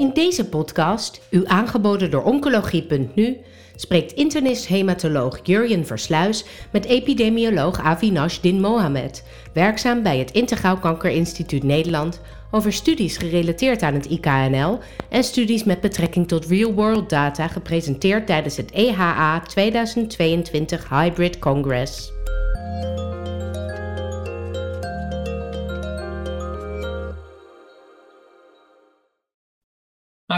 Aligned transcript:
In 0.00 0.10
deze 0.14 0.48
podcast, 0.48 1.20
u 1.30 1.42
aangeboden 1.46 2.10
door 2.10 2.22
Oncologie.nu, 2.22 3.36
spreekt 3.76 4.12
internist-hematoloog 4.12 5.40
Jurjen 5.42 5.86
Versluis 5.86 6.44
met 6.72 6.84
epidemioloog 6.84 7.80
Avinash 7.80 8.38
Din 8.38 8.60
Mohamed, 8.60 9.24
werkzaam 9.52 10.02
bij 10.02 10.18
het 10.18 10.30
Integraal 10.30 10.78
Kankerinstituut 10.78 11.62
Nederland, 11.62 12.20
over 12.50 12.72
studies 12.72 13.16
gerelateerd 13.16 13.82
aan 13.82 13.94
het 13.94 14.06
IKNL 14.06 14.78
en 15.08 15.24
studies 15.24 15.64
met 15.64 15.80
betrekking 15.80 16.28
tot 16.28 16.46
real-world 16.46 17.10
data 17.10 17.48
gepresenteerd 17.48 18.26
tijdens 18.26 18.56
het 18.56 18.70
EHA 18.70 19.40
2022 19.40 20.88
Hybrid 20.88 21.38
Congress. 21.38 22.12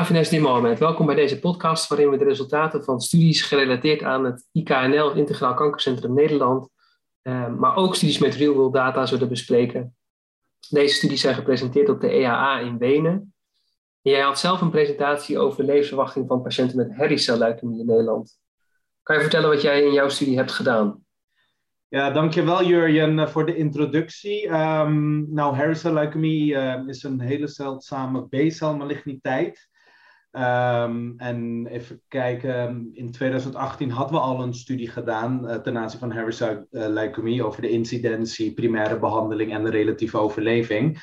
Avines 0.02 0.29
Di 0.29 0.41
Mohamed, 0.41 0.79
welkom 0.79 1.06
bij 1.06 1.15
deze 1.15 1.38
podcast 1.38 1.88
waarin 1.88 2.11
we 2.11 2.16
de 2.16 2.24
resultaten 2.24 2.84
van 2.84 3.01
studies 3.01 3.42
gerelateerd 3.42 4.02
aan 4.02 4.25
het 4.25 4.48
IKNL, 4.52 5.12
Integraal 5.12 5.55
Kankercentrum 5.55 6.15
Nederland, 6.15 6.69
eh, 7.23 7.48
maar 7.48 7.77
ook 7.77 7.95
studies 7.95 8.19
met 8.19 8.34
real-world 8.34 8.73
data 8.73 9.06
zullen 9.06 9.28
bespreken. 9.28 9.97
Deze 10.69 10.95
studies 10.95 11.20
zijn 11.20 11.34
gepresenteerd 11.34 11.88
op 11.88 12.01
de 12.01 12.09
EAA 12.09 12.59
in 12.59 12.78
Wenen. 12.78 13.34
jij 14.01 14.20
had 14.20 14.38
zelf 14.38 14.61
een 14.61 14.70
presentatie 14.70 15.38
over 15.38 15.59
de 15.59 15.65
levensverwachting 15.65 16.27
van 16.28 16.42
patiënten 16.42 16.77
met 16.77 16.97
herrie-celleukemie 16.97 17.80
in 17.80 17.87
Nederland. 17.87 18.39
Kan 19.03 19.16
je 19.16 19.23
vertellen 19.23 19.48
wat 19.48 19.62
jij 19.62 19.83
in 19.83 19.92
jouw 19.92 20.09
studie 20.09 20.37
hebt 20.37 20.53
gedaan? 20.53 21.05
Ja, 21.89 22.11
dankjewel 22.11 22.64
Jurjen 22.64 23.28
voor 23.28 23.47
de 23.47 23.56
introductie. 23.56 24.48
Um, 24.48 25.33
nou, 25.33 25.56
herrie-celleukemie 25.56 26.53
uh, 26.53 26.89
is 26.89 27.03
een 27.03 27.20
hele 27.20 27.47
zeldzame 27.47 28.28
B-celmaligniteit. 28.28 29.70
Um, 30.34 31.14
en 31.16 31.66
even 31.66 32.00
kijken, 32.08 32.91
in 32.92 33.11
2018 33.11 33.91
hadden 33.91 34.14
we 34.16 34.22
al 34.22 34.42
een 34.42 34.55
studie 34.55 34.89
gedaan 34.89 35.44
uh, 35.44 35.55
ten 35.55 35.78
aanzien 35.78 35.98
van 35.98 36.12
Harris 36.12 36.42
leukemie 36.70 37.44
over 37.44 37.62
de 37.62 37.69
incidentie, 37.69 38.52
primaire 38.52 38.98
behandeling 38.98 39.52
en 39.52 39.64
de 39.64 39.70
relatieve 39.70 40.19
overleving. 40.19 40.98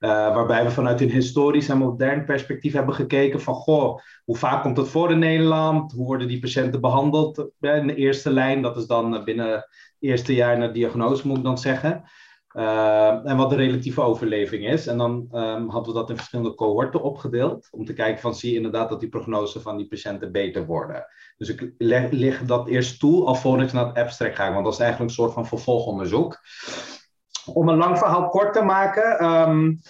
Uh, 0.00 0.10
waarbij 0.10 0.64
we 0.64 0.70
vanuit 0.70 1.00
een 1.00 1.10
historisch 1.10 1.68
en 1.68 1.78
modern 1.78 2.24
perspectief 2.24 2.72
hebben 2.72 2.94
gekeken 2.94 3.40
van, 3.40 3.54
goh, 3.54 3.98
hoe 4.24 4.36
vaak 4.36 4.62
komt 4.62 4.76
het 4.76 4.88
voor 4.88 5.10
in 5.10 5.18
Nederland? 5.18 5.92
Hoe 5.92 6.06
worden 6.06 6.28
die 6.28 6.40
patiënten 6.40 6.80
behandeld 6.80 7.38
in 7.60 7.86
de 7.86 7.94
eerste 7.94 8.30
lijn? 8.30 8.62
Dat 8.62 8.76
is 8.76 8.86
dan 8.86 9.24
binnen 9.24 9.52
het 9.52 9.68
eerste 9.98 10.34
jaar 10.34 10.58
na 10.58 10.68
diagnose, 10.68 11.26
moet 11.26 11.36
ik 11.36 11.42
dan 11.42 11.58
zeggen. 11.58 12.04
Uh, 12.56 13.26
en 13.26 13.36
wat 13.36 13.50
de 13.50 13.56
relatieve 13.56 14.00
overleving 14.00 14.66
is. 14.68 14.86
En 14.86 14.98
dan 14.98 15.28
um, 15.32 15.68
hadden 15.68 15.92
we 15.92 15.98
dat 15.98 16.10
in 16.10 16.16
verschillende 16.16 16.54
cohorten 16.54 17.02
opgedeeld. 17.02 17.68
Om 17.70 17.84
te 17.84 17.92
kijken 17.92 18.20
van 18.20 18.34
zie 18.34 18.50
je 18.50 18.56
inderdaad 18.56 18.88
dat 18.88 19.00
die 19.00 19.08
prognose 19.08 19.60
van 19.60 19.76
die 19.76 19.88
patiënten 19.88 20.32
beter 20.32 20.66
worden. 20.66 21.06
Dus 21.36 21.48
ik 21.48 21.72
leg, 21.78 22.44
dat 22.44 22.68
eerst 22.68 23.00
toe 23.00 23.24
alvorens 23.24 23.72
naar 23.72 23.86
het 23.86 23.96
abstract 23.96 24.36
ga. 24.36 24.52
Want 24.52 24.64
dat 24.64 24.72
is 24.72 24.80
eigenlijk 24.80 25.10
een 25.10 25.16
soort 25.16 25.32
van 25.32 25.46
vervolgonderzoek. 25.46 26.38
Om 27.54 27.68
een 27.68 27.76
lang 27.76 27.98
verhaal 27.98 28.28
kort 28.28 28.52
te 28.52 28.62
maken. 28.62 29.24
Um, 29.24 29.80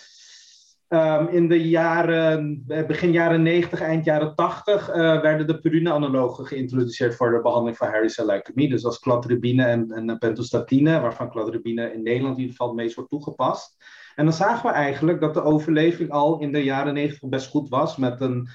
Um, 0.92 1.28
in 1.28 1.48
de 1.48 1.68
jaren, 1.68 2.64
eh, 2.68 2.86
begin 2.86 3.12
jaren 3.12 3.42
90, 3.42 3.80
eind 3.80 4.04
jaren 4.04 4.34
80 4.34 4.88
uh, 4.88 5.14
eh, 5.14 5.22
werden 5.22 5.46
de 5.46 5.60
purine-analogen 5.60 6.46
geïntroduceerd 6.46 7.16
voor 7.16 7.30
de 7.30 7.40
behandeling 7.40 7.76
van 7.76 7.88
Harry 7.88 8.12
leukemie. 8.16 8.68
Dus 8.68 8.82
is 8.82 8.98
cladribine 8.98 9.64
en, 9.64 9.90
en 9.92 10.18
pentostatine, 10.18 11.00
waarvan 11.00 11.30
cladribine 11.30 11.92
in 11.92 12.02
Nederland 12.02 12.34
in 12.34 12.40
ieder 12.40 12.56
geval 12.56 12.66
het 12.66 12.76
meest 12.76 12.94
wordt 12.94 13.10
toegepast. 13.10 13.76
En 14.14 14.24
dan 14.24 14.34
zagen 14.34 14.70
we 14.70 14.74
eigenlijk 14.76 15.20
dat 15.20 15.34
de 15.34 15.42
overleving 15.42 16.10
al 16.10 16.40
in 16.40 16.52
de 16.52 16.64
jaren 16.64 16.94
90 16.94 17.28
best 17.28 17.48
goed 17.48 17.68
was, 17.68 17.96
met 17.96 18.20
een 18.20 18.48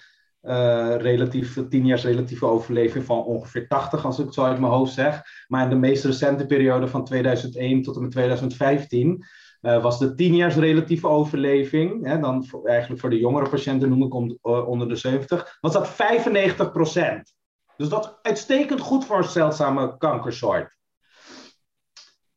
uh, 0.44 0.95
relatief, 0.97 1.67
10 1.70 1.86
jaar 1.86 1.99
relatieve 1.99 2.45
overleving 2.45 3.05
van 3.05 3.23
ongeveer 3.23 3.67
80, 3.67 4.05
als 4.05 4.20
ik 4.20 4.25
het 4.25 4.33
zo 4.33 4.44
uit 4.44 4.59
mijn 4.59 4.73
hoofd 4.73 4.94
zeg. 4.94 5.21
Maar 5.48 5.64
in 5.64 5.70
de 5.70 5.76
meest 5.76 6.05
recente 6.05 6.45
periode 6.45 6.87
van 6.87 7.05
2001 7.05 7.81
tot 7.81 7.95
en 7.95 8.02
met 8.02 8.11
2015 8.11 9.26
uh, 9.65 9.81
was 9.81 9.99
de 9.99 10.15
10 10.15 10.36
jaar 10.36 10.52
relatieve 10.52 11.08
overleving, 11.08 12.05
hè, 12.05 12.20
dan 12.20 12.48
eigenlijk 12.64 13.02
voor 13.02 13.09
de 13.09 13.20
jongere 13.20 13.49
patiënten 13.49 13.89
noem 13.89 14.03
ik 14.03 14.14
uh, 14.14 14.67
onder 14.67 14.87
de 14.87 14.95
70, 14.95 15.58
was 15.61 15.73
dat 15.73 15.89
95% 15.89 15.93
Dus 17.77 17.89
dat 17.89 18.05
is 18.05 18.11
uitstekend 18.21 18.80
goed 18.80 19.05
voor 19.05 19.17
een 19.17 19.23
zeldzame 19.23 19.98
kankersoort. 19.98 20.74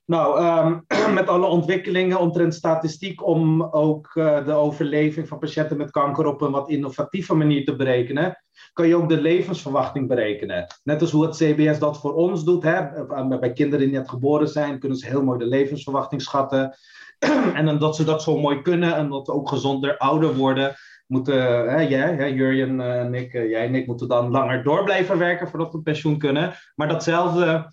Nou, 0.09 0.45
um, 0.45 0.85
met 1.15 1.29
alle 1.29 1.47
ontwikkelingen 1.47 2.21
omtrent 2.21 2.55
statistiek 2.55 3.27
om 3.27 3.63
ook 3.63 4.11
uh, 4.15 4.45
de 4.45 4.53
overleving 4.53 5.29
van 5.29 5.39
patiënten 5.39 5.77
met 5.77 5.91
kanker 5.91 6.27
op 6.27 6.41
een 6.41 6.51
wat 6.51 6.69
innovatieve 6.69 7.35
manier 7.35 7.65
te 7.65 7.77
berekenen, 7.77 8.43
kan 8.73 8.89
je 8.89 8.97
ook 8.97 9.09
de 9.09 9.21
levensverwachting 9.21 10.09
berekenen. 10.09 10.67
Net 10.85 11.01
als 11.01 11.11
hoe 11.11 11.25
het 11.25 11.37
CBS 11.37 11.79
dat 11.79 12.01
voor 12.01 12.15
ons 12.15 12.45
doet. 12.45 12.63
Hè? 12.63 13.07
Bij 13.39 13.53
kinderen 13.53 13.87
die 13.89 13.99
net 13.99 14.09
geboren 14.09 14.49
zijn, 14.49 14.79
kunnen 14.79 14.99
ze 14.99 15.07
heel 15.07 15.23
mooi 15.23 15.39
de 15.39 15.47
levensverwachting 15.47 16.23
schatten. 16.23 16.77
en 17.55 17.69
omdat 17.69 17.97
ze 17.97 18.05
dat 18.05 18.23
zo 18.23 18.39
mooi 18.39 18.63
kunnen 18.63 18.95
en 18.95 19.09
dat 19.09 19.27
ze 19.27 19.33
ook 19.33 19.49
gezonder 19.49 19.97
ouder 19.97 20.35
worden, 20.35 20.75
moeten 21.07 21.35
hè, 21.71 21.81
jij, 21.81 22.15
hè, 22.15 22.25
Jurjen 22.25 22.81
eh, 22.81 23.01
en 23.01 23.15
ik, 23.15 23.35
eh, 23.35 23.51
jij 23.51 23.67
en 23.67 23.75
ik 23.75 23.87
moeten 23.87 24.09
dan 24.09 24.31
langer 24.31 24.63
door 24.63 24.85
blijven 24.85 25.19
werken 25.19 25.49
voordat 25.49 25.73
we 25.73 25.83
pensioen 25.83 26.19
kunnen. 26.19 26.53
Maar 26.75 26.89
datzelfde 26.89 27.73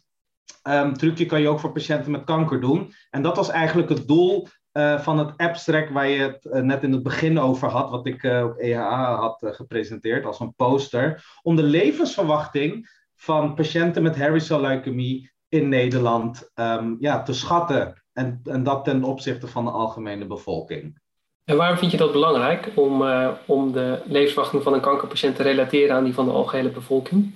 um, 0.67 0.93
trucje 0.93 1.25
kan 1.25 1.41
je 1.41 1.49
ook 1.49 1.59
voor 1.59 1.71
patiënten 1.71 2.11
met 2.11 2.23
kanker 2.23 2.61
doen. 2.61 2.93
En 3.09 3.21
dat 3.21 3.35
was 3.35 3.49
eigenlijk 3.49 3.89
het 3.89 4.07
doel 4.07 4.47
uh, 4.73 4.99
van 4.99 5.17
het 5.17 5.37
abstract 5.37 5.91
waar 5.91 6.07
je 6.07 6.21
het 6.21 6.45
uh, 6.45 6.61
net 6.61 6.83
in 6.83 6.91
het 6.91 7.03
begin 7.03 7.39
over 7.39 7.69
had, 7.69 7.89
wat 7.89 8.05
ik 8.05 8.23
uh, 8.23 8.43
op 8.43 8.57
EHA 8.57 9.15
had 9.15 9.37
gepresenteerd 9.41 10.25
als 10.25 10.39
een 10.39 10.53
poster, 10.55 11.25
om 11.41 11.55
de 11.55 11.63
levensverwachting 11.63 12.89
van 13.15 13.53
patiënten 13.53 14.03
met 14.03 14.17
Harry 14.17 14.39
cell 14.39 14.59
leukemie 14.59 15.31
in 15.49 15.69
Nederland 15.69 16.51
um, 16.55 16.97
ja, 16.99 17.21
te 17.21 17.33
schatten. 17.33 18.03
En, 18.13 18.39
en 18.43 18.63
dat 18.63 18.83
ten 18.83 19.03
opzichte 19.03 19.47
van 19.47 19.65
de 19.65 19.71
algemene 19.71 20.25
bevolking. 20.25 20.99
En 21.43 21.57
waarom 21.57 21.77
vind 21.77 21.91
je 21.91 21.97
dat 21.97 22.11
belangrijk 22.11 22.71
om, 22.75 23.03
om 23.45 23.71
de 23.71 24.01
levensverwachting 24.05 24.63
van 24.63 24.73
een 24.73 24.81
kankerpatiënt 24.81 25.35
te 25.35 25.43
relateren 25.43 25.95
aan 25.95 26.03
die 26.03 26.13
van 26.13 26.25
de 26.25 26.31
algehele 26.31 26.69
bevolking? 26.69 27.33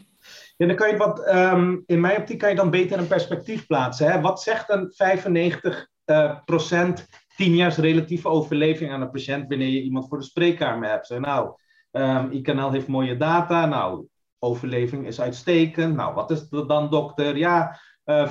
Dan 0.68 0.76
kan 0.76 0.90
je 0.90 0.98
wat, 0.98 1.28
um, 1.28 1.84
in 1.86 2.00
mijn 2.00 2.18
optiek 2.18 2.40
kan 2.40 2.50
je 2.50 2.56
dan 2.56 2.70
beter 2.70 3.00
een 3.00 3.08
perspectief 3.08 3.66
plaatsen. 3.66 4.12
Hè? 4.12 4.22
Wat 4.22 4.42
zegt 4.42 4.70
een 4.70 4.92
95 4.96 5.88
uh, 6.06 6.38
procent 6.46 7.08
10 7.36 7.56
jaar 7.56 7.80
relatieve 7.80 8.28
overleving 8.28 8.92
aan 8.92 9.02
een 9.02 9.12
patiënt 9.12 9.48
wanneer 9.48 9.68
je 9.68 9.82
iemand 9.82 10.08
voor 10.08 10.18
de 10.18 10.24
spreekkamer 10.24 10.90
hebt? 10.90 11.08
Zeg, 11.08 11.20
nou, 11.20 11.48
um, 11.92 12.02
ehm, 12.02 12.32
IKNL 12.32 12.72
heeft 12.72 12.88
mooie 12.88 13.18
data. 13.18 13.66
Nou, 13.66 14.08
overleving 14.40 15.08
is 15.08 15.22
uitstekend. 15.22 15.96
Nou, 15.96 16.14
wat 16.14 16.32
is 16.32 16.40
het 16.50 16.68
dan, 16.68 16.90
dokter? 16.90 17.38
Ja, 17.38 17.80
uh, 18.06 18.22
eh, 18.22 18.30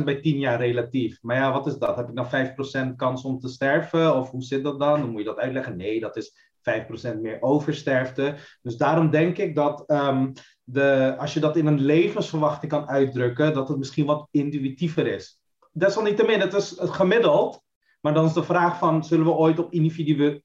95% 0.00 0.04
bij 0.04 0.20
10 0.20 0.38
jaar 0.38 0.58
relatief. 0.58 1.18
Maar 1.22 1.36
ja, 1.36 1.52
wat 1.52 1.66
is 1.66 1.78
dat? 1.78 1.96
Heb 1.96 2.08
ik 2.08 2.16
dan 2.16 2.92
5% 2.92 2.96
kans 2.96 3.24
om 3.24 3.38
te 3.38 3.48
sterven? 3.48 4.16
Of 4.16 4.30
hoe 4.30 4.42
zit 4.42 4.64
dat 4.64 4.78
dan? 4.78 5.00
Dan 5.00 5.10
moet 5.10 5.20
je 5.20 5.26
dat 5.26 5.38
uitleggen. 5.38 5.76
Nee, 5.76 6.00
dat 6.00 6.16
is 6.16 6.50
5% 6.60 7.20
meer 7.20 7.42
oversterfte. 7.42 8.34
Dus 8.62 8.76
daarom 8.76 9.10
denk 9.10 9.38
ik 9.38 9.54
dat 9.54 9.90
um, 9.90 10.32
de, 10.72 11.14
als 11.18 11.34
je 11.34 11.40
dat 11.40 11.56
in 11.56 11.66
een 11.66 11.80
levensverwachting 11.80 12.72
kan 12.72 12.88
uitdrukken, 12.88 13.54
dat 13.54 13.68
het 13.68 13.78
misschien 13.78 14.06
wat 14.06 14.28
intuïtiever 14.30 15.06
is. 15.06 15.38
Desalniettemin, 15.72 16.40
het 16.40 16.54
is 16.54 16.74
gemiddeld. 16.78 17.62
Maar 18.00 18.14
dan 18.14 18.24
is 18.24 18.32
de 18.32 18.42
vraag 18.42 18.78
van, 18.78 19.04
zullen 19.04 19.24
we 19.24 19.32
ooit 19.32 19.58
op 19.58 19.72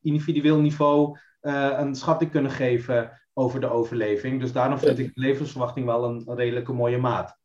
individueel, 0.02 0.60
niveau 0.60 1.18
uh, 1.42 1.70
een 1.78 1.96
schatting 1.96 2.32
kunnen 2.32 2.52
geven 2.52 3.22
over 3.34 3.60
de 3.60 3.70
overleving? 3.70 4.42
Dus 4.42 4.52
daarom 4.52 4.80
vind 4.80 5.00
ik 5.00 5.12
levensverwachting 5.14 5.86
wel 5.86 6.04
een, 6.04 6.24
redelijke 6.28 6.74
mooie 6.74 6.98
maat. 6.98 7.38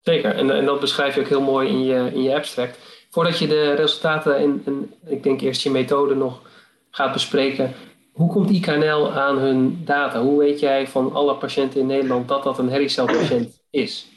Zeker, 0.00 0.34
en, 0.34 0.50
en 0.50 0.64
dat 0.64 0.80
beschrijf 0.80 1.14
je 1.14 1.20
ook 1.20 1.28
heel 1.28 1.42
mooi 1.42 1.68
in 1.68 1.84
je, 1.84 2.10
in 2.14 2.22
je 2.22 2.34
abstract. 2.34 2.78
Voordat 3.10 3.38
je 3.38 3.46
de 3.46 3.72
resultaten 3.72 4.36
en, 4.36 4.62
en 4.64 4.94
ik 5.06 5.22
denk 5.22 5.40
eerst 5.40 5.62
je 5.62 5.70
methode 5.70 6.14
nog 6.14 6.42
gaat 6.90 7.12
bespreken, 7.12 7.74
hoe 8.18 8.28
komt 8.28 8.50
IKNL 8.50 9.12
aan 9.12 9.38
hun 9.38 9.84
data? 9.84 10.22
Hoe 10.22 10.38
weet 10.38 10.60
jij 10.60 10.86
van 10.86 11.12
alle 11.12 11.36
patiënten 11.36 11.80
in 11.80 11.86
Nederland 11.86 12.28
dat 12.28 12.42
dat 12.42 12.58
een 12.58 12.68
herriecelpatiënt 12.68 13.62
is? 13.70 14.10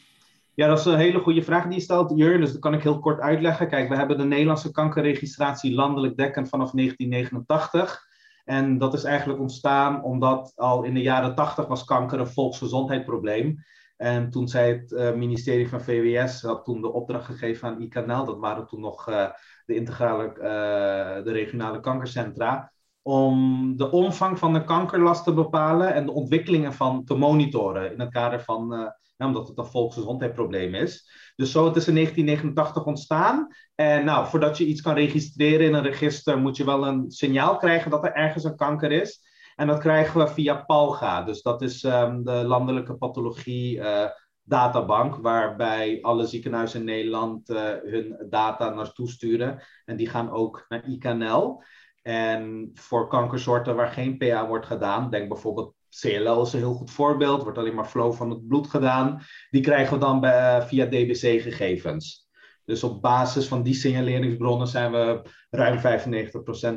Ja, 0.53 0.67
dat 0.67 0.79
is 0.79 0.85
een 0.85 0.97
hele 0.97 1.19
goede 1.19 1.41
vraag 1.41 1.63
die 1.63 1.73
je 1.73 1.79
stelt, 1.79 2.11
Jur. 2.15 2.39
Dus 2.39 2.51
dat 2.51 2.61
kan 2.61 2.73
ik 2.73 2.83
heel 2.83 2.99
kort 2.99 3.19
uitleggen. 3.19 3.67
Kijk, 3.67 3.89
we 3.89 3.95
hebben 3.95 4.17
de 4.17 4.23
Nederlandse 4.23 4.71
kankerregistratie 4.71 5.73
landelijk 5.73 6.17
dekkend 6.17 6.49
vanaf 6.49 6.71
1989. 6.71 8.07
En 8.45 8.77
dat 8.77 8.93
is 8.93 9.03
eigenlijk 9.03 9.39
ontstaan 9.39 10.03
omdat 10.03 10.53
al 10.55 10.83
in 10.83 10.93
de 10.93 11.01
jaren 11.01 11.35
80 11.35 11.67
was 11.67 11.83
kanker 11.83 12.19
een 12.19 12.27
volksgezondheidsprobleem. 12.27 13.63
En 13.97 14.29
toen 14.29 14.47
zei 14.47 14.73
het 14.73 14.91
uh, 14.91 15.13
ministerie 15.13 15.69
van 15.69 15.81
VWS, 15.81 16.41
had 16.41 16.65
toen 16.65 16.81
de 16.81 16.93
opdracht 16.93 17.25
gegeven 17.25 17.67
aan 17.67 17.81
IKNL, 17.81 18.25
dat 18.25 18.39
waren 18.39 18.67
toen 18.67 18.79
nog 18.81 19.09
uh, 19.09 19.29
de 19.65 19.75
integrale, 19.75 20.27
uh, 20.27 21.23
de 21.23 21.31
regionale 21.31 21.79
kankercentra, 21.79 22.71
om 23.01 23.73
de 23.77 23.91
omvang 23.91 24.39
van 24.39 24.53
de 24.53 24.63
kankerlast 24.63 25.23
te 25.23 25.33
bepalen 25.33 25.93
en 25.93 26.05
de 26.05 26.11
ontwikkelingen 26.11 26.73
van 26.73 27.03
te 27.03 27.15
monitoren 27.15 27.93
in 27.93 27.99
het 27.99 28.09
kader 28.09 28.41
van, 28.41 28.93
ja, 29.17 29.27
omdat 29.27 29.47
het 29.47 29.57
een 29.57 29.65
volksgezondheidsprobleem 29.65 30.75
is. 30.75 31.09
Dus 31.35 31.51
zo 31.51 31.65
het 31.65 31.75
is 31.75 31.87
in 31.87 31.93
1989 31.93 32.85
ontstaan. 32.85 33.47
En 33.75 34.05
nou, 34.05 34.27
voordat 34.27 34.57
je 34.57 34.65
iets 34.65 34.81
kan 34.81 34.93
registreren 34.93 35.67
in 35.67 35.73
een 35.73 35.83
register, 35.83 36.37
moet 36.37 36.57
je 36.57 36.65
wel 36.65 36.87
een 36.87 37.11
signaal 37.11 37.57
krijgen 37.57 37.91
dat 37.91 38.05
er 38.05 38.13
ergens 38.13 38.43
een 38.43 38.55
kanker 38.55 38.91
is. 38.91 39.29
En 39.55 39.67
dat 39.67 39.79
krijgen 39.79 40.19
we 40.19 40.27
via 40.27 40.55
PALGA. 40.55 41.23
Dus 41.23 41.41
dat 41.41 41.61
is 41.61 41.83
ehm, 41.83 42.23
de 42.23 42.31
landelijke 42.31 42.95
pathologie 42.95 43.77
uh, 43.77 44.05
databank, 44.43 45.15
waarbij 45.15 46.01
alle 46.01 46.25
ziekenhuizen 46.25 46.79
in 46.79 46.85
Nederland 46.85 47.49
uh, 47.49 47.57
hun 47.83 48.25
data 48.29 48.69
naartoe 48.69 49.09
sturen. 49.09 49.61
En 49.85 49.95
die 49.95 50.09
gaan 50.09 50.31
ook 50.31 50.65
naar 50.69 50.87
IKNL. 50.87 51.63
En 52.01 52.71
voor 52.73 53.07
kankersoorten 53.07 53.75
waar 53.75 53.91
geen 53.91 54.17
PA 54.17 54.47
wordt 54.47 54.65
gedaan, 54.65 55.09
denk 55.09 55.27
bijvoorbeeld 55.27 55.73
CLL 55.99 56.41
is 56.41 56.53
een 56.53 56.59
heel 56.59 56.73
goed 56.73 56.91
voorbeeld, 56.91 57.43
wordt 57.43 57.57
alleen 57.57 57.75
maar 57.75 57.85
flow 57.85 58.13
van 58.13 58.29
het 58.29 58.47
bloed 58.47 58.67
gedaan. 58.67 59.21
Die 59.49 59.61
krijgen 59.61 59.93
we 59.93 59.99
dan 59.99 60.25
uh, 60.25 60.61
via 60.61 60.85
DBC-gegevens. 60.85 62.29
Dus 62.65 62.83
op 62.83 63.01
basis 63.01 63.47
van 63.47 63.63
die 63.63 63.73
signaleringsbronnen 63.73 64.67
zijn 64.67 64.91
we 64.91 65.21
ruim 65.49 65.79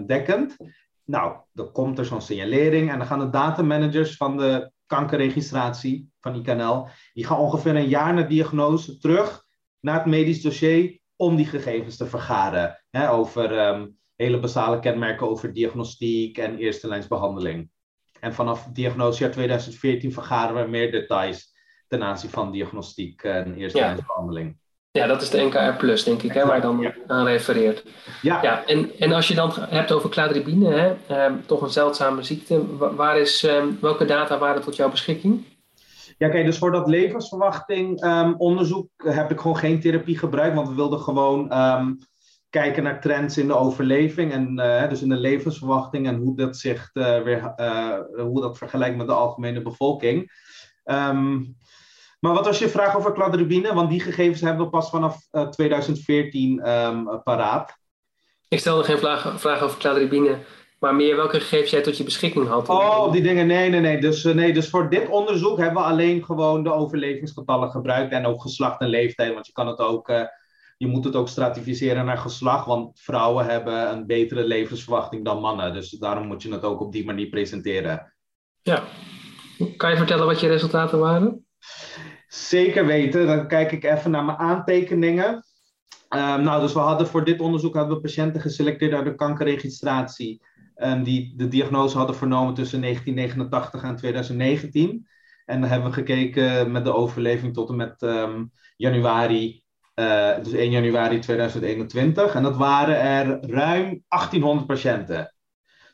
95% 0.03 0.07
dekkend. 0.07 0.57
Nou, 1.05 1.37
dan 1.53 1.73
komt 1.73 1.99
er 1.99 2.05
zo'n 2.05 2.21
signalering 2.21 2.91
en 2.91 2.99
dan 2.99 3.07
gaan 3.07 3.19
de 3.19 3.31
datamanagers 3.31 4.17
van 4.17 4.37
de 4.37 4.73
kankerregistratie 4.87 6.11
van 6.21 6.35
IKNL, 6.35 6.89
die 7.13 7.27
gaan 7.27 7.39
ongeveer 7.39 7.77
een 7.77 7.89
jaar 7.89 8.15
na 8.15 8.23
diagnose 8.23 8.99
terug 8.99 9.45
naar 9.81 9.95
het 9.95 10.07
medisch 10.07 10.43
dossier 10.43 11.01
om 11.17 11.37
die 11.37 11.47
gegevens 11.47 11.97
te 11.97 12.07
vergaren. 12.07 12.85
Hè, 12.91 13.11
over 13.11 13.69
um, 13.69 13.99
hele 14.17 14.39
basale 14.39 14.79
kenmerken 14.79 15.29
over 15.29 15.53
diagnostiek 15.53 16.39
en 16.39 16.59
eerste 16.59 16.89
lijnsbehandeling. 16.89 17.71
En 18.21 18.35
vanaf 18.35 18.67
diagnosejaar 18.73 19.33
2014 19.33 20.13
vergaren 20.13 20.65
we 20.65 20.71
meer 20.71 20.91
details 20.91 21.53
ten 21.89 22.03
aanzien 22.03 22.31
van 22.31 22.53
diagnostiek 22.53 23.23
en 23.23 23.55
eerste 23.55 23.79
ja. 23.79 23.87
lijnsbehandeling. 23.87 24.57
Ja, 24.91 25.07
dat 25.07 25.23
is 25.23 25.31
de 25.31 25.43
NKR 25.43 25.77
Plus, 25.79 26.05
denk 26.05 26.23
ik, 26.23 26.33
hè, 26.33 26.47
waar 26.47 26.57
je 26.57 26.63
dan 26.63 26.93
aan 27.07 27.27
refereert. 27.27 27.85
Ja. 28.23 28.43
ja 28.43 28.67
en, 28.67 28.99
en 28.99 29.13
als 29.13 29.29
je 29.29 29.35
dan 29.35 29.53
hebt 29.55 29.93
over 29.93 30.11
cladribine, 30.11 30.69
hè, 30.69 30.95
eh, 31.07 31.33
toch 31.47 31.63
een 31.63 31.71
zeldzame 31.71 32.23
ziekte, 32.23 32.77
waar 32.77 33.19
is, 33.19 33.45
eh, 33.45 33.65
welke 33.81 34.05
data 34.05 34.39
waren 34.39 34.63
tot 34.63 34.77
jouw 34.77 34.91
beschikking? 34.91 35.45
Ja, 36.19 36.29
kijk, 36.29 36.45
dus 36.45 36.59
voor 36.59 36.73
dat 36.73 36.89
levensverwachting 36.89 38.05
um, 38.05 38.35
onderzoek 38.39 38.89
heb 38.97 39.31
ik 39.31 39.41
gewoon 39.41 39.57
geen 39.57 39.81
therapie 39.81 40.19
gebruikt, 40.19 40.55
want 40.57 40.69
we 40.69 40.75
wilden 40.75 41.01
gewoon 41.01 41.59
um, 41.59 41.99
kijken 42.61 42.83
naar 42.83 43.01
trends 43.01 43.39
in 43.39 43.47
de 43.47 43.57
overleving 43.57 44.33
en 44.33 44.59
uh, 44.59 44.89
dus 44.89 45.03
in 45.03 45.09
de 45.09 45.17
levensverwachting 45.17 46.07
en 46.07 46.17
hoe 46.17 46.37
dat 46.37 46.57
zich 46.57 46.91
uh, 46.93 47.23
weer, 47.23 47.55
uh, 47.57 47.99
hoe 48.17 48.41
dat 48.41 48.59
vergelijkt 48.59 48.97
met 48.97 49.07
de 49.07 49.13
algemene 49.13 49.63
bevolking. 49.63 50.33
Um, 50.85 51.57
maar 52.21 52.33
wat 52.33 52.45
was 52.45 52.59
je 52.59 52.69
vraag 52.69 52.97
over 52.97 53.13
cladribine? 53.13 53.75
Want 53.75 53.91
die 53.91 54.01
gegevens 54.01 54.41
hebben 54.41 54.65
we 54.65 54.71
pas 54.71 54.91
vanaf 54.91 55.17
2014 55.51 56.69
um, 56.69 57.23
paraat. 57.23 57.77
Ik 58.49 58.59
stelde 58.59 58.85
geen 58.85 58.99
vraag, 58.99 59.41
vraag 59.41 59.63
over 59.63 59.79
cladribine, 59.79 60.39
maar 60.79 60.95
meer 60.95 61.17
welke 61.17 61.41
gegevens 61.41 61.71
jij 61.71 61.83
tot 61.83 61.97
je 61.97 62.05
beschikking 62.05 62.49
had. 62.49 62.69
Oh, 62.69 63.13
die 63.13 63.23
dingen. 63.23 63.47
Nee, 63.47 63.71
nee, 63.71 63.81
nee. 63.81 64.01
Dus, 64.01 64.25
nee. 64.25 64.53
dus 64.53 64.71
voor 64.71 64.91
dit 64.91 65.09
onderzoek 65.09 65.59
hebben 65.59 65.83
we 65.83 65.89
alleen 65.89 66.25
gewoon 66.25 66.63
de 66.63 66.73
overlevingsgetallen 66.73 67.71
gebruikt 67.71 68.13
en 68.13 68.27
ook 68.27 68.43
geslacht 68.43 68.81
en 68.81 68.89
leeftijd. 68.89 69.35
Want 69.35 69.47
je 69.47 69.53
kan 69.53 69.67
het 69.67 69.79
ook 69.79 70.09
je 70.77 70.87
moet 70.87 71.05
het 71.05 71.17
ook 71.17 71.29
stratificeren 71.29 72.05
naar 72.05 72.19
geslacht, 72.19 72.67
want 72.67 73.01
vrouwen 73.01 73.47
hebben 73.47 73.91
een 73.91 74.07
betere 74.07 74.45
levensverwachting 74.45 75.25
dan 75.25 75.41
mannen. 75.41 75.73
Dus 75.73 75.91
daarom 75.91 76.27
moet 76.27 76.43
je 76.43 76.53
het 76.53 76.65
ook 76.65 76.81
op 76.81 76.93
die 76.93 77.05
manier 77.05 77.29
presenteren. 77.29 78.15
Ja. 78.63 78.83
Kan 79.77 79.91
je 79.91 79.97
vertellen 79.97 80.27
wat 80.27 80.41
je 80.41 80.49
resultaten 80.49 80.99
waren? 80.99 81.47
Zeker 82.29 82.87
weten. 82.87 83.27
Dan 83.27 83.49
kijk 83.49 83.73
ik 83.73 83.85
even 83.85 84.11
naar 84.11 84.25
mijn 84.25 84.39
aantekeningen. 84.39 85.45
Um, 86.09 86.43
nou, 86.43 86.61
dus 86.61 86.73
we 86.73 86.79
hadden 86.79 87.07
voor 87.07 87.25
dit 87.25 87.41
onderzoek 87.41 87.75
hadden 87.75 87.95
we 87.95 88.03
patiënten 88.03 88.41
geselecteerd 88.41 88.93
uit 88.93 89.05
de 89.05 89.15
kankerregistratie. 89.15 90.43
Um, 90.77 91.03
die 91.03 91.35
de 91.37 91.49
diagnose 91.49 91.97
hadden 91.97 92.17
vernomen 92.17 92.55
tussen 92.55 92.81
1989 92.81 93.83
en 93.83 93.97
2019. 93.97 95.07
En 95.45 95.61
dan 95.61 95.71
hebben 95.71 95.89
we 95.89 95.95
gekeken 95.95 96.73
met 96.73 96.85
de 96.85 96.95
overleving 96.95 97.55
tot 97.55 97.69
en 97.69 97.77
met 97.77 98.03
um, 98.03 98.53
januari 98.77 99.64
uh, 99.95 100.37
dus 100.43 100.53
1 100.53 100.71
januari 100.71 101.19
2021. 101.19 102.35
En 102.35 102.43
dat 102.43 102.57
waren 102.57 103.01
er 103.01 103.27
ruim 103.51 104.03
1800 104.09 104.67
patiënten. 104.67 105.35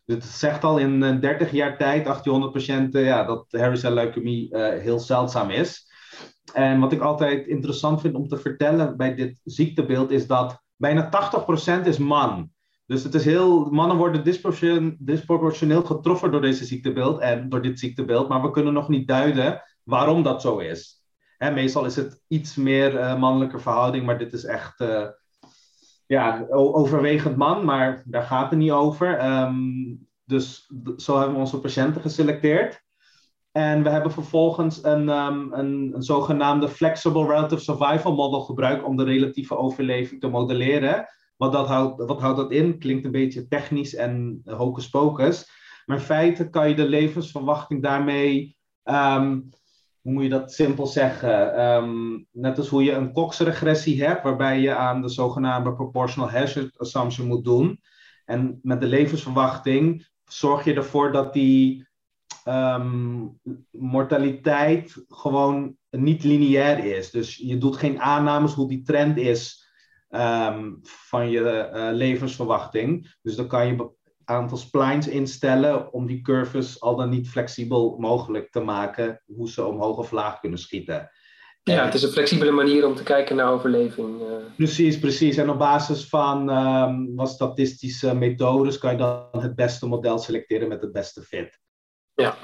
Dus 0.05 0.14
het 0.14 0.25
zegt 0.25 0.64
al 0.64 0.79
in 0.79 1.20
30 1.20 1.50
jaar 1.50 1.76
tijd, 1.79 2.05
1800 2.05 2.52
patiënten, 2.52 3.00
ja, 3.00 3.25
dat 3.25 3.47
Harry 3.50 3.76
cell 3.76 3.93
leukemie 3.93 4.55
uh, 4.55 4.69
heel 4.69 4.99
zeldzaam 4.99 5.50
is. 5.50 5.88
En 6.52 6.81
wat 6.81 6.93
ik 6.93 7.00
altijd 7.00 7.47
interessant 7.47 8.00
vind 8.00 8.14
om 8.14 8.29
te 8.29 8.38
vertellen 8.38 8.97
bij 8.97 9.14
dit 9.14 9.41
ziektebeeld 9.44 10.11
is 10.11 10.26
dat 10.26 10.62
bijna 10.76 11.11
80% 11.82 11.87
is 11.87 11.99
man. 11.99 12.50
Dus 12.87 13.03
het 13.03 13.14
is 13.14 13.25
heel, 13.25 13.70
mannen 13.70 13.96
worden 13.96 14.25
disproportioneel 14.99 15.82
getroffen 15.82 16.31
door 16.31 16.41
deze 16.41 16.64
ziektebeeld 16.64 17.20
en 17.20 17.49
door 17.49 17.62
dit 17.62 17.79
ziektebeeld, 17.79 18.29
maar 18.29 18.43
we 18.43 18.50
kunnen 18.50 18.73
nog 18.73 18.88
niet 18.88 19.08
duiden 19.08 19.62
waarom 19.85 20.23
dat 20.23 20.41
zo 20.41 20.58
is. 20.58 21.00
Hè, 21.40 21.50
meestal 21.50 21.84
is 21.84 21.96
het 21.96 22.22
iets 22.28 22.56
meer 22.56 22.94
uh, 22.94 23.19
mannelijke 23.19 23.58
verhouding, 23.58 24.06
maar 24.06 24.19
dit 24.19 24.32
is 24.32 24.44
echt 24.44 24.81
uh, 24.81 25.06
ja, 26.06 26.46
overwegend 26.50 27.37
man, 27.37 27.64
maar 27.64 28.02
daar 28.06 28.22
gaat 28.22 28.50
het 28.50 28.58
niet 28.58 28.70
over. 28.70 29.25
Um, 29.42 30.08
dus 30.25 30.72
zo 30.96 31.16
hebben 31.16 31.34
we 31.34 31.40
onze 31.40 31.60
patiënten 31.60 32.00
geselecteerd. 32.00 32.82
En 33.52 33.82
we 33.82 33.88
hebben 33.88 34.12
vervolgens 34.12 34.84
een, 34.84 35.08
um, 35.08 35.52
een, 35.52 35.90
een, 35.94 36.02
zogenaamde 36.02 36.69
Flexible 36.69 37.26
Relative 37.26 37.62
Survival 37.62 38.14
Model 38.14 38.40
gebruikt 38.40 38.84
om 38.84 38.96
de 38.96 39.04
relatieve 39.04 39.56
overleving 39.56 40.20
te 40.20 40.28
modelleren. 40.28 41.06
Wat, 41.36 41.52
dat 41.52 41.66
houdt, 41.66 42.04
wat 42.04 42.20
houdt 42.20 42.36
dat 42.36 42.52
in? 42.52 42.78
Klinkt 42.78 43.04
een 43.04 43.10
beetje 43.10 43.48
technisch 43.48 43.94
en 43.94 44.43
hocus 44.44 44.88
pocus. 44.88 45.50
Maar 45.86 45.96
in 45.96 46.02
feite 46.02 46.50
kan 46.50 46.69
je 46.69 46.75
de 46.75 46.88
levensverwachting 46.88 47.82
daarmee 47.82 48.56
um, 48.84 49.48
hoe 50.02 50.12
moet 50.12 50.23
je 50.23 50.29
dat 50.29 50.52
simpel 50.52 50.87
zeggen? 50.87 51.61
Um, 51.64 52.26
net 52.31 52.58
als 52.58 52.69
hoe 52.69 52.85
je 52.85 52.93
een 52.93 53.12
Cox-regressie 53.12 54.05
hebt, 54.05 54.23
waarbij 54.23 54.61
je 54.61 54.75
aan 54.75 55.02
de 55.02 55.08
zogenaamde 55.08 55.75
proportional 55.75 56.31
hazard 56.31 56.79
assumption 56.79 57.26
moet 57.26 57.44
doen. 57.44 57.81
En 58.25 58.58
met 58.62 58.81
de 58.81 58.87
levensverwachting 58.87 60.08
zorg 60.25 60.64
je 60.64 60.75
ervoor 60.75 61.12
dat 61.12 61.32
die 61.32 61.88
um, 62.44 63.38
mortaliteit 63.70 65.05
gewoon 65.08 65.76
niet 65.91 66.25
lineair 66.25 66.96
is. 66.96 67.11
Dus 67.11 67.37
je 67.37 67.58
doet 67.58 67.76
geen 67.76 68.00
aannames 68.00 68.53
hoe 68.53 68.69
die 68.69 68.82
trend 68.82 69.17
is 69.17 69.69
um, 70.11 70.79
van 70.82 71.31
je 71.31 71.70
uh, 71.75 71.88
levensverwachting. 71.93 73.17
Dus 73.23 73.37
dan 73.37 73.46
kan 73.46 73.67
je 73.67 73.91
aantal 74.31 74.56
splines 74.56 75.09
instellen 75.09 75.93
om 75.93 76.06
die 76.06 76.21
curves 76.21 76.81
al 76.81 76.97
dan 76.97 77.09
niet 77.09 77.29
flexibel 77.29 77.96
mogelijk 77.99 78.51
te 78.51 78.60
maken, 78.60 79.22
hoe 79.27 79.51
ze 79.51 79.65
omhoog 79.65 79.96
of 79.96 80.10
laag 80.10 80.41
kunnen 80.41 80.58
schieten. 80.58 81.10
Ja, 81.63 81.84
het 81.84 81.94
is 81.94 82.03
een 82.03 82.10
flexibele 82.10 82.51
manier 82.51 82.87
om 82.87 82.94
te 82.94 83.03
kijken 83.03 83.37
naar 83.37 83.53
overleving. 83.53 84.20
Eh. 84.20 84.27
Precies, 84.56 84.99
precies. 84.99 85.37
En 85.37 85.51
op 85.51 85.58
basis 85.58 86.08
van 86.08 86.49
um, 86.49 87.15
wat 87.15 87.29
statistische 87.29 88.15
methodes 88.15 88.79
kan 88.79 88.93
je 88.93 88.99
dan 88.99 89.27
het 89.31 89.55
beste 89.55 89.87
model 89.87 90.19
selecteren 90.19 90.69
met 90.69 90.81
het 90.81 90.93
beste 90.93 91.22
fit. 91.22 91.60
Ja. 92.15 92.37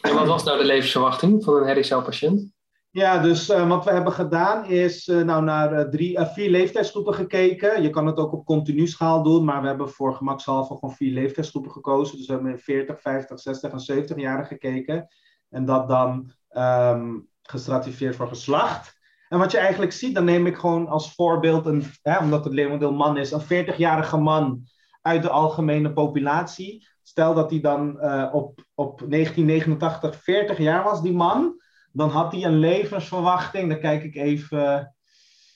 En 0.00 0.14
wat 0.14 0.26
was 0.26 0.44
nou 0.44 0.58
de 0.58 0.64
levensverwachting 0.64 1.44
van 1.44 1.54
een 1.54 1.66
herrie-patiënt? 1.66 2.52
Ja, 2.94 3.18
dus 3.18 3.50
uh, 3.50 3.68
wat 3.68 3.84
we 3.84 3.90
hebben 3.90 4.12
gedaan 4.12 4.64
is 4.64 5.08
uh, 5.08 5.22
nou 5.22 5.44
naar 5.44 5.72
uh, 5.72 5.80
drie, 5.80 6.20
vier 6.20 6.50
leeftijdsgroepen 6.50 7.14
gekeken. 7.14 7.82
Je 7.82 7.90
kan 7.90 8.06
het 8.06 8.16
ook 8.16 8.32
op 8.32 8.46
continu 8.46 8.86
schaal 8.86 9.22
doen, 9.22 9.44
maar 9.44 9.60
we 9.60 9.66
hebben 9.66 9.88
voor 9.88 10.14
gemakshalve 10.14 10.74
gewoon 10.74 10.94
vier 10.94 11.12
leeftijdsgroepen 11.12 11.70
gekozen. 11.70 12.16
Dus 12.16 12.26
we 12.26 12.32
hebben 12.32 12.58
40, 12.58 13.00
50, 13.00 13.40
60 13.40 13.72
en 13.72 13.80
70 13.80 14.16
jaren 14.16 14.46
gekeken. 14.46 15.08
En 15.50 15.64
dat 15.64 15.88
dan 15.88 16.32
um, 16.50 17.28
gestratificeerd 17.42 18.16
voor 18.16 18.28
geslacht. 18.28 18.98
En 19.28 19.38
wat 19.38 19.50
je 19.50 19.58
eigenlijk 19.58 19.92
ziet, 19.92 20.14
dan 20.14 20.24
neem 20.24 20.46
ik 20.46 20.56
gewoon 20.56 20.88
als 20.88 21.14
voorbeeld, 21.14 21.66
een, 21.66 21.84
hè, 22.02 22.18
omdat 22.18 22.44
het 22.44 22.52
leeuwendeel 22.52 22.92
man 22.92 23.16
is, 23.16 23.30
een 23.30 23.66
40-jarige 23.66 24.16
man 24.16 24.66
uit 25.02 25.22
de 25.22 25.30
algemene 25.30 25.92
populatie. 25.92 26.88
Stel 27.02 27.34
dat 27.34 27.50
hij 27.50 27.60
dan 27.60 28.00
op, 28.32 28.64
op 28.74 28.98
1989 28.98 30.22
40 30.22 30.58
jaar 30.58 30.84
was, 30.84 31.02
die 31.02 31.14
man 31.14 31.62
dan 31.94 32.08
had 32.08 32.32
hij 32.32 32.44
een 32.44 32.58
levensverwachting. 32.58 33.68
Dan 33.68 33.80
kijk 33.80 34.02
ik 34.02 34.14
even 34.14 34.94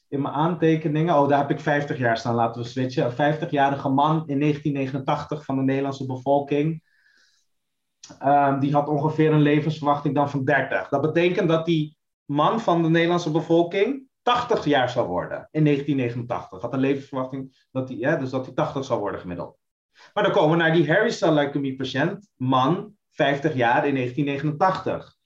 in 0.09 0.23
mijn 0.23 0.35
aantekeningen. 0.35 1.15
Oh, 1.15 1.29
daar 1.29 1.39
heb 1.39 1.51
ik 1.51 1.61
50 1.61 1.99
jaar 1.99 2.17
staan. 2.19 2.35
Laten 2.35 2.63
we 2.63 2.69
switchen. 2.69 3.05
Een 3.05 3.37
50-jarige 3.37 3.89
man 3.89 4.13
in 4.27 4.41
1989 4.41 5.45
van 5.45 5.57
de 5.57 5.63
Nederlandse 5.63 6.07
bevolking. 6.07 6.83
Um, 8.25 8.61
die 8.61 8.73
had 8.73 8.89
ongeveer 8.89 9.33
een 9.33 9.41
levensverwachting 9.43 10.15
dan 10.15 10.31
van 10.31 10.45
30. 10.45 10.89
Dat 10.89 11.01
betekent 11.01 11.49
dat 11.49 11.67
die 11.67 11.97
man 12.25 12.61
van 12.61 12.83
de 12.83 12.89
Nederlandse 12.89 13.31
bevolking 13.31 14.07
80 14.23 14.65
jaar 14.65 14.91
zou 14.91 15.09
worden 15.09 15.49
in 15.51 15.65
1989. 15.65 16.61
Had 16.61 16.73
een 16.73 16.81
levensverwachting 16.81 17.67
dat 17.71 17.89
hij, 17.89 17.99
ja, 17.99 18.17
dus 18.17 18.31
dat 18.31 18.45
hij 18.45 18.55
80 18.55 18.85
zou 18.85 19.01
worden 19.01 19.21
gemiddeld. 19.21 19.59
Maar 20.15 20.25
dan 20.25 20.33
komen 20.33 20.51
we 20.51 20.63
naar 20.63 20.73
die 20.73 20.93
Harry 20.93 21.11
cell 21.11 21.33
leukemie 21.33 21.77
patiënt, 21.77 22.29
man, 22.37 22.93
50 23.11 23.55
jaar 23.55 23.87
in 23.87 23.95
1989 23.95 25.18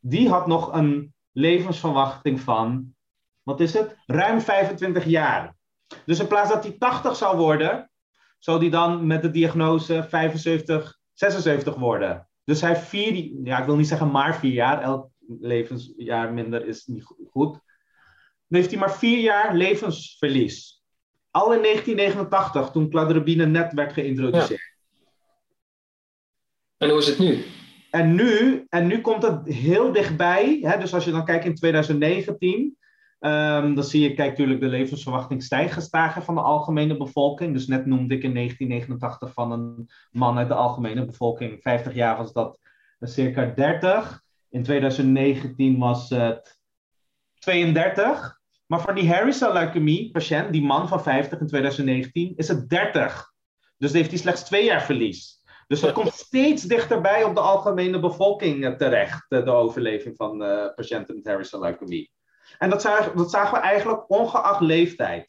die 0.00 0.28
had 0.28 0.46
nog 0.46 0.72
een 0.72 1.14
levensverwachting 1.32 2.40
van, 2.40 2.94
wat 3.42 3.60
is 3.60 3.72
het? 3.72 3.96
Ruim 4.06 4.40
25 4.40 5.04
jaar. 5.04 5.56
Dus 6.04 6.18
in 6.18 6.26
plaats 6.26 6.50
dat 6.50 6.62
hij 6.62 6.76
80 6.78 7.16
zou 7.16 7.36
worden, 7.36 7.90
zou 8.38 8.60
die 8.60 8.70
dan 8.70 9.06
met 9.06 9.22
de 9.22 9.30
diagnose 9.30 10.06
75, 10.08 10.98
76 11.12 11.74
worden. 11.74 12.28
Dus 12.44 12.60
hij 12.60 12.76
vier, 12.76 13.30
ja, 13.44 13.58
ik 13.58 13.66
wil 13.66 13.76
niet 13.76 13.88
zeggen 13.88 14.10
maar 14.10 14.38
vier 14.38 14.52
jaar, 14.52 14.82
elk 14.82 15.08
levensjaar 15.40 16.32
minder 16.32 16.66
is 16.66 16.86
niet 16.86 17.04
goed. 17.30 17.52
Dan 17.52 18.58
heeft 18.60 18.70
hij 18.70 18.78
maar 18.78 18.96
vier 18.96 19.18
jaar 19.18 19.54
levensverlies. 19.54 20.82
Al 21.30 21.52
in 21.52 21.62
1989, 21.62 22.70
toen 22.70 22.90
cladribine 22.90 23.46
net 23.46 23.72
werd 23.72 23.92
geïntroduceerd. 23.92 24.76
En 26.76 26.88
hoe 26.88 26.98
is 26.98 27.06
het 27.06 27.18
nu? 27.18 27.44
En 27.90 28.14
nu, 28.14 28.64
en 28.68 28.86
nu 28.86 29.00
komt 29.00 29.22
het 29.22 29.46
heel 29.46 29.92
dichtbij. 29.92 30.58
Hè? 30.60 30.78
Dus 30.78 30.94
als 30.94 31.04
je 31.04 31.10
dan 31.10 31.24
kijkt 31.24 31.44
in 31.44 31.54
2019, 31.54 32.76
ehm, 33.18 33.74
dan 33.74 33.84
zie 33.84 34.02
je, 34.02 34.14
kijk 34.14 34.30
natuurlijk, 34.30 34.60
de 34.60 34.66
levensverwachting 34.66 35.42
stijgt 35.42 35.72
gestagen 35.72 36.22
van 36.22 36.34
de 36.34 36.40
algemene 36.40 36.96
bevolking. 36.96 37.52
Dus 37.52 37.66
net 37.66 37.86
noemde 37.86 38.14
ik 38.14 38.22
in 38.22 38.34
1989 38.34 39.32
van 39.32 39.52
een 39.52 39.90
man 40.10 40.38
uit 40.38 40.48
de 40.48 40.54
algemene 40.54 41.04
bevolking, 41.04 41.62
50 41.62 41.94
jaar 41.94 42.16
was 42.16 42.32
dat 42.32 42.58
circa 43.00 43.46
30. 43.46 44.22
In 44.50 44.62
2019 44.62 45.78
was 45.78 46.10
het 46.10 46.60
32. 47.38 48.40
Maar 48.66 48.80
voor 48.80 48.94
die 48.94 49.12
Harry 49.12 49.32
cell 49.32 49.52
leukemie 49.52 50.10
patiënt, 50.10 50.52
die 50.52 50.62
man 50.62 50.88
van 50.88 51.02
50 51.02 51.40
in 51.40 51.46
2019, 51.46 52.32
is 52.36 52.48
het 52.48 52.68
30. 52.68 53.32
Dus 53.78 53.92
heeft 53.92 54.10
hij 54.10 54.18
slechts 54.18 54.42
twee 54.42 54.64
jaar 54.64 54.82
verlies. 54.82 55.37
Dus 55.68 55.80
dat 55.80 55.92
komt 55.92 56.14
steeds 56.14 56.62
dichterbij 56.62 57.24
op 57.24 57.34
de 57.34 57.40
algemene 57.40 58.00
bevolking 58.00 58.64
eh, 58.64 58.72
terecht, 58.72 59.26
eh, 59.28 59.44
de 59.44 59.50
overleving 59.50 60.16
van 60.16 60.42
uh, 60.42 60.66
patiënten 60.74 61.20
met 61.24 61.46
cell 61.46 61.60
leukemie. 61.60 62.10
En 62.58 62.70
dat 62.70 62.82
zagen, 62.82 63.16
dat 63.16 63.30
zagen 63.30 63.54
we 63.54 63.58
eigenlijk 63.58 64.10
ongeacht 64.10 64.60
leeftijd. 64.60 65.28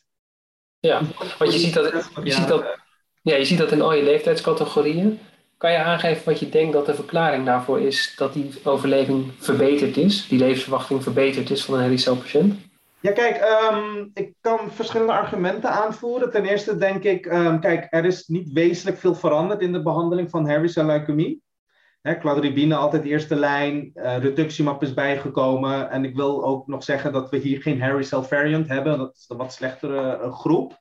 Ja, 0.80 1.02
want 1.38 1.54
je 1.54 1.60
ziet 1.60 1.74
dat, 1.74 2.10
je 2.24 2.32
ziet 2.32 2.48
dat, 2.48 2.78
ja, 3.22 3.36
je 3.36 3.46
ziet 3.46 3.58
dat 3.58 3.72
in 3.72 3.82
al 3.82 3.94
je 3.94 4.04
leeftijdscategorieën. 4.04 5.20
Kan 5.58 5.72
je 5.72 5.78
aangeven 5.78 6.26
wat 6.26 6.40
je 6.40 6.50
denkt 6.50 6.74
dat 6.74 6.86
de 6.86 6.94
verklaring 6.94 7.46
daarvoor 7.46 7.82
is 7.82 8.14
dat 8.16 8.34
die 8.34 8.52
overleving 8.64 9.32
verbeterd 9.38 9.98
is, 9.98 10.28
die 10.28 10.40
levensverwachting 10.40 11.04
verbeterd 11.04 11.50
is 11.50 11.66
van 11.66 11.74
een 11.74 11.82
Harry 11.82 11.98
cell 11.98 12.16
patiënt? 12.16 12.69
Ja, 13.02 13.12
kijk, 13.12 13.36
ehm, 13.36 14.08
ik 14.14 14.34
kan 14.42 14.72
verschillende 14.72 15.14
argumenten 15.14 15.70
aanvoeren. 15.70 16.32
Ten 16.32 16.46
eerste 16.46 16.78
denk 16.78 17.04
ik, 17.04 17.26
um, 17.26 17.60
kijk, 17.60 17.88
er 17.90 18.06
is 18.06 18.28
niet 18.28 18.52
wezenlijk 18.52 18.98
veel 18.98 19.16
veranderd 19.16 19.62
in 19.62 19.72
de 19.72 19.82
behandeling 19.82 20.30
van 20.30 20.50
Harry 20.50 20.68
cell 20.68 20.86
leukemie. 20.86 21.42
Cladribine 22.20 22.76
altijd 22.76 23.04
eerste 23.04 23.36
lijn, 23.36 23.92
uh, 23.94 24.18
rituximab 24.18 24.84
is 24.84 24.94
bijgekomen. 24.94 25.90
En 25.90 26.04
ik 26.04 26.16
wil 26.16 26.46
ook 26.46 26.68
nog 26.68 26.84
zeggen 26.84 27.14
dat 27.14 27.30
we 27.30 27.38
hier 27.38 27.62
geen 27.62 27.82
Harry 27.82 28.04
cell 28.04 28.22
variant 28.22 28.68
hebben. 28.68 28.98
Dat 28.98 29.16
is 29.16 29.26
een 29.28 29.38
wat 29.38 29.54
slechtere 29.54 30.20
uh, 30.22 30.34
groep. 30.34 30.80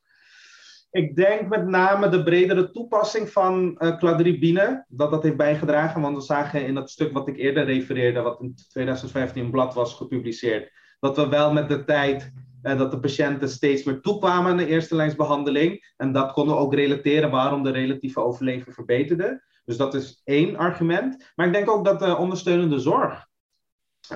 Ik 0.91 1.15
denk 1.15 1.47
met 1.47 1.67
name 1.67 2.09
de 2.09 2.23
bredere 2.23 2.71
toepassing 2.71 3.29
van 3.29 3.75
uh, 3.79 3.97
cladribine, 3.97 4.85
dat 4.87 5.11
dat 5.11 5.23
heeft 5.23 5.37
bijgedragen. 5.37 6.01
Want 6.01 6.15
we 6.15 6.21
zagen 6.21 6.65
in 6.65 6.73
dat 6.73 6.89
stuk 6.89 7.13
wat 7.13 7.27
ik 7.27 7.37
eerder 7.37 7.65
refereerde, 7.65 8.21
wat 8.21 8.41
in 8.41 8.55
2015 8.69 9.43
in 9.43 9.51
blad 9.51 9.73
was 9.73 9.93
gepubliceerd, 9.93 10.71
dat 10.99 11.15
we 11.15 11.27
wel 11.27 11.53
met 11.53 11.69
de 11.69 11.83
tijd 11.83 12.31
en 12.61 12.77
dat 12.77 12.91
de 12.91 12.99
patiënten 12.99 13.49
steeds 13.49 13.83
meer 13.83 14.01
toekwamen 14.01 14.51
aan 14.51 14.57
de 14.57 14.67
eerste 14.67 14.95
lijnsbehandeling. 14.95 15.93
En 15.97 16.11
dat 16.11 16.31
konden 16.31 16.55
we 16.55 16.61
ook 16.61 16.73
relateren 16.73 17.31
waarom 17.31 17.63
de 17.63 17.71
relatieve 17.71 18.19
overleving 18.19 18.73
verbeterde. 18.73 19.43
Dus 19.65 19.77
dat 19.77 19.93
is 19.93 20.21
één 20.23 20.55
argument. 20.55 21.31
Maar 21.35 21.47
ik 21.47 21.53
denk 21.53 21.69
ook 21.69 21.85
dat 21.85 21.99
de 21.99 22.17
ondersteunende 22.17 22.79
zorg 22.79 23.27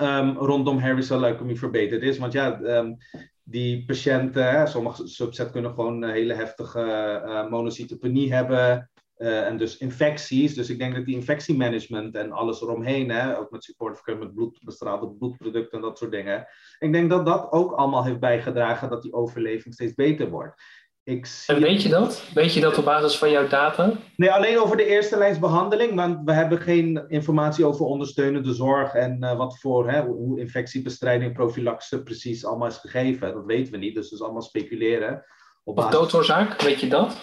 um, 0.01 0.37
rondom 0.37 1.01
cell 1.01 1.19
leukemie 1.19 1.59
verbeterd 1.59 2.01
is. 2.01 2.17
Want 2.17 2.33
ja, 2.33 2.59
um, 2.59 2.97
die 3.43 3.85
patiënten, 3.85 4.67
sommige 4.67 5.07
subset 5.07 5.51
kunnen 5.51 5.73
gewoon 5.73 6.03
hele 6.03 6.33
heftige 6.33 6.81
uh, 7.25 7.49
monocytopenie 7.49 8.33
hebben. 8.33 8.89
Uh, 9.17 9.47
en 9.47 9.57
dus 9.57 9.77
infecties. 9.77 10.53
Dus 10.53 10.69
ik 10.69 10.77
denk 10.77 10.95
dat 10.95 11.05
die 11.05 11.15
infectiemanagement 11.15 12.15
en 12.15 12.31
alles 12.31 12.61
eromheen, 12.61 13.09
hè, 13.09 13.37
ook 13.37 13.51
met 13.51 13.63
supportive 13.63 14.03
care, 14.03 14.17
met 14.17 14.33
bloed, 14.33 14.59
bestraalde 14.63 15.09
bloedproducten 15.09 15.77
en 15.77 15.81
dat 15.81 15.97
soort 15.97 16.11
dingen. 16.11 16.47
Ik 16.83 16.93
denk 16.93 17.09
dat 17.09 17.25
dat 17.25 17.51
ook 17.51 17.71
allemaal 17.71 18.03
heeft 18.03 18.19
bijgedragen 18.19 18.89
dat 18.89 19.01
die 19.01 19.13
overleving 19.13 19.73
steeds 19.73 19.93
beter 19.93 20.29
wordt. 20.29 20.61
Ik 21.03 21.25
zie... 21.25 21.55
En 21.55 21.61
weet 21.61 21.81
je 21.81 21.89
dat? 21.89 22.23
Weet 22.33 22.53
je 22.53 22.61
dat 22.61 22.77
op 22.77 22.85
basis 22.85 23.17
van 23.17 23.31
jouw 23.31 23.47
data? 23.47 23.91
Nee, 24.15 24.31
alleen 24.31 24.59
over 24.59 24.77
de 24.77 24.85
eerste 24.85 25.17
lijnsbehandeling, 25.17 25.95
want 25.95 26.19
we 26.25 26.33
hebben 26.33 26.61
geen 26.61 27.05
informatie 27.07 27.65
over 27.65 27.85
ondersteunende 27.85 28.53
zorg 28.53 28.93
en 28.93 29.17
uh, 29.23 29.37
wat 29.37 29.59
voor, 29.59 29.89
hè, 29.89 30.01
hoe 30.01 30.39
infectiebestrijding, 30.39 31.33
profilaxe 31.33 32.03
precies 32.03 32.45
allemaal 32.45 32.67
is 32.67 32.77
gegeven. 32.77 33.33
Dat 33.33 33.45
weten 33.45 33.71
we 33.71 33.77
niet, 33.77 33.95
dus 33.95 34.09
dat 34.09 34.19
is 34.19 34.25
allemaal 34.25 34.41
speculeren. 34.41 35.25
Op 35.63 35.75
basis... 35.75 35.93
Of 35.93 35.99
doodsoorzaak, 35.99 36.61
weet 36.61 36.79
je 36.79 36.87
dat? 36.87 37.17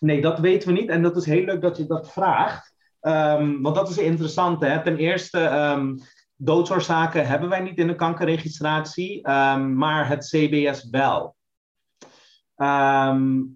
Nee, 0.00 0.20
dat 0.20 0.38
weten 0.38 0.68
we 0.68 0.80
niet. 0.80 0.88
En 0.88 1.02
dat 1.02 1.16
is 1.16 1.26
heel 1.26 1.44
leuk 1.44 1.60
dat 1.60 1.76
je 1.76 1.86
dat 1.86 2.12
vraagt. 2.12 2.74
Um, 3.00 3.62
want 3.62 3.74
dat 3.74 3.88
is 3.88 3.98
interessant. 3.98 4.62
Hè? 4.62 4.82
Ten 4.82 4.96
eerste, 4.96 5.40
um, 5.40 5.98
doodsoorzaken 6.40 7.26
hebben 7.26 7.48
wij 7.48 7.60
niet 7.60 7.78
in 7.78 7.86
de 7.86 7.94
kankerregistratie, 7.94 9.30
um, 9.30 9.74
maar 9.74 10.08
het 10.08 10.26
CBS 10.26 10.88
wel. 10.90 11.36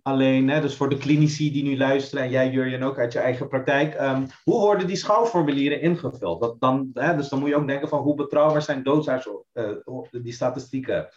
alleen, 0.03 0.49
hè, 0.49 0.61
dus 0.61 0.77
voor 0.77 0.89
de 0.89 0.97
klinici 0.97 1.53
die 1.53 1.63
nu 1.63 1.77
luisteren, 1.77 2.25
en 2.25 2.31
jij 2.31 2.51
Jurjen 2.51 2.83
ook 2.83 2.99
uit 2.99 3.13
je 3.13 3.19
eigen 3.19 3.49
praktijk, 3.49 3.99
hoe 4.45 4.61
worden 4.61 4.87
die 4.87 4.97
schouwformulieren 4.97 5.81
ingevuld? 5.81 6.41
Dat 6.41 6.61
dan, 6.61 6.91
hè, 6.93 7.17
dus 7.17 7.29
dan 7.29 7.39
moet 7.39 7.49
je 7.49 7.57
ook 7.57 7.67
denken 7.67 7.89
van 7.89 8.03
hoe 8.03 8.15
betrouwbaar 8.15 8.63
zijn 8.63 8.83
doodsaars, 8.83 9.29
uh, 9.53 9.73
die 10.11 10.33
statistieken. 10.33 11.09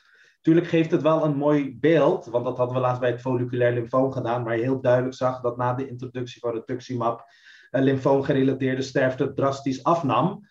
Tuurlijk 0.41 0.67
geeft 0.67 0.91
het 0.91 1.01
wel 1.01 1.23
een 1.23 1.35
mooi 1.35 1.77
beeld, 1.79 2.25
want 2.25 2.45
dat 2.45 2.57
hadden 2.57 2.75
we 2.75 2.81
laatst 2.81 2.99
bij 2.99 3.11
het 3.11 3.21
folliculair 3.21 3.73
lymfoom 3.73 4.11
gedaan, 4.11 4.43
waar 4.43 4.55
je 4.55 4.63
heel 4.63 4.81
duidelijk 4.81 5.15
zag 5.15 5.41
dat 5.41 5.57
na 5.57 5.73
de 5.73 5.87
introductie 5.87 6.41
van 6.41 6.53
rituximab 6.53 7.25
uh, 7.71 7.81
lymfoomgerelateerde 7.81 8.81
sterfte 8.81 9.33
drastisch 9.33 9.83
afnam. 9.83 10.47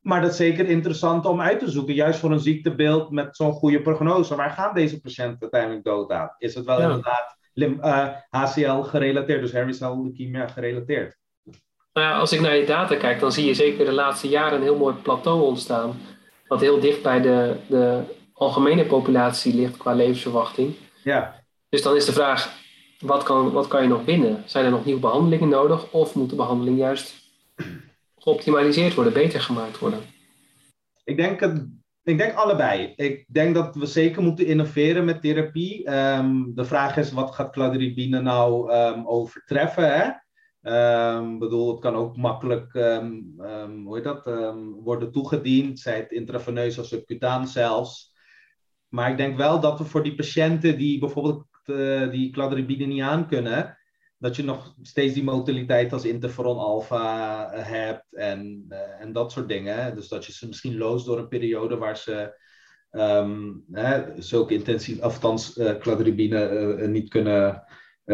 Maar 0.00 0.20
dat 0.20 0.30
is 0.30 0.36
zeker 0.36 0.68
interessant 0.68 1.26
om 1.26 1.40
uit 1.40 1.58
te 1.58 1.70
zoeken, 1.70 1.94
juist 1.94 2.18
voor 2.18 2.30
een 2.30 2.40
ziektebeeld 2.40 3.10
met 3.10 3.36
zo'n 3.36 3.52
goede 3.52 3.80
prognose. 3.80 4.36
Waar 4.36 4.50
gaan 4.50 4.74
deze 4.74 5.00
patiënten 5.00 5.38
uiteindelijk 5.40 5.84
dood 5.84 6.10
aan? 6.10 6.34
Is 6.38 6.54
het 6.54 6.64
wel 6.64 6.80
inderdaad 6.80 7.36
uh, 7.54 8.08
HCL 8.30 8.80
gerelateerd, 8.80 9.40
dus 9.40 9.52
Harry 9.52 9.72
cell 9.72 9.96
leukemia 10.02 10.46
gerelateerd? 10.46 11.18
Nou 11.92 12.06
ja, 12.06 12.18
als 12.18 12.32
ik 12.32 12.40
naar 12.40 12.56
je 12.56 12.66
data 12.66 12.96
kijk, 12.96 13.20
dan 13.20 13.32
zie 13.32 13.46
je 13.46 13.54
zeker 13.54 13.84
de 13.84 13.92
laatste 13.92 14.28
jaren 14.28 14.56
een 14.56 14.62
heel 14.62 14.76
mooi 14.76 14.94
plateau 14.94 15.42
ontstaan. 15.42 15.96
Wat 16.48 16.60
heel 16.60 16.80
dicht 16.80 17.02
bij 17.02 17.20
de, 17.20 17.56
de 17.68 18.02
algemene 18.32 18.84
populatie 18.84 19.54
ligt 19.54 19.76
qua 19.76 19.92
levensverwachting. 19.92 20.74
Ja. 21.04 21.44
Dus 21.68 21.82
dan 21.82 21.96
is 21.96 22.04
de 22.04 22.12
vraag, 22.12 22.52
wat 22.98 23.22
kan, 23.22 23.52
wat 23.52 23.68
kan 23.68 23.82
je 23.82 23.88
nog 23.88 24.04
winnen? 24.04 24.42
Zijn 24.46 24.64
er 24.64 24.70
nog 24.70 24.84
nieuwe 24.84 25.00
behandelingen 25.00 25.48
nodig 25.48 25.92
of 25.92 26.14
moet 26.14 26.30
de 26.30 26.36
behandeling 26.36 26.78
juist 26.78 27.19
geoptimaliseerd 28.22 28.94
worden, 28.94 29.12
beter 29.12 29.40
gemaakt 29.40 29.78
worden? 29.78 30.00
Ik 31.04 31.16
denk, 31.16 31.40
ik 32.02 32.18
denk 32.18 32.34
allebei. 32.34 32.92
Ik 32.96 33.24
denk 33.28 33.54
dat 33.54 33.74
we 33.74 33.86
zeker 33.86 34.22
moeten 34.22 34.46
innoveren 34.46 35.04
met 35.04 35.22
therapie. 35.22 35.90
Um, 35.92 36.54
de 36.54 36.64
vraag 36.64 36.96
is, 36.96 37.12
wat 37.12 37.34
gaat 37.34 37.52
cladribine 37.52 38.20
nou 38.22 38.72
um, 38.72 39.06
overtreffen? 39.06 39.94
Hè? 39.94 40.10
Um, 41.16 41.38
bedoel, 41.38 41.70
het 41.70 41.80
kan 41.80 41.94
ook 41.94 42.16
makkelijk 42.16 42.72
hoe 42.72 43.94
heet 43.94 44.04
dat, 44.04 44.24
worden 44.82 45.12
toegediend, 45.12 45.78
zij 45.78 45.96
het 45.96 46.12
intraveneus 46.12 46.78
of 46.78 46.86
subcutaan 46.86 47.48
zelfs. 47.48 48.18
Maar 48.88 49.10
ik 49.10 49.16
denk 49.16 49.36
wel 49.36 49.60
dat 49.60 49.78
we 49.78 49.84
voor 49.84 50.02
die 50.02 50.14
patiënten 50.14 50.78
die 50.78 50.98
bijvoorbeeld 50.98 51.46
uh, 51.66 52.10
die 52.10 52.30
cladribine 52.30 52.86
niet 52.86 53.02
aan 53.02 53.26
kunnen, 53.28 53.78
dat 54.20 54.36
je 54.36 54.44
nog 54.44 54.74
steeds 54.82 55.14
die 55.14 55.24
motiliteit 55.24 55.92
als 55.92 56.04
interferon 56.04 56.58
alpha 56.58 57.52
eh, 57.52 57.66
hebt 57.66 58.14
en, 58.14 58.66
uh, 58.68 58.78
en 59.00 59.12
dat 59.12 59.32
soort 59.32 59.48
dingen. 59.48 59.94
Dus 59.94 60.08
dat 60.08 60.24
je 60.24 60.32
ze 60.32 60.46
misschien 60.46 60.76
loost 60.76 61.06
door 61.06 61.18
een 61.18 61.28
periode 61.28 61.76
waar 61.76 61.96
ze 61.96 62.38
um, 62.90 63.64
hè, 63.72 64.02
zulke 64.22 64.54
intensief, 64.54 65.00
althans 65.00 65.56
uh, 65.56 65.78
cladribine 65.78 66.86
niet 66.88 67.08
kunnen 67.08 67.64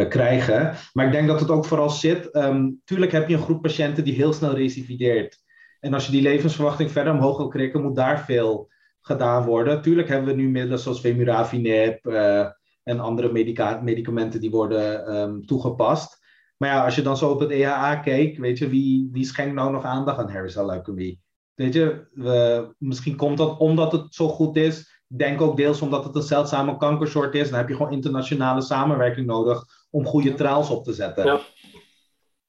krijgen. 0.09 0.75
Maar 0.93 1.07
ik 1.07 1.13
denk 1.13 1.29
dat 1.29 1.41
het 1.41 1.51
ook 1.51 1.65
vooral 1.65 1.91
zit. 1.91 2.37
Um, 2.37 2.81
tuurlijk 2.85 3.13
heb 3.13 3.29
je 3.29 3.35
een 3.35 3.43
groep 3.43 3.63
patiënten 3.63 4.05
die 4.05 4.15
heel 4.15 4.33
snel 4.33 4.55
recidiveert. 4.55 5.39
En 5.81 5.95
als 5.95 6.07
je 6.07 6.13
die 6.13 6.23
levensverwachting 6.23 6.91
verder 6.91 7.13
omhoog 7.13 7.37
wil 7.37 7.49
krikken, 7.49 7.83
moet 7.83 7.97
daar 7.97 8.25
veel 8.25 8.71
gedaan 9.01 9.45
worden. 9.45 9.83
Tuurlijk 9.83 10.09
hebben 10.09 10.29
we 10.29 10.43
nu 10.43 10.49
middelen 10.49 10.79
zoals 10.79 11.01
Vemurafinib 11.01 12.07
uh, 12.07 12.47
en 12.87 13.01
andere 13.01 13.33
medica 13.33 13.81
medicamenten 13.83 14.41
die 14.41 14.51
worden 14.51 15.17
um, 15.17 15.47
toegepast. 15.47 16.25
Maar 16.57 16.69
ja, 16.69 16.85
als 16.85 16.95
je 16.95 17.03
dan 17.03 17.17
zo 17.17 17.31
op 17.31 17.41
het 17.41 17.51
EHA 17.51 17.97
keek, 17.97 18.39
weet 18.39 18.59
je, 18.59 18.69
wie, 18.69 19.09
wie 19.13 19.25
schenkt 19.25 19.55
nou 19.55 19.73
nog 19.73 19.85
aandacht 19.85 20.19
aan 20.19 20.67
leukemie? 20.67 21.21
Weet 21.55 21.75
je, 21.75 22.07
we, 22.13 22.69
misschien 22.79 23.17
komt 23.17 23.39
dat 23.39 23.59
omdat 23.59 23.93
het 23.93 24.15
zo 24.15 24.29
goed 24.29 24.57
is. 24.57 24.79
Ik 25.09 25.19
denk 25.19 25.41
ook 25.41 25.57
deels 25.57 25.81
omdat 25.81 26.05
het 26.05 26.15
een 26.15 26.23
zeldzame 26.23 26.77
kankersoort 26.77 27.35
is. 27.35 27.49
Dan 27.49 27.59
heb 27.59 27.69
je 27.69 27.77
gewoon 27.77 27.93
internationale 27.93 28.63
samenwerking 28.63 29.27
nodig 29.27 29.65
om 29.91 30.07
goede 30.07 30.35
trials 30.35 30.71
op 30.71 30.85
te 30.85 30.93
zetten. 30.93 31.25
Ja. 31.25 31.41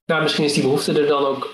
Nou, 0.05 0.21
misschien 0.21 0.45
is 0.45 0.53
die 0.53 0.63
behoefte 0.63 1.01
er 1.01 1.07
dan 1.07 1.25
ook 1.25 1.53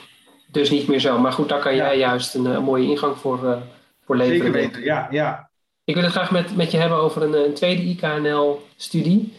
dus 0.52 0.70
niet 0.70 0.88
meer 0.88 1.00
zo. 1.00 1.20
Maar 1.20 1.32
goed, 1.32 1.50
daar 1.50 1.62
kan 1.62 1.75
jij 1.75 1.98
juist 1.98 2.36
een, 2.36 2.46
een, 2.46 2.63
mooie 2.63 2.88
ingang 2.88 3.18
voor, 3.18 3.44
uh, 3.44 3.62
voor 4.06 4.16
leveren. 4.16 4.54
Zeker 4.54 4.62
weten, 4.62 4.84
ja. 4.84 5.08
ja. 5.12 5.52
Ik 5.86 5.96
wil 5.96 6.04
het 6.04 6.12
graag 6.12 6.32
met, 6.32 6.56
met 6.56 6.72
je 6.72 6.78
hebben 6.78 6.98
over 6.98 7.22
een, 7.22 7.34
een 7.34 7.54
tweede 7.54 7.82
IKNL-studie. 7.82 9.34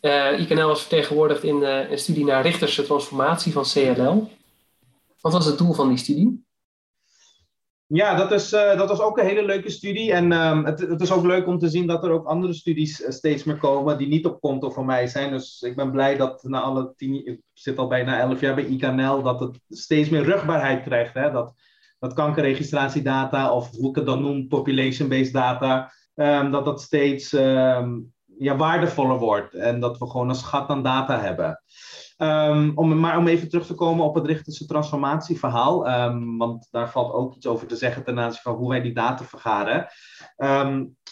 Uh, 0.00 0.40
IKNL 0.40 0.70
is 0.70 0.80
vertegenwoordigd 0.80 1.42
in 1.42 1.56
uh, 1.56 1.90
een 1.90 1.98
studie 1.98 2.24
naar 2.24 2.42
Richterse 2.42 2.82
transformatie 2.82 3.52
van 3.52 3.62
CLL. 3.62 4.30
Wat 5.20 5.32
was 5.32 5.46
het 5.46 5.58
doel 5.58 5.72
van 5.72 5.88
die 5.88 5.96
studie? 5.96 6.44
Ja, 7.86 8.14
dat 8.16 8.32
is, 8.32 8.48
dat 8.50 8.88
was 8.88 9.00
ook 9.00 9.18
een 9.18 9.26
hele 9.26 9.44
leuke 9.44 9.70
studie. 9.70 10.12
En 10.12 10.32
um, 10.32 10.64
het, 10.64 10.80
het, 10.80 11.00
is 11.00 11.12
ook 11.12 11.24
leuk 11.24 11.46
om 11.46 11.58
te 11.58 11.68
zien 11.68 11.86
dat 11.86 12.04
er 12.04 12.10
ook 12.10 12.26
andere 12.26 12.52
studies 12.52 13.04
steeds 13.08 13.44
meer 13.44 13.58
komen 13.58 13.98
die 13.98 14.08
niet 14.08 14.26
op 14.26 14.40
konto 14.40 14.70
van 14.70 14.86
mij 14.86 15.06
zijn. 15.06 15.30
Dus 15.30 15.62
ik 15.62 15.76
ben 15.76 15.90
blij 15.90 16.16
dat 16.16 16.42
na 16.42 16.60
alle 16.60 16.92
tien, 16.96 17.26
ik 17.26 17.40
zit 17.52 17.78
al 17.78 17.86
bijna 17.86 18.18
elf 18.18 18.40
jaar 18.40 18.54
bij 18.54 18.64
IKNL, 18.64 19.22
dat 19.22 19.40
het 19.40 19.60
steeds 19.68 20.08
meer 20.08 20.22
rugbaarheid 20.22 20.82
krijgt. 20.82 21.14
Hè? 21.14 21.30
Dat, 21.30 21.54
dat 22.00 22.12
kankerregistratiedata, 22.12 23.52
of 23.52 23.70
hoe 23.70 23.88
ik 23.88 23.96
het 23.96 24.06
dan 24.06 24.22
noem, 24.22 24.48
population-based 24.48 25.32
data, 25.32 25.92
um, 26.14 26.50
dat 26.50 26.64
dat 26.64 26.80
steeds 26.80 27.32
um, 27.32 28.12
ja, 28.38 28.56
waardevoller 28.56 29.18
wordt. 29.18 29.54
En 29.54 29.80
dat 29.80 29.98
we 29.98 30.10
gewoon 30.10 30.28
een 30.28 30.34
schat 30.34 30.68
aan 30.68 30.82
data 30.82 31.20
hebben. 31.20 31.62
Um, 32.18 32.72
om, 32.74 33.00
maar 33.00 33.18
om 33.18 33.26
even 33.26 33.48
terug 33.48 33.66
te 33.66 33.74
komen 33.74 34.04
op 34.04 34.14
het 34.14 34.26
Richterse 34.26 34.66
transformatieverhaal, 34.66 35.84
want 36.38 36.68
daar 36.70 36.90
valt 36.90 37.12
ook 37.12 37.34
iets 37.34 37.46
over 37.46 37.66
te 37.66 37.76
zeggen 37.76 38.04
ten 38.04 38.18
aanzien 38.18 38.42
van 38.42 38.54
hoe 38.54 38.68
wij 38.68 38.80
die 38.80 38.94
data 38.94 39.24
vergaren. 39.24 39.88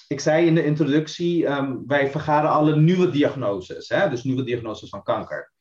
Ik 0.06 0.20
zei 0.20 0.46
in 0.46 0.54
de 0.54 0.64
introductie, 0.64 1.48
wij 1.86 2.10
vergaren 2.10 2.50
alle 2.50 2.76
nieuwe 2.76 3.10
diagnoses, 3.10 3.88
hè? 3.88 4.08
dus 4.08 4.22
nieuwe 4.22 4.44
diagnoses 4.44 4.88
van 4.88 5.02
kanker. 5.02 5.52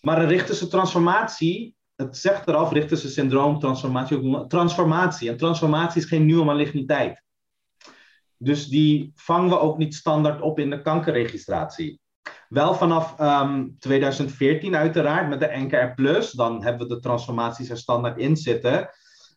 Maar 0.00 0.22
een 0.22 0.28
Richterse 0.28 0.68
transformatie, 0.68 1.76
het 1.96 2.16
zegt 2.16 2.48
eraf, 2.48 2.72
Richterse 2.72 3.08
syndroom, 3.08 3.58
transformatie, 3.58 4.46
transformatie. 4.46 5.30
En 5.30 5.36
transformatie 5.36 6.00
is 6.00 6.08
geen 6.08 6.26
nieuwe 6.26 6.44
maligniteit. 6.44 7.22
Dus 8.36 8.68
die 8.68 9.12
vangen 9.14 9.48
we 9.48 9.58
ook 9.58 9.78
niet 9.78 9.94
standaard 9.94 10.40
op 10.40 10.58
in 10.58 10.70
de 10.70 10.82
kankerregistratie. 10.82 12.00
Wel 12.48 12.74
vanaf 12.74 13.20
um, 13.20 13.26
ehm, 13.26 13.66
2014 13.78 14.76
uiteraard 14.76 15.28
met 15.28 15.40
de 15.40 15.50
NKR+. 15.52 16.30
Dan 16.36 16.62
hebben 16.62 16.88
we 16.88 16.94
de 16.94 17.00
transformaties 17.00 17.70
er 17.70 17.76
standaard 17.76 18.18
in 18.18 18.36
zitten. 18.36 18.88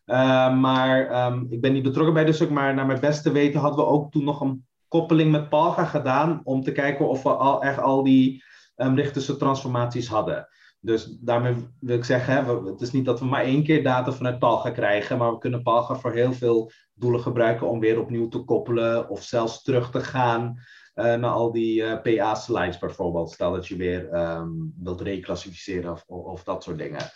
Uh, 0.05 0.57
maar 0.57 1.25
um, 1.31 1.47
ik 1.49 1.61
ben 1.61 1.73
niet 1.73 1.83
betrokken 1.83 2.13
bij 2.13 2.25
de 2.25 2.31
stuk, 2.31 2.49
maar 2.49 2.73
naar 2.73 2.85
mijn 2.85 2.99
beste 2.99 3.31
weten 3.31 3.59
hadden 3.59 3.85
we 3.85 3.91
ook 3.91 4.11
toen 4.11 4.23
nog 4.23 4.41
een 4.41 4.65
koppeling 4.87 5.31
met 5.31 5.49
Palga 5.49 5.85
gedaan 5.85 6.41
om 6.43 6.63
te 6.63 6.71
kijken 6.71 7.07
of 7.07 7.23
we 7.23 7.29
al, 7.29 7.63
echt 7.63 7.79
al 7.79 8.03
die 8.03 8.43
um, 8.75 8.95
Richterse 8.95 9.37
transformaties 9.37 10.07
hadden. 10.07 10.47
Dus 10.87 11.17
daarmee 11.19 11.55
wil 11.79 11.97
ik 11.97 12.03
zeggen, 12.03 12.33
hè, 12.33 12.69
het 12.71 12.81
is 12.81 12.91
niet 12.91 13.05
dat 13.05 13.19
we 13.19 13.25
maar 13.25 13.43
één 13.43 13.63
keer 13.63 13.83
data 13.83 14.11
vanuit 14.11 14.39
Palga 14.39 14.69
krijgen, 14.69 15.17
maar 15.17 15.31
we 15.31 15.37
kunnen 15.37 15.63
Palga 15.63 15.95
voor 15.95 16.13
heel 16.13 16.33
veel 16.33 16.71
doelen 16.93 17.19
gebruiken 17.19 17.67
om 17.67 17.79
weer 17.79 17.99
opnieuw 17.99 18.27
te 18.27 18.39
koppelen 18.39 19.09
of 19.09 19.23
zelfs 19.23 19.63
terug 19.63 19.91
te 19.91 19.99
gaan 19.99 20.59
uh, 20.95 21.03
naar 21.03 21.31
al 21.31 21.51
die 21.51 21.81
uh, 21.81 21.91
eh, 21.91 22.01
PA-slides 22.01 22.77
bijvoorbeeld. 22.77 23.31
Stel 23.31 23.51
dat 23.51 23.67
je 23.67 23.75
weer 23.75 24.13
um, 24.13 24.73
wilt 24.83 25.01
reclassificeren 25.01 25.91
of, 25.91 26.03
of, 26.07 26.43
dat 26.43 26.63
soort 26.63 26.77
dingen. 26.77 27.11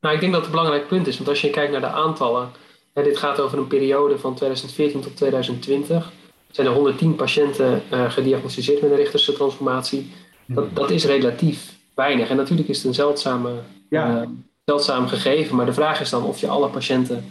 Nou, 0.00 0.14
ik 0.14 0.20
denk 0.20 0.32
dat 0.32 0.44
het 0.44 0.50
een 0.50 0.56
belangrijk 0.56 0.88
punt 0.88 1.06
is, 1.06 1.16
want 1.16 1.28
als 1.28 1.40
je 1.40 1.50
kijkt 1.50 1.72
naar 1.72 1.80
de 1.80 1.86
aantallen, 1.86 2.50
hè, 2.92 3.02
dit 3.02 3.16
gaat 3.16 3.40
over 3.40 3.58
een 3.58 3.66
periode 3.66 4.18
van 4.18 4.34
2014 4.34 5.00
tot 5.00 5.16
2020, 5.16 6.12
zijn 6.50 6.66
er 6.66 6.72
110 6.72 7.14
patiënten 7.14 7.82
uh, 7.92 8.10
gediagnosticeerd 8.10 8.82
met 8.82 8.90
een 8.90 8.96
Richterse 8.96 9.32
transformatie. 9.32 10.12
Dat, 10.46 10.64
hmm. 10.64 10.74
dat 10.74 10.90
is 10.90 11.04
relatief 11.04 11.74
weinig. 11.94 12.28
En 12.28 12.36
natuurlijk 12.36 12.68
is 12.68 12.76
het 12.76 12.86
een 12.86 12.94
zeldzame, 12.94 13.60
ja. 13.90 14.26
zeldzaam 14.64 15.06
gegeven, 15.06 15.56
maar 15.56 15.66
de 15.66 15.72
vraag 15.72 16.00
is 16.00 16.10
dan 16.10 16.22
of 16.22 16.38
je 16.38 16.48
alle 16.48 16.68
patiënten 16.68 17.24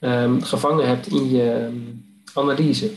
um, 0.00 0.42
gevangen 0.42 0.86
hebt 0.86 1.06
in 1.06 1.30
je 1.30 1.64
um, 1.64 2.04
analyse. 2.34 2.90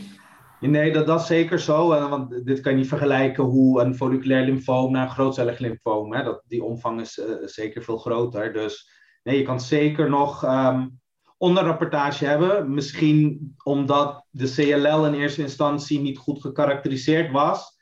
Nee, 0.60 0.91
dat, 0.91 1.08
dat 1.08 1.20
is 1.22 1.27
zeker 1.27 1.60
zo. 1.60 1.94
Uh, 1.94 2.10
want 2.10 2.46
dit 2.46 2.60
kan 2.60 2.72
je 2.72 2.77
niet 2.77 2.88
vergelijken 2.88 3.44
hoe 3.44 3.82
een 3.82 3.96
folliculair 3.96 4.46
lymfoom 4.46 4.91
naar 4.91 5.03
een 5.03 5.13
grootcellig 5.13 5.60
lymfoom. 5.60 6.13
Hè, 6.13 6.24
dat, 6.24 6.41
die 6.48 6.63
omvang 6.63 7.01
is 7.01 7.18
uh, 7.18 7.25
zeker 7.46 7.84
veel 7.84 7.98
groter. 7.98 8.53
Dus 8.53 8.89
nee, 9.24 9.38
je 9.38 9.44
kan 9.44 9.62
zeker 9.62 10.10
nog 10.10 10.44
um, 10.44 11.00
onderrapportage 11.38 12.25
hebben. 12.25 12.74
Misschien 12.74 13.54
omdat 13.63 14.26
de 14.30 14.52
CLL 14.52 15.06
in 15.06 15.13
eerste 15.13 15.41
instantie 15.41 16.00
niet 16.00 16.17
goed 16.17 16.41
gekarakteriseerd 16.41 17.32
was. 17.32 17.78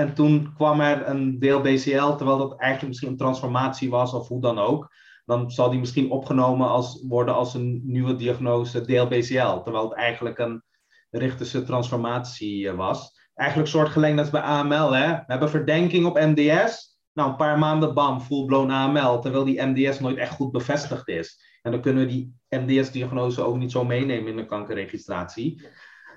En 0.00 0.14
toen 0.14 0.52
kwam 0.54 0.80
er 0.80 1.08
een 1.08 1.38
deel 1.38 1.60
BCL, 1.60 2.14
terwijl 2.14 2.38
dat 2.38 2.58
eigenlijk 2.58 2.86
misschien 2.86 3.08
een 3.08 3.16
transformatie 3.16 3.90
was 3.90 4.12
of 4.12 4.28
hoe 4.28 4.40
dan 4.40 4.58
ook. 4.58 4.94
Dan 5.24 5.50
zal 5.50 5.70
die 5.70 5.78
misschien 5.78 6.10
opgenomen 6.10 6.68
als, 6.68 7.04
worden 7.08 7.34
als 7.34 7.54
een 7.54 7.80
nieuwe 7.84 8.16
diagnose 8.16 8.80
deel 8.80 9.08
BCL. 9.08 9.62
Terwijl 9.62 9.88
het 9.88 9.98
eigenlijk 9.98 10.38
een 10.38 10.62
Richterse 11.10 11.64
transformatie 11.64 12.68
eh, 12.68 12.76
was. 12.76 13.28
Eigenlijk 13.34 13.70
soortgelijk 13.70 14.14
net 14.14 14.30
bij 14.30 14.40
AML. 14.40 14.92
Hè? 14.92 15.08
We 15.08 15.24
hebben 15.26 15.50
verdenking 15.50 16.06
op 16.06 16.20
MDS. 16.20 16.98
Nou, 17.12 17.30
een 17.30 17.36
paar 17.36 17.58
maanden 17.58 17.94
bam, 17.94 18.20
full-blown 18.20 18.70
AML. 18.70 19.20
Terwijl 19.20 19.44
die 19.44 19.62
MDS 19.62 20.00
nooit 20.00 20.16
echt 20.16 20.34
goed 20.34 20.50
bevestigd 20.50 21.08
is. 21.08 21.58
En 21.62 21.70
dan 21.70 21.80
kunnen 21.80 22.06
we 22.06 22.08
die 22.08 22.34
MDS-diagnose 22.48 23.42
ook 23.42 23.56
niet 23.56 23.72
zo 23.72 23.84
meenemen 23.84 24.30
in 24.30 24.36
de 24.36 24.46
kankerregistratie. 24.46 25.62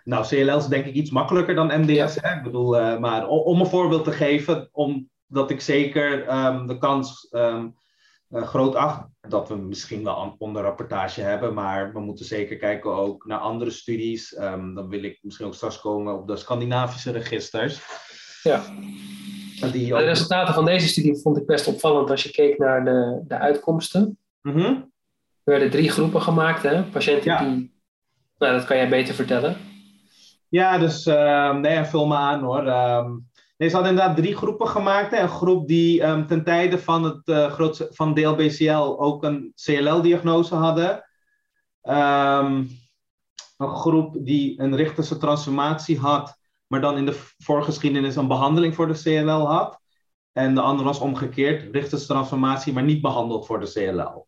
Nou, 0.03 0.25
CLL 0.25 0.57
is 0.57 0.65
denk 0.65 0.85
ik 0.85 0.93
iets 0.93 1.11
makkelijker 1.11 1.55
dan 1.55 1.81
MDS. 1.81 2.17
Hè? 2.21 2.35
Ik 2.35 2.43
bedoel, 2.43 2.79
uh, 2.79 2.97
maar 2.99 3.27
om 3.27 3.59
een 3.59 3.65
voorbeeld 3.65 4.03
te 4.03 4.11
geven, 4.11 4.69
omdat 4.71 5.49
ik 5.49 5.61
zeker 5.61 6.35
um, 6.45 6.67
de 6.67 6.77
kans 6.77 7.27
um, 7.31 7.75
uh, 8.29 8.43
groot 8.43 8.75
acht 8.75 9.07
dat 9.21 9.49
we 9.49 9.55
misschien 9.55 10.03
wel 10.03 10.21
een 10.23 10.35
onderrapportage 10.37 11.21
hebben, 11.21 11.53
maar 11.53 11.93
we 11.93 11.99
moeten 11.99 12.25
zeker 12.25 12.57
kijken 12.57 12.91
ook 12.91 13.25
naar 13.25 13.39
andere 13.39 13.71
studies. 13.71 14.37
Um, 14.37 14.75
dan 14.75 14.89
wil 14.89 15.03
ik 15.03 15.19
misschien 15.21 15.45
ook 15.45 15.53
straks 15.53 15.79
komen 15.79 16.13
op 16.13 16.27
de 16.27 16.35
Scandinavische 16.35 17.11
registers. 17.11 17.81
Ja. 18.43 18.63
Die 19.71 19.87
De 19.87 19.97
resultaten 19.97 20.53
van 20.53 20.65
deze 20.65 20.87
studie 20.87 21.15
vond 21.15 21.37
ik 21.37 21.45
best 21.45 21.67
opvallend 21.67 22.09
als 22.09 22.23
je 22.23 22.31
keek 22.31 22.57
naar 22.57 22.85
de, 22.85 23.23
de 23.27 23.37
uitkomsten. 23.37 24.17
Mm 24.41 24.53
-hmm. 24.53 24.91
Er 25.43 25.51
werden 25.51 25.69
drie 25.69 25.89
groepen 25.89 26.21
gemaakt, 26.21 26.63
hè? 26.63 26.83
Patiënten 26.83 27.31
ja. 27.31 27.43
die. 27.43 27.73
Nou, 28.37 28.53
dat 28.57 28.65
kan 28.65 28.77
jij 28.77 28.89
beter 28.89 29.13
vertellen. 29.13 29.57
Ja, 30.53 30.77
dus 30.77 31.07
uh, 31.07 31.55
nee, 31.55 31.83
vul 31.83 32.07
me 32.07 32.15
aan 32.15 32.43
hoor. 32.43 32.67
Um, 32.67 33.31
Nee, 33.57 33.69
ze 33.69 33.75
hadden 33.75 33.93
inderdaad 33.93 34.17
drie 34.17 34.35
groepen 34.35 34.67
gemaakt. 34.67 35.13
Een 35.13 35.29
groep 35.29 35.67
die 35.67 36.03
um, 36.03 36.27
ten 36.27 36.43
tijde 36.43 36.79
van, 36.79 37.03
het, 37.03 37.27
uh, 37.27 37.51
grootste, 37.51 37.87
van 37.91 38.13
DLBCL 38.13 38.95
ook 38.99 39.23
een 39.23 39.53
CLL-diagnose 39.55 40.55
hadden. 40.55 41.03
Een 41.81 42.69
groep 43.57 44.15
die 44.19 44.61
een 44.61 44.75
Richterse 44.75 45.17
transformatie 45.17 45.99
had, 45.99 46.37
maar 46.67 46.81
dan 46.81 46.97
in 46.97 47.05
de 47.05 47.33
voorgeschiedenis 47.37 48.15
een 48.15 48.27
behandeling 48.27 48.75
voor 48.75 48.87
de 48.87 49.01
CLL 49.01 49.47
had. 49.47 49.79
En 50.31 50.55
de 50.55 50.61
andere 50.61 50.87
was 50.87 50.99
omgekeerd, 50.99 51.75
Richterse 51.75 52.07
transformatie, 52.07 52.73
maar 52.73 52.83
niet 52.83 53.01
behandeld 53.01 53.45
voor 53.45 53.59
de 53.59 53.71
CLL. 53.71 54.27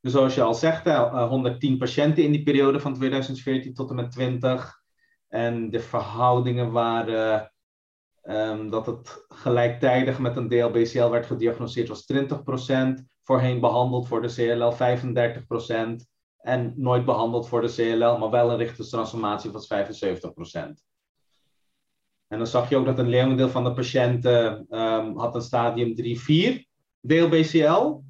Dus 0.00 0.12
zoals 0.12 0.34
je 0.34 0.42
al 0.42 0.54
zegt, 0.54 0.88
110 1.28 1.72
eh, 1.72 1.78
patiënten 1.78 2.22
in 2.22 2.32
die 2.32 2.42
periode 2.42 2.80
van 2.80 2.94
2014 2.94 3.74
tot 3.74 3.90
en 3.90 3.96
met 3.96 4.10
20. 4.10 4.84
En 5.28 5.70
de 5.70 5.80
verhoudingen 5.80 6.72
waren 6.72 7.50
Um, 8.28 8.70
dat 8.70 8.86
het 8.86 9.24
gelijktijdig 9.28 10.18
met 10.18 10.36
een 10.36 10.48
DLBCL 10.48 11.08
werd 11.08 11.26
gediagnosticeerd 11.26 11.88
was 11.88 12.06
20%, 13.00 13.04
voorheen 13.22 13.60
behandeld 13.60 14.08
voor 14.08 14.22
de 14.22 14.34
CLL 14.34 14.72
35% 16.00 16.06
en 16.38 16.72
nooit 16.76 17.04
behandeld 17.04 17.48
voor 17.48 17.60
de 17.60 17.72
CLL, 17.74 18.18
maar 18.18 18.30
wel 18.30 18.50
een 18.50 18.56
richtingstransformatie 18.56 19.50
was 19.50 19.68
75%. 19.74 19.76
En 22.28 22.38
dan 22.38 22.46
zag 22.46 22.68
je 22.68 22.76
ook 22.76 22.84
dat 22.84 22.98
een 22.98 23.08
leeuwendeel 23.08 23.48
van 23.48 23.64
de 23.64 23.72
patiënten 23.72 24.66
um, 24.70 25.18
had 25.18 25.34
een 25.34 25.42
stadium 25.42 26.18
3-4 26.20 26.62
DLBCL. 27.00 28.00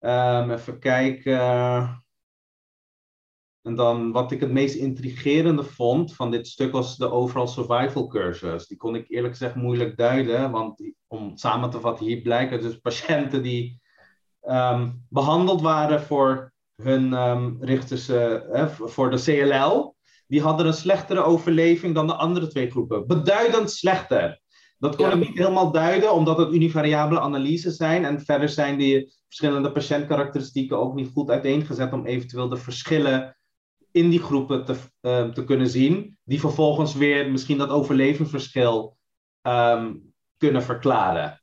Um, 0.00 0.50
even 0.50 0.78
kijken. 0.78 2.04
En 3.62 3.74
dan 3.74 4.12
wat 4.12 4.32
ik 4.32 4.40
het 4.40 4.50
meest 4.50 4.74
intrigerende 4.74 5.64
vond 5.64 6.14
van 6.14 6.30
dit 6.30 6.46
stuk 6.46 6.72
was 6.72 6.96
de 6.96 7.10
overall 7.10 7.46
survival 7.46 8.06
cursus. 8.06 8.66
Die 8.66 8.76
kon 8.76 8.94
ik 8.94 9.08
eerlijk 9.08 9.32
gezegd 9.32 9.54
moeilijk 9.54 9.96
duiden, 9.96 10.50
want 10.50 10.92
om 11.06 11.36
samen 11.36 11.70
te 11.70 11.80
vatten, 11.80 12.06
hier 12.06 12.20
blijken 12.20 12.60
dus 12.60 12.78
patiënten 12.78 13.42
die 13.42 13.80
um, 14.42 15.06
behandeld 15.08 15.60
waren 15.60 16.02
voor 16.02 16.52
hun 16.82 17.12
um, 17.12 17.56
richterse, 17.60 18.76
voor 18.84 19.10
de 19.10 19.22
CLL, 19.22 19.96
die 20.26 20.40
hadden 20.40 20.66
een 20.66 20.72
slechtere 20.72 21.22
overleving 21.22 21.94
dan 21.94 22.06
de 22.06 22.14
andere 22.14 22.46
twee 22.46 22.70
groepen. 22.70 23.06
Beduidend 23.06 23.70
slechter. 23.70 24.40
Dat 24.78 24.96
kon 24.96 25.10
ik 25.10 25.28
niet 25.28 25.38
helemaal 25.38 25.72
duiden, 25.72 26.12
omdat 26.12 26.38
het 26.38 26.52
univariabele 26.52 27.20
analyses 27.20 27.76
zijn. 27.76 28.04
En 28.04 28.20
verder 28.20 28.48
zijn 28.48 28.78
die 28.78 29.12
verschillende 29.26 29.72
patiëntkarakteristieken 29.72 30.78
ook 30.78 30.94
niet 30.94 31.10
goed 31.12 31.30
uiteengezet 31.30 31.92
om 31.92 32.06
eventueel 32.06 32.48
de 32.48 32.56
verschillen 32.56 33.36
in 33.92 34.10
die 34.10 34.22
groepen 34.22 34.64
te, 34.64 34.76
uh, 35.00 35.24
te 35.24 35.44
kunnen 35.44 35.68
zien, 35.68 36.18
die 36.24 36.40
vervolgens 36.40 36.94
weer 36.94 37.30
misschien 37.30 37.58
dat 37.58 37.68
overlevingsverschil 37.68 38.96
um, 39.42 40.12
kunnen 40.36 40.62
verklaren. 40.62 41.42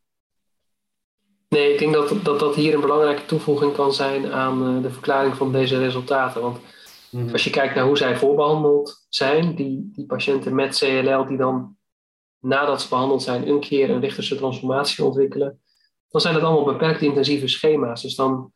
Nee, 1.49 1.73
ik 1.73 1.79
denk 1.79 1.93
dat, 1.93 2.13
dat 2.23 2.39
dat 2.39 2.55
hier 2.55 2.73
een 2.73 2.81
belangrijke 2.81 3.25
toevoeging 3.25 3.73
kan 3.73 3.93
zijn 3.93 4.31
aan 4.31 4.75
uh, 4.75 4.81
de 4.81 4.89
verklaring 4.89 5.36
van 5.36 5.51
deze 5.51 5.77
resultaten. 5.77 6.41
Want 6.41 6.60
mm-hmm. 7.10 7.31
als 7.31 7.43
je 7.43 7.49
kijkt 7.49 7.75
naar 7.75 7.86
hoe 7.86 7.97
zij 7.97 8.17
voorbehandeld 8.17 9.05
zijn, 9.10 9.55
die, 9.55 9.89
die 9.93 10.05
patiënten 10.05 10.55
met 10.55 10.77
CLL 10.77 11.25
die 11.25 11.38
dan 11.38 11.75
nadat 12.39 12.81
ze 12.81 12.89
behandeld 12.89 13.23
zijn 13.23 13.47
een 13.47 13.60
keer 13.60 13.89
een 13.89 13.99
richterse 13.99 14.36
transformatie 14.36 15.03
ontwikkelen, 15.03 15.62
dan 16.10 16.21
zijn 16.21 16.33
dat 16.33 16.43
allemaal 16.43 16.73
beperkt 16.73 17.01
intensieve 17.01 17.47
schema's. 17.47 18.01
Dus 18.01 18.15
dan 18.15 18.51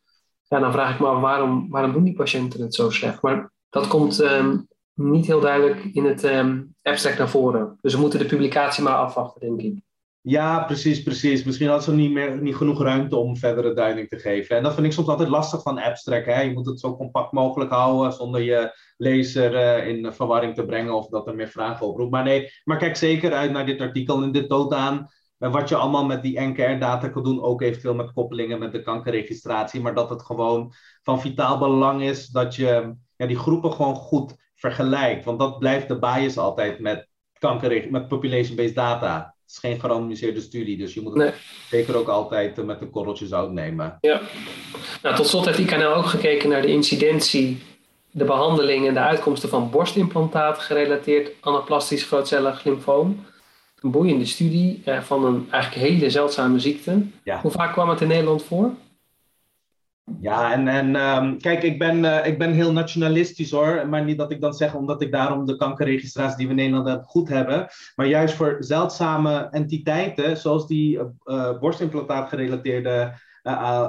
ja, 0.52 0.58
dan 0.58 0.72
vraag 0.72 0.94
ik 0.94 1.00
me 1.00 1.06
af 1.06 1.20
waarom, 1.20 1.70
waarom 1.70 1.92
doen 1.92 2.04
die 2.04 2.14
patiënten 2.14 2.60
het 2.60 2.74
zo 2.74 2.90
slecht? 2.90 3.22
Maar 3.22 3.52
dat 3.72 3.86
komt 3.86 4.20
ehm, 4.20 4.58
niet 4.94 5.26
heel 5.26 5.40
duidelijk 5.40 5.84
in 5.84 6.04
het 6.04 6.24
um, 6.24 6.74
abstract 6.82 7.18
naar 7.18 7.28
voren. 7.28 7.78
Dus 7.80 7.94
we 7.94 8.00
moeten 8.00 8.18
de 8.18 8.24
publicatie 8.24 8.82
maar 8.82 8.94
afwachten, 8.94 9.40
denk 9.40 9.60
ik. 9.60 9.82
Ja, 10.20 10.64
precies, 10.64 11.02
precies. 11.02 11.44
Misschien 11.44 11.68
hadden 11.68 11.84
ze 11.84 11.94
niet, 11.94 12.12
meer, 12.12 12.42
niet 12.42 12.56
genoeg 12.56 12.82
ruimte 12.82 13.16
om 13.16 13.36
verdere 13.36 13.74
duiding 13.74 14.08
te 14.08 14.18
geven. 14.18 14.56
En 14.56 14.62
dat 14.62 14.74
vind 14.74 14.86
ik 14.86 14.92
soms 14.92 15.08
altijd 15.08 15.28
lastig 15.28 15.62
van 15.62 15.78
abstract. 15.78 16.26
Hè? 16.26 16.40
Je 16.40 16.52
moet 16.52 16.66
het 16.66 16.80
zo 16.80 16.96
compact 16.96 17.32
mogelijk 17.32 17.70
houden 17.70 18.12
zonder 18.12 18.42
je 18.42 18.78
lezer 18.96 19.52
uh, 19.54 19.88
in 19.88 20.12
verwarring 20.12 20.54
te 20.54 20.64
brengen 20.64 20.94
of 20.94 21.08
dat 21.08 21.26
er 21.26 21.34
meer 21.34 21.48
vragen 21.48 21.86
oproept. 21.86 22.10
Maar 22.10 22.24
nee, 22.24 22.50
maar 22.64 22.78
kijk 22.78 22.96
zeker 22.96 23.32
uit 23.32 23.50
naar 23.50 23.66
dit 23.66 23.80
artikel 23.80 24.22
en 24.22 24.32
dit 24.32 24.48
toont 24.48 24.72
aan 24.72 25.10
wat 25.50 25.68
je 25.68 25.76
allemaal 25.76 26.04
met 26.04 26.22
die 26.22 26.40
NKR-data 26.40 27.08
kan 27.08 27.22
doen, 27.22 27.42
ook 27.42 27.62
eventueel 27.62 27.94
met 27.94 28.12
koppelingen 28.12 28.58
met 28.58 28.72
de 28.72 28.82
kankerregistratie, 28.82 29.80
maar 29.80 29.94
dat 29.94 30.10
het 30.10 30.22
gewoon 30.22 30.72
van 31.02 31.20
vitaal 31.20 31.58
belang 31.58 32.02
is 32.02 32.26
dat 32.26 32.54
je 32.54 32.94
ja, 33.22 33.28
die 33.28 33.38
groepen 33.38 33.72
gewoon 33.72 33.94
goed 33.94 34.34
vergelijkt. 34.54 35.24
Want 35.24 35.38
dat 35.38 35.58
blijft 35.58 35.88
de 35.88 35.98
bias 35.98 36.38
altijd 36.38 36.78
met, 36.78 37.08
kanker, 37.38 37.86
met 37.90 38.08
population-based 38.08 38.74
data. 38.74 39.34
Het 39.42 39.50
is 39.50 39.58
geen 39.58 39.80
gerandomiseerde 39.80 40.40
studie, 40.40 40.76
dus 40.76 40.94
je 40.94 41.00
moet 41.00 41.22
het 41.22 41.34
zeker 41.70 41.96
ook 41.96 42.08
altijd 42.08 42.64
met 42.64 42.80
een 42.80 42.90
korreltje 42.90 43.26
zout 43.26 43.52
nemen. 43.52 43.98
Ja, 44.00 44.20
nou, 45.02 45.16
tot 45.16 45.26
slot 45.26 45.44
heeft 45.44 45.58
IKNL 45.58 45.94
ook 45.94 46.06
gekeken 46.06 46.48
naar 46.48 46.62
de 46.62 46.72
incidentie, 46.72 47.62
de 48.10 48.24
behandeling 48.24 48.86
en 48.86 48.94
de 48.94 49.00
uitkomsten 49.00 49.48
van 49.48 49.70
borstimplantaat 49.70 50.58
gerelateerd 50.58 51.30
anaplastisch 51.40 52.04
grootcellig 52.04 52.64
lymfoom 52.64 53.24
een 53.80 53.90
boeiende 53.90 54.26
studie 54.26 54.82
uh, 54.84 55.00
van 55.00 55.24
een 55.24 55.48
eigenlijk 55.50 55.88
hele 55.88 56.10
zeldzame 56.10 56.58
ziekte. 56.58 57.06
Hoe 57.42 57.50
vaak 57.50 57.72
kwam 57.72 57.88
het 57.88 58.00
in 58.00 58.08
Nederland 58.08 58.42
voor? 58.42 58.70
Ja, 60.20 60.52
en, 60.52 60.68
en 60.68 60.94
um, 60.96 61.40
kijk, 61.40 61.62
ik 61.62 61.78
ben, 61.78 62.04
uh, 62.04 62.26
ik 62.26 62.38
ben 62.38 62.52
heel 62.52 62.72
nationalistisch 62.72 63.50
hoor. 63.50 63.88
Maar 63.88 64.04
niet 64.04 64.18
dat 64.18 64.30
ik 64.30 64.40
dan 64.40 64.52
zeg 64.52 64.74
omdat 64.74 65.02
ik 65.02 65.12
daarom 65.12 65.46
de 65.46 65.56
kankerregistratie 65.56 66.36
die 66.36 66.46
we 66.46 66.52
in 66.52 66.72
Nederland 66.72 67.06
goed 67.06 67.28
hebben. 67.28 67.66
Maar 67.94 68.06
juist 68.06 68.34
voor 68.34 68.56
zeldzame 68.58 69.48
entiteiten, 69.50 70.36
zoals 70.36 70.66
die 70.66 70.98
uh, 71.24 71.58
borstimplantaat 71.58 72.28
gerelateerde 72.28 73.12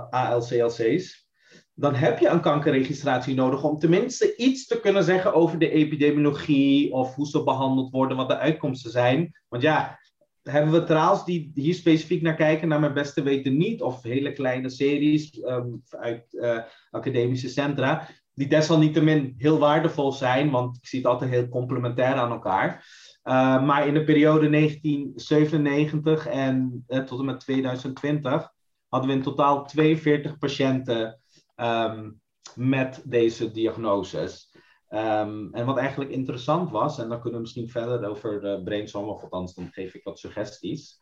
ALCLC's 0.09 1.23
dan 1.75 1.95
heb 1.95 2.19
je 2.19 2.27
een 2.27 2.41
kankerregistratie 2.41 3.35
nodig 3.35 3.63
om 3.63 3.79
tenminste 3.79 4.35
iets 4.35 4.67
te 4.67 4.79
kunnen 4.79 5.03
zeggen 5.03 5.33
over 5.33 5.59
de 5.59 5.69
epidemiologie 5.69 6.91
of 6.91 7.15
hoe 7.15 7.27
ze 7.27 7.43
behandeld 7.43 7.91
worden, 7.91 8.17
wat 8.17 8.29
de 8.29 8.37
uitkomsten 8.37 8.91
zijn. 8.91 9.41
Want 9.49 9.63
ja, 9.63 9.99
hebben 10.43 10.71
we 10.71 10.83
trials 10.83 11.25
die 11.25 11.51
hier 11.55 11.73
specifiek 11.73 12.21
naar 12.21 12.35
kijken, 12.35 12.67
naar 12.67 12.79
mijn 12.79 12.93
beste 12.93 13.23
weten 13.23 13.57
niet, 13.57 13.81
of 13.81 14.03
hele 14.03 14.33
kleine 14.33 14.69
series 14.69 15.43
um, 15.43 15.81
uit 15.89 16.25
uh, 16.29 16.59
academische 16.91 17.49
centra, 17.49 18.07
die 18.33 18.47
desalniettemin 18.47 19.33
heel 19.37 19.59
waardevol 19.59 20.11
zijn, 20.11 20.49
want 20.49 20.77
ik 20.77 20.87
zie 20.87 20.99
het 20.99 21.07
altijd 21.07 21.31
heel 21.31 21.49
complementair 21.49 22.13
aan 22.13 22.31
elkaar. 22.31 22.85
Uh, 23.23 23.65
maar 23.65 23.87
in 23.87 23.93
de 23.93 24.03
periode 24.03 24.49
1997 24.49 26.27
en 26.27 26.85
uh, 26.87 26.99
tot 26.99 27.19
en 27.19 27.25
met 27.25 27.39
2020 27.39 28.51
hadden 28.87 29.09
we 29.09 29.15
in 29.15 29.23
totaal 29.23 29.65
42 29.65 30.37
patiënten 30.37 31.19
um, 31.55 32.21
met 32.55 33.01
deze 33.05 33.51
diagnoses. 33.51 34.52
Um, 34.93 35.53
en 35.53 35.65
wat 35.65 35.77
eigenlijk 35.77 36.11
interessant 36.11 36.71
was, 36.71 36.99
en 36.99 37.09
dan 37.09 37.19
kunnen 37.19 37.33
we 37.33 37.45
misschien 37.45 37.69
verder 37.69 38.09
over 38.09 38.43
uh, 38.43 38.63
brainstorm, 38.63 39.07
of 39.07 39.21
althans 39.21 39.53
dan 39.53 39.71
geef 39.71 39.93
ik 39.93 40.03
wat 40.03 40.19
suggesties. 40.19 41.01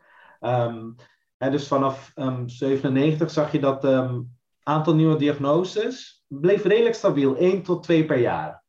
En 1.38 1.52
dus 1.52 1.68
vanaf 1.68 2.12
um, 2.16 2.50
97 2.50 3.32
zag 3.32 3.52
je 3.52 3.60
dat 3.60 3.84
het 3.84 4.26
aantal 4.64 4.96
nieuwe 4.96 5.16
diagnoses 5.16 6.24
bleef 6.28 6.64
redelijk 6.64 6.96
stabiel, 6.96 7.36
1 7.36 7.64
tot 7.64 7.84
2 7.84 8.06
per 8.06 8.20
jaar. 8.20 8.64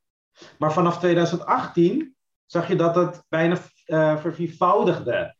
Maar 0.58 0.72
vanaf 0.72 0.98
2018 0.98 2.16
zag 2.46 2.68
je 2.68 2.76
dat 2.76 2.94
het 2.94 3.24
bijna 3.28 3.58
uh, 3.86 4.16
verviervoudigde. 4.16 5.36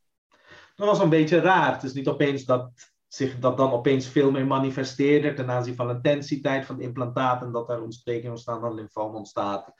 Dat 0.75 0.89
was 0.89 0.99
een 0.99 1.09
beetje 1.09 1.41
raar. 1.41 1.73
Het 1.73 1.83
is 1.83 1.93
niet 1.93 2.09
opeens 2.09 2.45
dat 2.45 2.92
zich 3.15 3.39
dat 3.39 3.57
dan 3.57 3.73
opeens 3.73 4.07
veel 4.07 4.31
meer 4.31 4.47
manifesteerde 4.47 5.35
ten 5.35 5.51
aanzien 5.51 5.75
van 5.75 5.87
de 5.87 5.95
intensiteit 5.95 6.67
van 6.67 6.75
het 6.75 6.85
implantaat 6.85 7.43
en 7.43 7.53
dat 7.53 7.69
er 7.69 7.83
ontsteking 7.83 8.31
ontstaan 8.31 8.61
dan 8.61 8.75
lymfoom 8.75 9.15
ontstaat. 9.15 9.73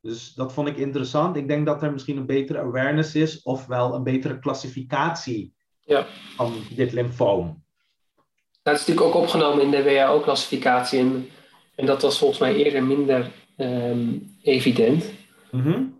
Dus 0.00 0.34
dat 0.34 0.52
vond 0.52 0.68
ik 0.68 0.76
interessant. 0.76 1.36
Ik 1.36 1.48
denk 1.48 1.66
dat 1.66 1.82
er 1.82 1.92
misschien 1.92 2.16
een 2.16 2.26
betere 2.26 2.58
awareness 2.58 3.14
is, 3.14 3.42
ofwel 3.42 3.94
een 3.94 4.02
betere 4.02 4.38
klassificatie 4.38 5.54
ja. 5.80 6.06
van 6.36 6.52
dit 6.74 6.92
lymfoom. 6.92 7.64
Dat 8.62 8.74
is 8.74 8.86
natuurlijk 8.86 9.06
ook 9.06 9.22
opgenomen 9.22 9.62
in 9.62 9.70
de 9.70 9.82
WHO-klassificatie 9.82 10.98
en, 10.98 11.28
en, 11.74 11.86
dat 11.86 12.02
was 12.02 12.18
volgens 12.18 12.40
mij 12.40 12.54
eerder 12.54 12.84
minder 12.84 13.32
um, 13.56 14.36
evident. 14.42 15.12
Mm 15.50 15.95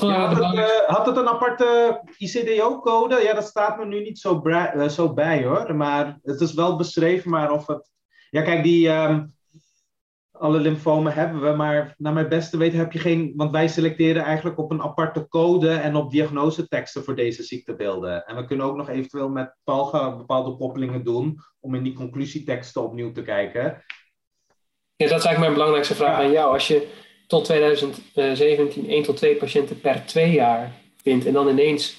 ja, 0.00 0.26
had, 0.26 0.44
het, 0.44 0.54
uh, 0.54 0.66
had, 0.86 1.06
het, 1.06 1.16
een 1.16 1.28
aparte 1.28 2.00
ICDO-code? 2.16 3.22
Ja, 3.22 3.34
dat 3.34 3.44
staat 3.44 3.78
me 3.78 3.84
nu 3.84 4.02
niet 4.02 4.18
zo, 4.18 4.40
uh, 4.44 4.88
zo, 4.88 5.12
bij 5.12 5.44
hoor. 5.44 5.76
Maar 5.76 6.18
het 6.22 6.40
is 6.40 6.54
wel 6.54 6.76
beschreven, 6.76 7.30
maar 7.30 7.50
of 7.50 7.66
het. 7.66 7.90
Ja, 8.30 8.42
kijk, 8.42 8.62
die. 8.62 8.88
Um, 8.88 9.34
alle 10.42 10.58
lymfomen 10.58 11.12
hebben 11.12 11.40
we, 11.40 11.50
maar 11.50 11.94
naar 11.98 12.12
mijn 12.12 12.28
beste 12.28 12.56
weten 12.56 12.78
heb 12.78 12.92
je 12.92 12.98
geen. 12.98 13.32
Want 13.36 13.50
wij 13.50 13.68
selecteren 13.68 14.22
eigenlijk 14.22 14.58
op 14.58 14.70
een 14.70 14.82
aparte 14.82 15.28
code 15.28 15.70
en 15.70 15.94
op 15.96 16.10
diagnoseteksten 16.10 17.04
voor 17.04 17.16
deze 17.16 17.42
ziektebeelden. 17.42 18.26
En 18.26 18.36
we 18.36 18.44
kunnen 18.44 18.66
ook 18.66 18.76
nog 18.76 18.88
eventueel 18.88 19.28
met 19.28 19.56
Palga 19.64 20.16
bepaalde 20.16 20.56
koppelingen 20.56 21.04
doen 21.04 21.38
om 21.60 21.74
in 21.74 21.82
die 21.82 21.92
conclusieteksten 21.92 22.82
opnieuw 22.82 23.12
te 23.12 23.22
kijken. 23.22 23.62
Ja, 24.96 25.08
dat 25.08 25.18
is 25.18 25.24
eigenlijk 25.24 25.38
mijn 25.38 25.52
belangrijkste 25.52 25.94
vraag 25.94 26.18
aan 26.18 26.30
jou. 26.32 26.52
Als 26.52 26.68
je 26.68 26.88
tot 27.32 27.44
2017 27.44 28.88
1 28.88 29.02
tot 29.02 29.16
2 29.16 29.36
patiënten 29.36 29.80
per 29.80 30.06
twee 30.06 30.32
jaar 30.32 30.72
vindt 31.02 31.26
en 31.26 31.32
dan 31.32 31.48
ineens, 31.48 31.96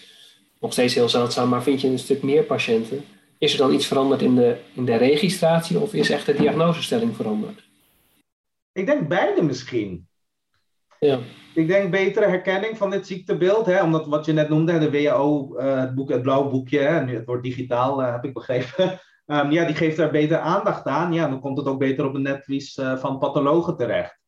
nog 0.59 0.71
steeds 0.71 0.93
heel 0.93 1.09
zeldzaam, 1.09 1.49
maar 1.49 1.63
vind 1.63 1.81
je 1.81 1.87
een 1.87 1.99
stuk 1.99 2.23
meer 2.23 2.43
patiënten, 2.43 3.05
is 3.37 3.51
er 3.51 3.57
dan 3.57 3.73
iets 3.73 3.87
veranderd 3.87 4.21
in 4.21 4.35
de, 4.35 4.57
in 4.73 4.85
de 4.85 4.95
registratie 4.95 5.79
of 5.79 5.93
is 5.93 6.09
echt 6.09 6.25
de 6.25 6.33
diagnosestelling 6.33 7.15
veranderd? 7.15 7.63
Ik 8.71 8.85
denk 8.85 9.07
beide 9.07 9.41
misschien. 9.41 10.07
Ja. 10.99 11.19
Ik 11.53 11.67
denk 11.67 11.91
betere 11.91 12.25
herkenning 12.25 12.77
van 12.77 12.89
dit 12.89 13.07
ziektebeeld, 13.07 13.65
hè, 13.65 13.83
omdat 13.83 14.07
wat 14.07 14.25
je 14.25 14.33
net 14.33 14.49
noemde, 14.49 14.79
de 14.79 14.91
WHO, 14.91 15.55
uh, 15.57 15.79
het, 15.79 15.95
boek, 15.95 16.09
het 16.09 16.21
blauwe 16.21 16.49
boekje, 16.49 16.79
hè, 16.79 17.05
nu 17.05 17.15
het 17.15 17.25
wordt 17.25 17.43
digitaal, 17.43 18.01
uh, 18.01 18.11
heb 18.11 18.25
ik 18.25 18.33
begrepen. 18.33 18.99
um, 19.25 19.51
ja, 19.57 19.65
die 19.65 19.75
geeft 19.75 19.97
daar 19.97 20.11
beter 20.11 20.37
aandacht 20.37 20.85
aan. 20.85 21.13
Ja, 21.13 21.27
dan 21.27 21.39
komt 21.39 21.57
het 21.57 21.67
ook 21.67 21.79
beter 21.79 22.05
op 22.05 22.13
een 22.13 22.21
netvlies 22.21 22.77
uh, 22.77 22.97
van 22.97 23.19
pathologen 23.19 23.77
terecht. 23.77 24.22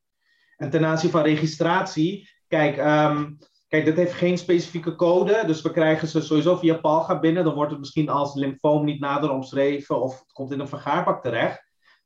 En 0.58 0.70
ten 0.70 0.86
aanzien 0.86 1.10
van 1.10 1.22
registratie, 1.22 2.30
kijk, 2.48 2.78
um, 2.78 3.38
kijk, 3.68 3.86
dit 3.86 3.96
heeft 3.96 4.14
geen 4.14 4.38
specifieke 4.38 4.96
code, 4.96 5.44
dus 5.46 5.62
we 5.62 5.72
krijgen 5.72 6.08
ze 6.08 6.22
sowieso 6.22 6.56
via 6.56 6.78
Palga 6.78 7.20
binnen. 7.20 7.44
Dan 7.44 7.54
wordt 7.54 7.72
het 7.72 7.80
misschien 7.80 8.10
als 8.10 8.36
lymfoom 8.36 8.86
niet 8.86 9.00
nader 9.00 9.30
omschreven 9.30 10.02
of 10.02 10.20
het 10.20 10.32
komt 10.32 10.52
in 10.52 10.60
een 10.60 10.68
vergaarbak 10.68 11.22
terecht. 11.22 11.64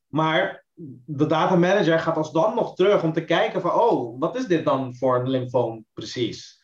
Maar 0.08 0.66
de 1.06 1.26
data 1.26 1.56
manager 1.56 2.00
gaat 2.00 2.18
als 2.18 2.32
dan 2.32 2.56
nog 2.56 2.76
terug 2.76 3.04
om 3.04 3.14
te 3.14 3.26
kijken 3.26 3.62
van, 3.62 3.72
oh, 3.72 4.20
wat 4.20 4.36
is 4.36 4.46
dit 4.46 4.66
dan 4.66 4.96
voor 4.96 5.20
een 5.20 5.30
lymfoom 5.30 5.86
precies? 5.94 6.64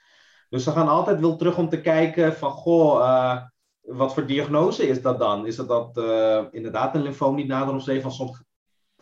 Dus 0.50 0.64
ze 0.64 0.72
gaan 0.72 0.88
altijd 0.88 1.20
wel 1.20 1.36
terug 1.36 1.58
om 1.58 1.70
te 1.70 1.82
kijken 1.82 2.34
van, 2.34 2.52
goh, 2.52 3.00
uh, 3.00 3.42
wat 3.82 4.14
voor 4.14 4.26
diagnose 4.26 4.88
is 4.88 5.02
dat 5.02 5.20
dan? 5.20 5.46
Is 5.46 5.56
dat, 5.56 5.68
dat 5.68 5.98
uh, 5.98 6.44
inderdaad 6.52 6.96
een 6.96 7.02
lymfoom 7.02 7.36
niet 7.36 7.48
nader 7.48 7.74
omschreven? 7.74 8.02
Van 8.02 8.12
soms 8.12 8.44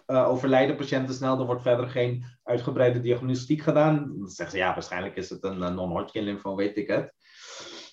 uh, 0.08 0.30
overlijden 0.30 0.76
patiënten 0.76 1.16
snel. 1.16 1.40
Er 1.40 1.46
wordt 1.46 1.62
verder 1.62 1.88
geen 1.88 2.26
uitgebreide 2.44 3.00
diagnostiek 3.00 3.62
gedaan. 3.62 4.14
Dan 4.18 4.28
zeggen 4.28 4.58
ze 4.58 4.64
ja, 4.64 4.74
waarschijnlijk 4.74 5.16
is 5.16 5.30
het 5.30 5.44
een 5.44 5.60
non-Hodgkin 5.60 6.24
lymfoom, 6.24 6.56
weet 6.56 6.78
ik 6.78 6.88
het. 6.88 7.14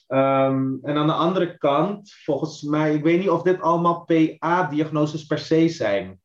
Um, 0.09 0.79
en 0.83 0.97
aan 0.97 1.07
de 1.07 1.13
andere 1.13 1.59
kant, 1.59 2.13
volgens 2.25 2.63
mij, 2.63 2.95
ik 2.95 3.03
weet 3.03 3.19
niet 3.19 3.31
of 3.31 3.43
dit 3.43 3.61
allemaal 3.61 4.05
PA-diagnoses 4.05 5.27
per 5.27 5.39
se 5.39 5.69
zijn. 5.69 6.21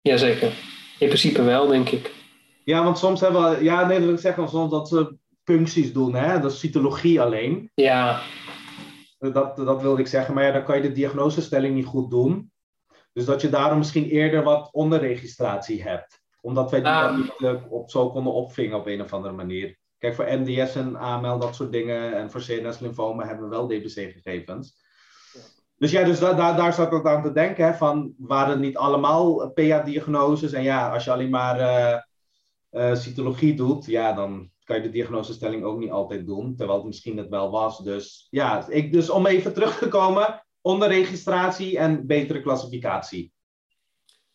Jazeker. 0.00 0.52
In 0.98 1.06
principe 1.06 1.42
wel, 1.42 1.66
denk 1.66 1.88
ik. 1.88 2.14
Ja, 2.64 2.84
want 2.84 2.98
soms 2.98 3.20
hebben 3.20 3.50
we, 3.50 3.64
ja, 3.64 3.86
nee, 3.86 3.96
dat 3.96 4.06
wil 4.06 4.14
ik 4.14 4.20
zeggen, 4.20 4.48
soms 4.48 4.70
dat 4.70 4.88
ze 4.88 5.16
puncties 5.44 5.92
doen, 5.92 6.14
hè? 6.14 6.40
Dat 6.40 6.52
is 6.52 6.58
cytologie 6.58 7.20
alleen. 7.20 7.70
Ja. 7.74 8.22
Dat, 9.18 9.56
dat 9.56 9.82
wilde 9.82 10.00
ik 10.00 10.06
zeggen, 10.06 10.34
maar 10.34 10.44
ja, 10.44 10.52
dan 10.52 10.64
kan 10.64 10.76
je 10.76 10.82
de 10.82 10.92
diagnosestelling 10.92 11.74
niet 11.74 11.86
goed 11.86 12.10
doen. 12.10 12.52
Dus 13.12 13.24
dat 13.24 13.40
je 13.40 13.48
daarom 13.48 13.78
misschien 13.78 14.04
eerder 14.04 14.42
wat 14.42 14.68
onderregistratie 14.72 15.82
hebt. 15.82 16.20
Omdat 16.40 16.70
wij 16.70 16.80
die 16.80 16.88
ah. 16.88 17.16
niet 17.16 17.32
op, 17.68 17.90
zo 17.90 18.10
konden 18.10 18.32
opvingen 18.32 18.78
op 18.78 18.86
een 18.86 19.02
of 19.02 19.12
andere 19.12 19.34
manier. 19.34 19.78
Kijk, 19.98 20.14
voor 20.14 20.26
NDS 20.28 20.74
en 20.74 20.96
AML, 20.96 21.38
dat 21.38 21.54
soort 21.54 21.72
dingen. 21.72 22.16
En 22.16 22.30
voor 22.30 22.40
CNS-lymfomen 22.40 23.26
hebben 23.26 23.44
we 23.44 23.56
wel 23.56 23.66
DBC-gegevens. 23.66 24.88
Dus 25.76 25.90
ja, 25.90 26.04
dus 26.04 26.18
da 26.18 26.32
da 26.32 26.52
daar 26.52 26.72
zat 26.72 26.92
ik 26.92 27.06
aan 27.06 27.22
te 27.22 27.32
denken. 27.32 27.64
Hè, 27.64 27.74
van, 27.74 28.14
waren 28.18 28.60
niet 28.60 28.76
allemaal 28.76 29.50
PA-diagnoses? 29.50 30.52
En 30.52 30.62
ja, 30.62 30.92
als 30.92 31.04
je 31.04 31.12
alleen 31.12 31.30
maar 31.30 31.60
uh, 32.70 32.94
cytologie 32.94 33.54
doet, 33.54 33.86
ja, 33.86 34.12
dan 34.12 34.50
kan 34.64 34.76
je 34.76 34.82
de 34.82 34.90
diagnosestelling 34.90 35.64
ook 35.64 35.78
niet 35.78 35.90
altijd 35.90 36.26
doen. 36.26 36.56
Terwijl 36.56 36.78
het 36.78 36.86
misschien 36.86 37.16
het 37.16 37.28
wel 37.28 37.50
was. 37.50 37.78
Dus 37.78 38.26
ja, 38.30 38.68
ik, 38.68 38.92
dus 38.92 39.10
om 39.10 39.26
even 39.26 39.54
terug 39.54 39.78
te 39.78 39.88
komen 39.88 40.42
onderregistratie 40.60 41.78
en 41.78 42.06
betere 42.06 42.40
klassificatie. 42.40 43.32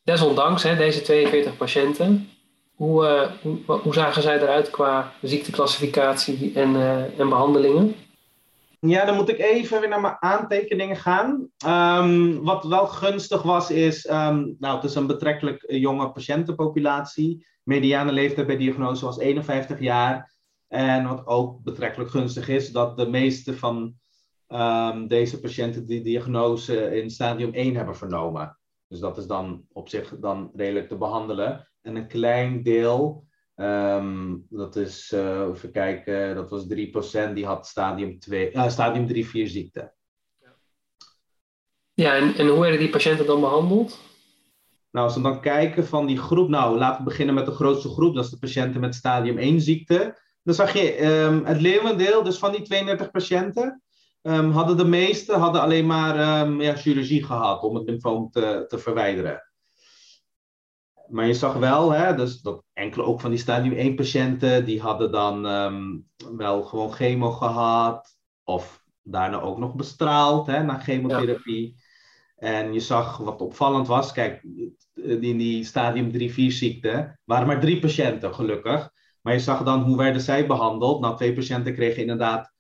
desondanks, 0.03 0.63
hè, 0.63 0.75
deze 0.75 1.01
42 1.01 1.57
patiënten, 1.57 2.29
hoe, 2.75 3.05
uh, 3.05 3.31
hoe, 3.41 3.79
hoe, 3.79 3.93
zagen 3.93 4.21
zij 4.21 4.41
eruit 4.41 4.69
qua 4.69 5.13
ziekteclassificatie 5.21 6.53
en, 6.53 6.69
uh, 6.73 7.19
en 7.19 7.29
behandelingen? 7.29 7.95
Ja, 8.79 9.05
dan 9.05 9.15
moet 9.15 9.29
ik 9.29 9.39
even 9.39 9.79
weer 9.79 9.89
naar 9.89 10.01
mijn 10.01 10.17
aantekeningen 10.19 10.95
gaan. 10.95 11.49
Um, 11.67 12.43
wat 12.43 12.63
wel 12.63 12.87
gunstig 12.87 13.41
was, 13.41 13.71
is, 13.71 14.09
um, 14.09 14.55
nou, 14.59 14.75
het 14.75 14.83
is 14.83 14.95
een 14.95 15.07
betrekkelijk 15.07 15.63
jonge 15.67 16.11
patiëntenpopulatie. 16.11 17.47
Mediane 17.63 18.11
leeftijd 18.11 18.47
bij 18.47 18.57
diagnose 18.57 19.05
was 19.05 19.19
51 19.19 19.79
jaar. 19.79 20.33
En 20.67 21.07
wat 21.07 21.25
ook 21.27 21.63
betrekkelijk 21.63 22.09
gunstig 22.09 22.47
is, 22.47 22.71
dat 22.71 22.97
de 22.97 23.09
meeste 23.09 23.57
van 23.57 23.93
um, 24.47 25.07
deze 25.07 25.39
patiënten 25.39 25.85
die 25.85 26.03
diagnose 26.03 27.01
in 27.01 27.09
stadium 27.09 27.53
1 27.53 27.75
hebben 27.75 27.95
vernomen. 27.95 28.57
Dus 28.87 28.99
dat 28.99 29.17
is 29.17 29.25
dan 29.25 29.65
op 29.71 29.89
zich 29.89 30.19
dan 30.19 30.51
redelijk 30.55 30.87
te 30.87 30.97
behandelen. 30.97 31.67
En 31.81 31.95
een 31.95 32.07
klein 32.07 32.63
deel, 32.63 33.25
um, 33.55 34.45
dat 34.49 34.75
is, 34.75 35.11
uh, 35.15 35.41
even 35.53 35.71
kijken, 35.71 36.35
dat 36.35 36.49
was 36.49 36.65
3%, 36.67 37.33
die 37.33 37.45
had 37.45 37.67
stadium, 37.67 38.19
2, 38.19 38.51
uh, 38.51 38.69
stadium 38.69 39.07
3-4 39.07 39.47
ziekte. 39.47 39.93
Ja, 41.93 42.15
en, 42.15 42.35
en 42.35 42.47
hoe 42.47 42.59
werden 42.59 42.79
die 42.79 42.89
patiënten 42.89 43.25
dan 43.25 43.39
behandeld? 43.39 43.99
Nou, 44.91 45.07
als 45.07 45.15
we 45.15 45.21
dan 45.21 45.41
kijken 45.41 45.85
van 45.85 46.05
die 46.05 46.17
groep, 46.17 46.49
nou 46.49 46.77
laten 46.77 46.97
we 46.97 47.09
beginnen 47.09 47.35
met 47.35 47.45
de 47.45 47.51
grootste 47.51 47.89
groep, 47.89 48.15
dat 48.15 48.23
is 48.23 48.29
de 48.29 48.37
patiënten 48.37 48.81
met 48.81 48.95
stadium 48.95 49.37
1 49.37 49.61
ziekte. 49.61 50.19
Dan 50.43 50.55
zag 50.55 50.73
je 50.73 51.05
um, 51.05 51.45
het 51.45 51.61
leeuwendeel, 51.61 52.23
dus 52.23 52.37
van 52.37 52.51
die 52.51 52.61
32 52.61 53.11
patiënten, 53.11 53.83
um, 54.25 54.51
hadden 54.51 54.77
de 54.77 54.85
meeste 54.85 55.33
hadden 55.33 55.61
alleen 55.61 55.85
maar 55.85 56.41
um, 56.41 56.61
ja, 56.61 56.75
chirurgie 56.75 57.23
gehad 57.23 57.63
om 57.63 57.75
het 57.75 57.85
lymfoom 57.85 58.29
te, 58.29 58.65
te 58.67 58.77
verwijderen. 58.77 59.49
Maar 61.07 61.27
je 61.27 61.33
zag 61.33 61.53
wel, 61.53 61.91
hè, 61.91 62.15
dus 62.15 62.41
dat 62.41 62.63
enkele 62.73 63.03
ook 63.03 63.21
van 63.21 63.29
die 63.29 63.39
stadium 63.39 63.73
1 63.73 63.95
patiënten, 63.95 64.65
die 64.65 64.81
hadden 64.81 65.11
dan 65.11 65.41
wel 66.37 66.63
gewoon 66.63 66.91
chemo 66.91 67.31
gehad, 67.31 68.17
of 68.43 68.83
daarna 69.01 69.41
ook 69.41 69.57
nog 69.57 69.75
bestraald 69.75 70.47
hè, 70.47 70.63
na 70.63 70.79
chemotherapie. 70.79 71.75
Ja. 71.75 71.83
En 72.35 72.73
je 72.73 72.79
zag 72.79 73.17
wat 73.17 73.41
opvallend 73.41 73.87
was, 73.87 74.11
kijk, 74.11 74.43
in 74.93 75.37
die 75.37 75.63
stadium 75.63 76.11
3-4 76.11 76.33
ziekte 76.53 77.19
waren 77.23 77.47
maar 77.47 77.59
drie 77.59 77.79
patiënten 77.79 78.33
gelukkig. 78.33 78.89
Maar 79.21 79.33
je 79.33 79.39
zag 79.39 79.63
dan 79.63 79.81
hoe 79.81 79.97
werden 79.97 80.21
zij 80.21 80.47
behandeld. 80.47 81.01
Nou, 81.01 81.15
twee 81.15 81.33
patiënten 81.33 81.73
kregen 81.73 82.01
inderdaad 82.01 82.54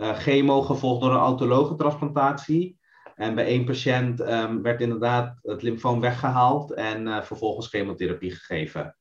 chemo 0.00 0.62
gevolgd 0.62 1.02
door 1.02 1.10
een 1.10 1.16
autologe 1.16 1.74
transplantatie. 1.74 2.78
En 3.14 3.34
bij 3.34 3.46
één 3.46 3.64
patiënt 3.64 4.20
um, 4.20 4.62
werd 4.62 4.80
inderdaad 4.80 5.38
het 5.42 5.62
lymfoom 5.62 6.00
weggehaald 6.00 6.72
en 6.72 7.06
uh, 7.06 7.22
vervolgens 7.22 7.68
chemotherapie 7.68 8.30
gegeven. 8.30 8.96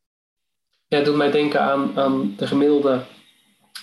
Ja, 0.87 0.97
het 0.97 1.05
doet 1.05 1.15
mij 1.15 1.31
denken 1.31 1.61
aan, 1.61 1.99
aan 1.99 2.33
de 2.37 2.47
gemiddelde 2.47 3.01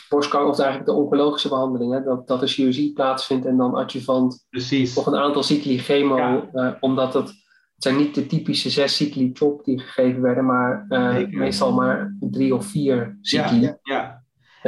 borstkanker, 0.08 0.50
of 0.50 0.58
eigenlijk 0.58 0.88
de 0.88 0.96
oncologische 0.96 1.48
behandeling. 1.48 1.92
Hè? 1.92 2.02
Dat, 2.02 2.26
dat 2.26 2.42
er 2.42 2.48
chirurgie 2.48 2.92
plaatsvindt 2.92 3.46
en 3.46 3.56
dan 3.56 3.74
adjuvant 3.74 4.46
Precies. 4.50 4.94
nog 4.94 5.06
een 5.06 5.16
aantal 5.16 5.42
cycli 5.42 5.78
chemo. 5.78 6.16
Ja. 6.16 6.48
Uh, 6.52 6.72
omdat 6.80 7.14
het 7.14 7.44
het 7.76 7.84
zijn 7.84 7.96
niet 7.96 8.14
de 8.14 8.26
typische 8.26 8.70
zes 8.70 8.96
cycli 8.96 9.30
chop 9.32 9.64
die 9.64 9.78
gegeven 9.78 10.22
werden, 10.22 10.44
maar 10.44 10.86
uh, 10.88 11.28
meestal 11.28 11.72
maar 11.72 12.16
drie 12.20 12.54
of 12.54 12.66
vier 12.66 13.18
cycli. 13.20 13.60
Ja, 13.60 13.78
ja, 13.82 14.15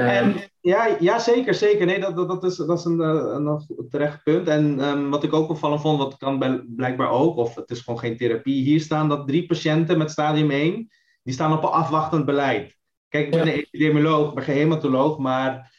en, 0.06 0.34
ja, 0.60 0.96
ja, 1.00 1.18
zeker, 1.18 1.54
zeker. 1.54 1.86
Nee, 1.86 2.00
dat, 2.00 2.16
dat, 2.16 2.28
dat, 2.28 2.44
is, 2.44 2.56
dat 2.56 2.78
is 2.78 2.84
een, 2.84 3.00
een, 3.00 3.46
een 3.46 3.88
terecht 3.90 4.22
punt. 4.22 4.48
En 4.48 4.88
um, 4.88 5.10
wat 5.10 5.24
ik 5.24 5.32
ook 5.32 5.50
opvallend 5.50 5.80
vond, 5.80 5.98
wat 5.98 6.16
kan 6.16 6.64
blijkbaar 6.76 7.10
ook, 7.10 7.36
of 7.36 7.54
het 7.54 7.70
is 7.70 7.80
gewoon 7.80 7.98
geen 7.98 8.16
therapie. 8.16 8.62
Hier 8.62 8.80
staan 8.80 9.08
dat 9.08 9.26
drie 9.26 9.46
patiënten 9.46 9.98
met 9.98 10.10
stadium 10.10 10.50
1, 10.50 10.88
die 11.22 11.34
staan 11.34 11.52
op 11.52 11.62
een 11.62 11.68
afwachtend 11.68 12.24
beleid. 12.24 12.76
Kijk, 13.08 13.24
ik 13.24 13.30
ben 13.30 13.46
ja. 13.46 13.52
een 13.52 13.58
epidemioloog, 13.58 14.28
ik 14.28 14.34
ben 14.34 14.44
geen 14.44 14.56
hematoloog, 14.56 15.18
maar 15.18 15.72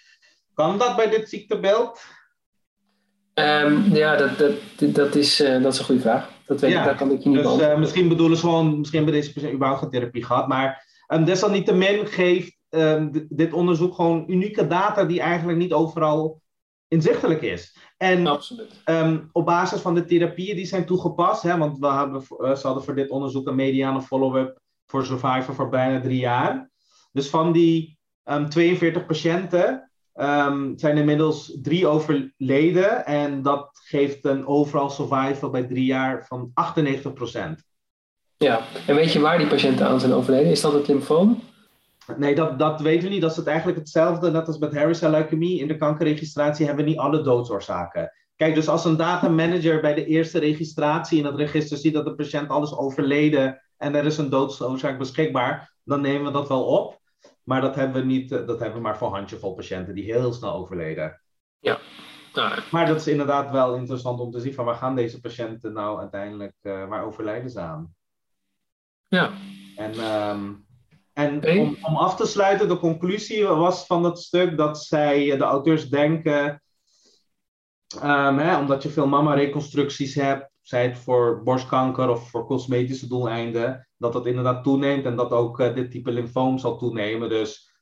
kan 0.53 0.77
dat 0.77 0.95
bij 0.95 1.09
dit 1.09 1.29
ziektebeeld? 1.29 2.01
Um, 3.33 3.95
ja, 3.95 4.15
dat, 4.15 4.37
dat, 4.37 4.95
dat, 4.95 5.15
is, 5.15 5.41
uh, 5.41 5.63
dat 5.63 5.73
is 5.73 5.79
een 5.79 5.85
goede 5.85 6.01
vraag. 6.01 6.29
Dat 6.45 6.59
weet 6.59 6.71
ja, 6.71 6.79
ik, 6.79 6.85
daar 6.85 6.95
kan 6.95 7.11
ik 7.11 7.23
je 7.23 7.29
niet 7.29 7.43
dus, 7.43 7.59
uh, 7.59 7.77
misschien 7.77 8.07
bedoelen 8.07 8.37
ze 8.37 8.43
gewoon, 8.43 8.77
misschien 8.77 9.03
hebben 9.03 9.19
deze 9.19 9.33
patiënt 9.33 9.53
überhaupt 9.53 9.81
geen 9.81 9.89
therapie 9.89 10.25
gehad. 10.25 10.47
Maar 10.47 10.85
um, 11.07 11.25
desalniettemin 11.25 12.07
geeft 12.07 12.58
um, 12.69 13.27
dit 13.29 13.53
onderzoek 13.53 13.95
gewoon 13.95 14.23
unieke 14.27 14.67
data 14.67 15.05
die 15.05 15.19
eigenlijk 15.19 15.57
niet 15.57 15.73
overal 15.73 16.41
inzichtelijk 16.87 17.41
is. 17.41 17.77
En. 17.97 18.39
Um, 18.85 19.29
op 19.31 19.45
basis 19.45 19.81
van 19.81 19.95
de 19.95 20.05
therapieën 20.05 20.55
die 20.55 20.65
zijn 20.65 20.85
toegepast, 20.85 21.43
hè, 21.43 21.57
want 21.57 21.79
we 21.79 21.87
hebben, 21.87 22.23
uh, 22.37 22.55
ze 22.55 22.65
hadden 22.65 22.83
voor 22.83 22.95
dit 22.95 23.09
onderzoek 23.09 23.47
een 23.47 23.55
mediane 23.55 24.01
follow-up 24.01 24.59
voor 24.85 25.05
Survivor 25.05 25.55
voor 25.55 25.69
bijna 25.69 26.01
drie 26.01 26.19
jaar. 26.19 26.69
Dus 27.11 27.29
van 27.29 27.51
die 27.51 27.97
42 28.49 29.05
patiënten 29.05 29.89
Um, 30.21 30.73
zijn 30.77 30.97
inmiddels 30.97 31.57
drie 31.61 31.87
overleden 31.87 33.05
en 33.05 33.41
dat 33.41 33.69
geeft 33.73 34.25
een 34.25 34.47
overall 34.47 34.89
survival 34.89 35.49
bij 35.49 35.63
drie 35.63 35.85
jaar 35.85 36.25
van 36.27 36.51
98%. 36.53 37.63
Ja, 38.37 38.61
en 38.87 38.95
weet 38.95 39.11
je 39.13 39.19
waar 39.19 39.37
die 39.37 39.47
patiënten 39.47 39.87
aan 39.87 39.99
zijn 39.99 40.11
overleden? 40.13 40.51
Is 40.51 40.61
dat 40.61 40.73
het 40.73 40.87
lymfoom? 40.87 41.41
Nee, 42.17 42.35
dat, 42.35 42.59
dat 42.59 42.81
weten 42.81 43.03
we 43.03 43.13
niet. 43.13 43.21
Dat 43.21 43.31
is 43.31 43.37
het 43.37 43.47
eigenlijk 43.47 43.77
hetzelfde 43.77 44.31
net 44.31 44.47
als 44.47 44.57
met 44.57 44.75
Harry 44.75 44.93
cell 44.93 45.09
leukemie. 45.09 45.59
In 45.59 45.67
de 45.67 45.77
kankerregistratie 45.77 46.65
hebben 46.65 46.83
we 46.83 46.89
niet 46.89 46.99
alle 46.99 47.21
doodsoorzaken. 47.21 48.11
Kijk, 48.35 48.55
dus 48.55 48.67
als 48.67 48.85
een 48.85 48.97
data 48.97 49.29
manager 49.29 49.81
bij 49.81 49.93
de 49.93 50.05
eerste 50.05 50.39
registratie 50.39 51.19
in 51.19 51.25
het 51.25 51.35
register 51.35 51.77
ziet 51.77 51.93
dat 51.93 52.05
de 52.05 52.15
patiënt 52.15 52.49
al 52.49 52.63
is 52.63 52.77
overleden 52.77 53.61
en 53.77 53.95
er 53.95 54.05
is 54.05 54.17
een 54.17 54.29
doodsoorzaak 54.29 54.97
beschikbaar, 54.97 55.73
dan 55.83 56.01
nemen 56.01 56.25
we 56.25 56.31
dat 56.31 56.47
wel 56.47 56.63
op. 56.63 56.99
Maar 57.43 57.61
dat 57.61 57.75
hebben 57.75 58.01
we 58.01 58.07
niet, 58.07 58.29
dat 58.29 58.59
hebben 58.59 58.73
we 58.73 58.79
maar 58.79 58.97
voor 58.97 59.15
handjevol 59.15 59.53
patiënten 59.53 59.95
die 59.95 60.13
heel 60.13 60.33
snel 60.33 60.53
overleden. 60.53 61.21
Ja. 61.59 61.79
Nou, 62.33 62.61
maar 62.71 62.87
dat 62.87 62.95
is 62.95 63.07
inderdaad 63.07 63.51
wel 63.51 63.75
interessant 63.75 64.19
om 64.19 64.31
te 64.31 64.39
zien 64.39 64.53
van 64.53 64.65
waar 64.65 64.75
gaan 64.75 64.95
deze 64.95 65.19
patiënten 65.19 65.73
nou 65.73 65.99
uiteindelijk, 65.99 66.55
uh, 66.61 66.87
waar 66.87 67.05
overlijden 67.05 67.49
ze 67.49 67.59
aan? 67.59 67.95
Ja. 69.07 69.31
En, 69.75 69.99
um, 69.99 70.67
en 71.19 71.59
om, 71.59 71.77
om 71.81 71.95
af 71.95 72.15
te 72.15 72.25
sluiten, 72.25 72.67
de 72.67 72.77
conclusie 72.77 73.47
was 73.47 73.85
van 73.85 74.03
het 74.03 74.19
stuk 74.19 74.57
dat 74.57 74.83
zij, 74.83 75.37
de 75.37 75.43
auteurs 75.43 75.89
denken, 75.89 76.61
um, 78.03 78.37
hè, 78.37 78.57
omdat 78.57 78.83
je 78.83 78.89
veel 78.89 79.07
mama-reconstructies 79.07 80.15
hebt, 80.15 80.51
zij 80.61 80.83
het 80.83 80.97
voor 80.97 81.43
borstkanker 81.43 82.09
of 82.09 82.29
voor 82.29 82.45
cosmetische 82.45 83.07
doeleinden, 83.07 83.87
dat 83.97 84.13
dat 84.13 84.25
inderdaad 84.25 84.63
toeneemt 84.63 85.05
en 85.05 85.15
dat 85.15 85.31
ook 85.31 85.59
uh, 85.59 85.73
dit 85.75 85.91
type 85.91 86.11
lymfoom 86.11 86.57
zal 86.57 86.77
toenemen. 86.77 87.29
Dus 87.29 87.73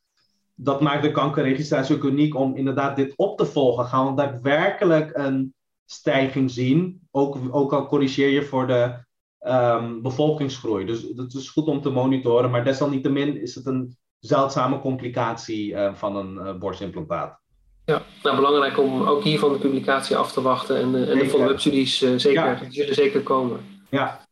dat 0.56 0.82
maakt 0.82 1.02
de 1.02 1.12
kankerregistratie 1.12 1.95
ook 1.95 2.04
uniek 2.04 2.36
om 2.36 2.56
inderdaad 2.56 2.95
dit 2.95 3.13
op 3.15 3.38
te 3.38 3.45
volgen. 3.45 3.86
Gaan 3.86 4.08
we 4.08 4.13
daadwerkelijk 4.21 5.17
een 5.17 5.54
stijging 5.86 6.52
zien, 6.52 7.08
ook, 7.12 7.38
ook 7.50 7.73
al 7.73 7.88
corrigeer 7.88 8.30
je 8.30 8.43
voor 8.43 8.67
de 8.67 9.06
um, 9.39 10.02
bevolkingsgroei. 10.02 10.86
Dus 10.86 11.02
dat 11.02 11.34
is 11.34 11.50
goed 11.50 11.65
om 11.65 11.82
te 11.82 11.89
monitoren, 11.89 12.50
maar 12.50 12.63
desalniettemin 12.63 13.41
is 13.41 13.56
het 13.56 13.65
een 13.65 13.97
zeldzame 14.19 14.80
complicatie 14.80 15.71
uh, 15.71 15.93
van 15.93 16.15
een 16.15 16.34
uh, 16.34 16.58
borstimplantaat. 16.58 17.39
Ja, 17.86 18.02
nou 18.23 18.36
belangrijk 18.36 18.80
om 18.80 19.02
ook 19.02 19.23
hiervan 19.23 19.54
de 19.54 19.60
publicatie 19.60 20.15
af 20.15 20.32
te 20.32 20.41
wachten 20.41 20.78
en, 20.78 21.10
en 21.10 21.17
de 21.17 21.30
follow-up 21.30 21.60
studies 21.60 21.97
zeker, 21.97 22.32
ja. 22.32 22.56
die 22.56 22.71
zullen 22.71 22.93
zeker 22.93 23.21
komen. 23.21 23.60
Ja, 23.89 24.28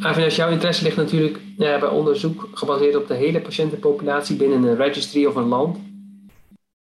Avinas, 0.00 0.36
jouw 0.36 0.50
interesse 0.50 0.84
ligt 0.84 0.96
natuurlijk 0.96 1.40
ja, 1.56 1.78
bij 1.78 1.88
onderzoek 1.88 2.48
gebaseerd 2.52 2.96
op 2.96 3.08
de 3.08 3.14
hele 3.14 3.40
patiëntenpopulatie 3.40 4.36
binnen 4.36 4.62
een 4.62 4.76
registry 4.76 5.26
of 5.26 5.34
een 5.34 5.48
land. 5.48 5.78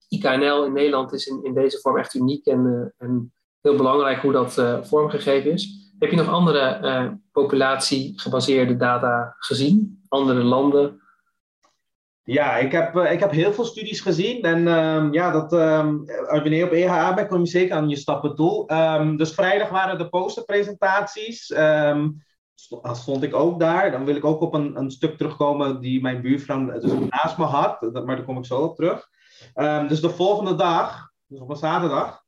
IKNL 0.09 0.65
in 0.65 0.73
Nederland 0.73 1.13
is 1.13 1.25
in, 1.25 1.43
in 1.43 1.53
deze 1.53 1.79
vorm 1.79 1.97
echt 1.97 2.13
uniek 2.13 2.45
en, 2.45 2.65
uh, 2.65 3.07
en 3.07 3.33
heel 3.61 3.75
belangrijk 3.75 4.21
hoe 4.21 4.31
dat 4.31 4.57
uh, 4.57 4.83
vormgegeven 4.83 5.51
is. 5.51 5.90
Heb 6.01 6.09
je 6.09 6.15
nog 6.15 6.29
andere 6.29 6.79
uh, 6.83 7.11
populatiegebaseerde 7.31 8.75
data 8.75 9.35
gezien? 9.37 10.05
Andere 10.07 10.43
landen? 10.43 11.01
Ja, 12.23 12.57
ik 12.57 12.71
heb, 12.71 12.95
ik 12.95 13.19
heb 13.19 13.31
heel 13.31 13.53
veel 13.53 13.65
studies 13.65 14.01
gezien. 14.01 14.41
En 14.41 14.67
um, 14.67 15.13
ja, 15.13 15.31
dat, 15.31 15.53
um, 15.53 16.05
wanneer 16.27 16.65
op 16.65 16.71
EHA 16.71 17.13
ben, 17.13 17.27
kom 17.27 17.39
je 17.39 17.47
zeker 17.47 17.75
aan 17.75 17.89
je 17.89 17.95
stappen 17.95 18.35
toe. 18.35 18.73
Um, 18.73 19.17
dus 19.17 19.33
vrijdag 19.33 19.69
waren 19.69 19.97
de 19.97 20.09
posterpresentaties 20.09 21.53
stond 22.91 23.23
ik 23.23 23.35
ook 23.35 23.59
daar. 23.59 23.91
Dan 23.91 24.05
wil 24.05 24.15
ik 24.15 24.25
ook 24.25 24.41
op 24.41 24.53
een, 24.53 24.77
een 24.77 24.91
stuk 24.91 25.17
terugkomen 25.17 25.79
die 25.79 26.01
mijn 26.01 26.21
buurvrouw 26.21 26.79
dus 26.79 26.91
naast 27.09 27.37
me 27.37 27.45
had. 27.45 27.81
Maar 27.81 28.15
daar 28.15 28.25
kom 28.25 28.37
ik 28.37 28.45
zo 28.45 28.61
op 28.61 28.75
terug. 28.75 29.09
Dus 29.87 30.01
de 30.01 30.09
volgende 30.09 30.55
dag, 30.55 31.11
dus 31.27 31.39
op 31.39 31.49
een 31.49 31.55
zaterdag, 31.55 32.23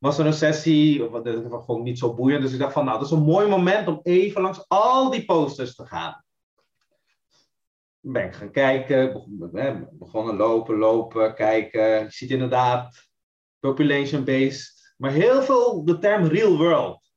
was 0.00 0.18
er 0.18 0.26
een 0.26 0.32
sessie. 0.32 0.98
Dat 0.98 1.48
was 1.48 1.64
gewoon 1.64 1.82
niet 1.82 1.98
zo 1.98 2.14
boeiend. 2.14 2.42
Dus 2.42 2.52
ik 2.52 2.58
dacht 2.58 2.72
van, 2.72 2.84
nou, 2.84 2.98
dat 2.98 3.06
is 3.06 3.12
een 3.12 3.22
mooi 3.22 3.48
moment 3.48 3.88
om 3.88 4.00
even 4.02 4.42
langs 4.42 4.64
al 4.68 5.10
die 5.10 5.24
posters 5.24 5.74
te 5.74 5.86
gaan. 5.86 6.24
Ben 8.00 8.24
ik 8.24 8.34
gaan 8.34 8.50
kijken, 8.50 9.12
begonnen 9.92 10.36
lopen, 10.36 10.78
lopen, 10.78 11.34
kijken. 11.34 11.82
Je 11.82 12.10
ziet 12.10 12.30
inderdaad 12.30 13.08
population-based, 13.58 14.94
maar 14.96 15.10
heel 15.10 15.42
veel 15.42 15.84
de 15.84 15.98
term 15.98 16.24
real 16.24 16.56
world. 16.56 17.10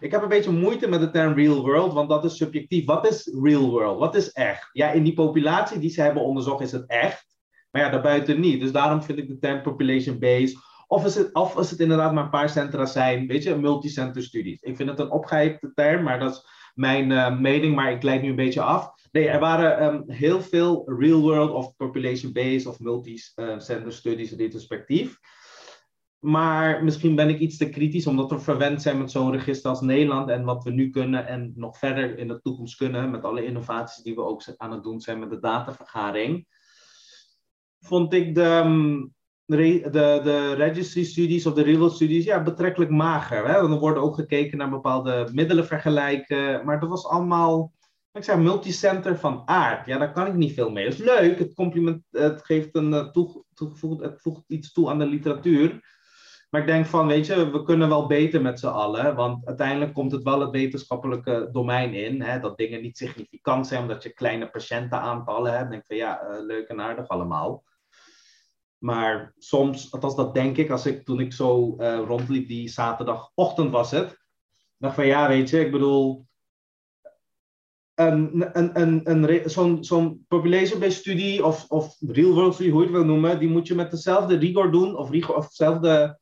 ik 0.00 0.10
heb 0.10 0.22
een 0.22 0.28
beetje 0.28 0.50
moeite 0.50 0.88
met 0.88 1.00
de 1.00 1.10
term 1.10 1.34
real 1.34 1.60
world, 1.60 1.92
want 1.92 2.08
dat 2.08 2.24
is 2.24 2.36
subjectief. 2.36 2.84
Wat 2.84 3.08
is 3.08 3.30
real 3.42 3.70
world? 3.70 3.98
Wat 3.98 4.14
is 4.14 4.32
echt? 4.32 4.68
Ja, 4.72 4.90
in 4.90 5.02
die 5.02 5.14
populatie 5.14 5.78
die 5.78 5.90
ze 5.90 6.02
hebben 6.02 6.22
onderzocht 6.22 6.60
is 6.60 6.72
het 6.72 6.86
echt. 6.86 7.26
Maar 7.70 7.82
ja, 7.82 7.88
daarbuiten 7.88 8.40
niet. 8.40 8.60
Dus 8.60 8.72
daarom 8.72 9.02
vind 9.02 9.18
ik 9.18 9.28
de 9.28 9.38
term 9.38 9.62
population-based. 9.62 10.56
Of 10.90 11.04
is, 11.04 11.14
het, 11.14 11.30
het 11.70 11.80
inderdaad 11.80 12.12
maar 12.12 12.24
een 12.24 12.30
paar 12.30 12.48
centra 12.48 12.86
zijn, 12.86 13.26
weet 13.26 13.42
je, 13.42 13.56
multicenter 13.56 14.22
studies. 14.22 14.60
Ik 14.60 14.76
vind 14.76 14.88
het 14.88 14.98
een 14.98 15.10
opgehypte 15.10 15.72
term, 15.74 16.02
maar 16.02 16.18
dat 16.18 16.30
is 16.30 16.46
mijn 16.74 17.10
uh, 17.10 17.38
mening, 17.38 17.74
maar 17.74 17.92
ik 17.92 18.02
leid 18.02 18.22
nu 18.22 18.28
een 18.28 18.36
beetje 18.36 18.62
af. 18.62 18.92
Nee, 19.12 19.28
er 19.28 19.40
waren 19.40 19.84
um, 19.84 20.04
heel 20.06 20.40
veel 20.40 20.82
real 20.98 21.20
world 21.20 21.50
of 21.50 21.76
population-based 21.76 22.66
of 22.66 22.80
multicenter 22.80 23.92
studies 23.92 24.32
retrospectief. 24.32 25.18
Maar 26.18 26.84
misschien 26.84 27.14
ben 27.14 27.28
ik 27.28 27.38
iets 27.38 27.56
te 27.56 27.68
kritisch, 27.68 28.06
omdat 28.06 28.30
we 28.30 28.38
verwend 28.38 28.82
zijn 28.82 28.98
met 28.98 29.10
zo'n 29.10 29.32
register 29.32 29.70
als 29.70 29.80
Nederland 29.80 30.28
en 30.28 30.44
wat 30.44 30.64
we 30.64 30.70
nu 30.70 30.90
kunnen 30.90 31.26
en 31.26 31.52
nog 31.56 31.78
verder 31.78 32.18
in 32.18 32.28
de 32.28 32.40
toekomst 32.40 32.76
kunnen 32.76 33.10
met 33.10 33.24
alle 33.24 33.44
innovaties 33.44 34.02
die 34.02 34.14
we 34.14 34.24
ook 34.24 34.42
aan 34.56 34.72
het 34.72 34.82
doen 34.82 35.00
zijn 35.00 35.18
met 35.18 35.30
de 35.30 35.40
datavergaring. 35.40 36.46
Vond 37.80 38.12
ik 38.12 38.34
de, 38.34 38.42
ehm, 38.42 39.00
de, 39.56 40.20
de 40.22 40.54
registry 40.54 41.04
studies 41.04 41.46
of 41.46 41.54
de 41.54 41.62
real 41.62 41.90
studies 41.90 42.24
ja, 42.24 42.42
betrekkelijk 42.42 42.90
mager. 42.90 43.46
Hè? 43.46 43.54
Er 43.54 43.78
wordt 43.78 43.98
ook 43.98 44.14
gekeken 44.14 44.58
naar 44.58 44.70
bepaalde 44.70 45.28
middelen 45.32 45.66
vergelijken, 45.66 46.64
maar 46.64 46.80
dat 46.80 46.88
was 46.88 47.06
allemaal 47.06 47.72
ik 48.12 48.24
zeg 48.24 48.36
multicenter 48.36 49.18
van 49.18 49.42
aard. 49.44 49.86
Ja, 49.86 49.98
daar 49.98 50.12
kan 50.12 50.26
ik 50.26 50.34
niet 50.34 50.52
veel 50.52 50.70
mee. 50.70 50.84
Het 50.84 50.92
is 50.92 51.00
leuk, 51.00 51.38
het, 51.38 51.54
compliment, 51.54 52.02
het 52.10 52.44
geeft 52.44 52.74
een 52.74 52.92
uh, 52.92 53.10
toegevoegd, 53.54 54.02
het 54.02 54.20
voegt 54.20 54.42
iets 54.46 54.72
toe 54.72 54.90
aan 54.90 54.98
de 54.98 55.06
literatuur. 55.06 55.96
Maar 56.50 56.60
ik 56.60 56.66
denk 56.66 56.86
van, 56.86 57.06
weet 57.06 57.26
je, 57.26 57.50
we 57.50 57.62
kunnen 57.62 57.88
wel 57.88 58.06
beter 58.06 58.42
met 58.42 58.60
z'n 58.60 58.66
allen. 58.66 59.14
Want 59.14 59.46
uiteindelijk 59.46 59.94
komt 59.94 60.12
het 60.12 60.22
wel 60.22 60.40
het 60.40 60.50
wetenschappelijke 60.50 61.48
domein 61.52 61.94
in. 61.94 62.22
Hè, 62.22 62.40
dat 62.40 62.56
dingen 62.56 62.82
niet 62.82 62.96
significant 62.96 63.66
zijn 63.66 63.80
omdat 63.80 64.02
je 64.02 64.12
kleine 64.12 64.50
patiëntenaantallen 64.50 65.50
hebt. 65.50 65.62
Dan 65.62 65.70
denk 65.70 65.82
ik 65.82 65.88
van, 65.88 65.96
ja, 65.96 66.22
uh, 66.22 66.46
leuk 66.46 66.68
en 66.68 66.80
aardig 66.80 67.08
allemaal. 67.08 67.64
Maar 68.78 69.34
soms, 69.38 69.92
althans 69.92 70.16
dat 70.16 70.34
denk 70.34 70.56
ik, 70.56 70.70
als 70.70 70.86
ik, 70.86 71.04
toen 71.04 71.20
ik 71.20 71.32
zo 71.32 71.76
uh, 71.78 72.00
rondliep, 72.06 72.48
die 72.48 72.68
zaterdagochtend 72.68 73.70
was 73.70 73.90
het. 73.90 74.16
dacht 74.78 74.94
van, 74.94 75.06
ja, 75.06 75.28
weet 75.28 75.50
je, 75.50 75.60
ik 75.60 75.70
bedoel... 75.70 76.26
Een, 77.94 78.48
een, 78.58 78.80
een, 78.80 79.10
een, 79.10 79.50
zo'n 79.50 79.84
zo'n 79.84 80.24
population-based 80.28 81.00
studie 81.00 81.44
of, 81.44 81.64
of 81.68 81.96
real-world 82.00 82.54
studie, 82.54 82.72
hoe 82.72 82.80
je 82.80 82.86
het 82.86 82.96
wil 82.96 83.06
noemen, 83.06 83.38
die 83.38 83.48
moet 83.48 83.66
je 83.66 83.74
met 83.74 83.90
dezelfde 83.90 84.36
rigor 84.36 84.72
doen, 84.72 84.96
of, 84.96 85.10
rigor, 85.10 85.36
of 85.36 85.48
dezelfde 85.48 86.18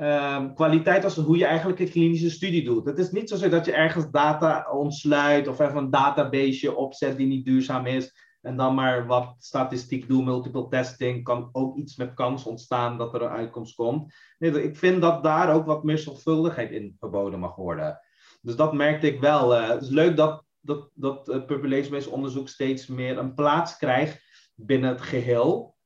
um, 0.00 0.54
kwaliteit 0.54 1.04
als 1.04 1.16
hoe 1.16 1.36
je 1.36 1.44
eigenlijk 1.44 1.80
een 1.80 1.90
klinische 1.90 2.30
studie 2.30 2.64
doet. 2.64 2.84
Het 2.84 2.98
is 2.98 3.10
niet 3.10 3.28
zo 3.28 3.48
dat 3.48 3.64
je 3.64 3.72
ergens 3.72 4.10
data 4.10 4.70
ontsluit 4.70 5.48
of 5.48 5.60
even 5.60 5.76
een 5.76 5.90
database 5.90 6.74
opzet 6.74 7.16
die 7.16 7.26
niet 7.26 7.44
duurzaam 7.44 7.86
is 7.86 8.12
en 8.42 8.56
dan 8.56 8.74
maar 8.74 9.06
wat 9.06 9.34
statistiek 9.38 10.08
doet, 10.08 10.24
multiple 10.24 10.68
testing, 10.68 11.24
kan 11.24 11.48
ook 11.52 11.76
iets 11.76 11.96
met 11.96 12.14
kans 12.14 12.44
ontstaan 12.44 12.98
dat 12.98 13.14
er 13.14 13.22
een 13.22 13.28
uitkomst 13.28 13.74
komt. 13.74 14.14
Nee, 14.38 14.62
ik 14.62 14.76
vind 14.76 15.02
dat 15.02 15.22
daar 15.22 15.54
ook 15.54 15.66
wat 15.66 15.84
meer 15.84 15.98
zorgvuldigheid 15.98 16.70
in 16.70 16.96
verboden 16.98 17.38
mag 17.38 17.56
worden. 17.56 18.00
Dus 18.40 18.56
dat 18.56 18.72
merkte 18.72 19.06
ik 19.06 19.20
wel. 19.20 19.56
Uh, 19.56 19.68
het 19.68 19.82
is 19.82 19.88
leuk 19.88 20.16
dat, 20.16 20.44
dat, 20.60 20.90
dat 20.94 21.28
uh, 21.28 21.44
population-based 21.44 22.12
onderzoek 22.12 22.48
steeds 22.48 22.86
meer 22.86 23.18
een 23.18 23.34
plaats 23.34 23.76
krijgt 23.76 24.22
binnen 24.54 24.90
het 24.90 25.00
geheel. 25.00 25.76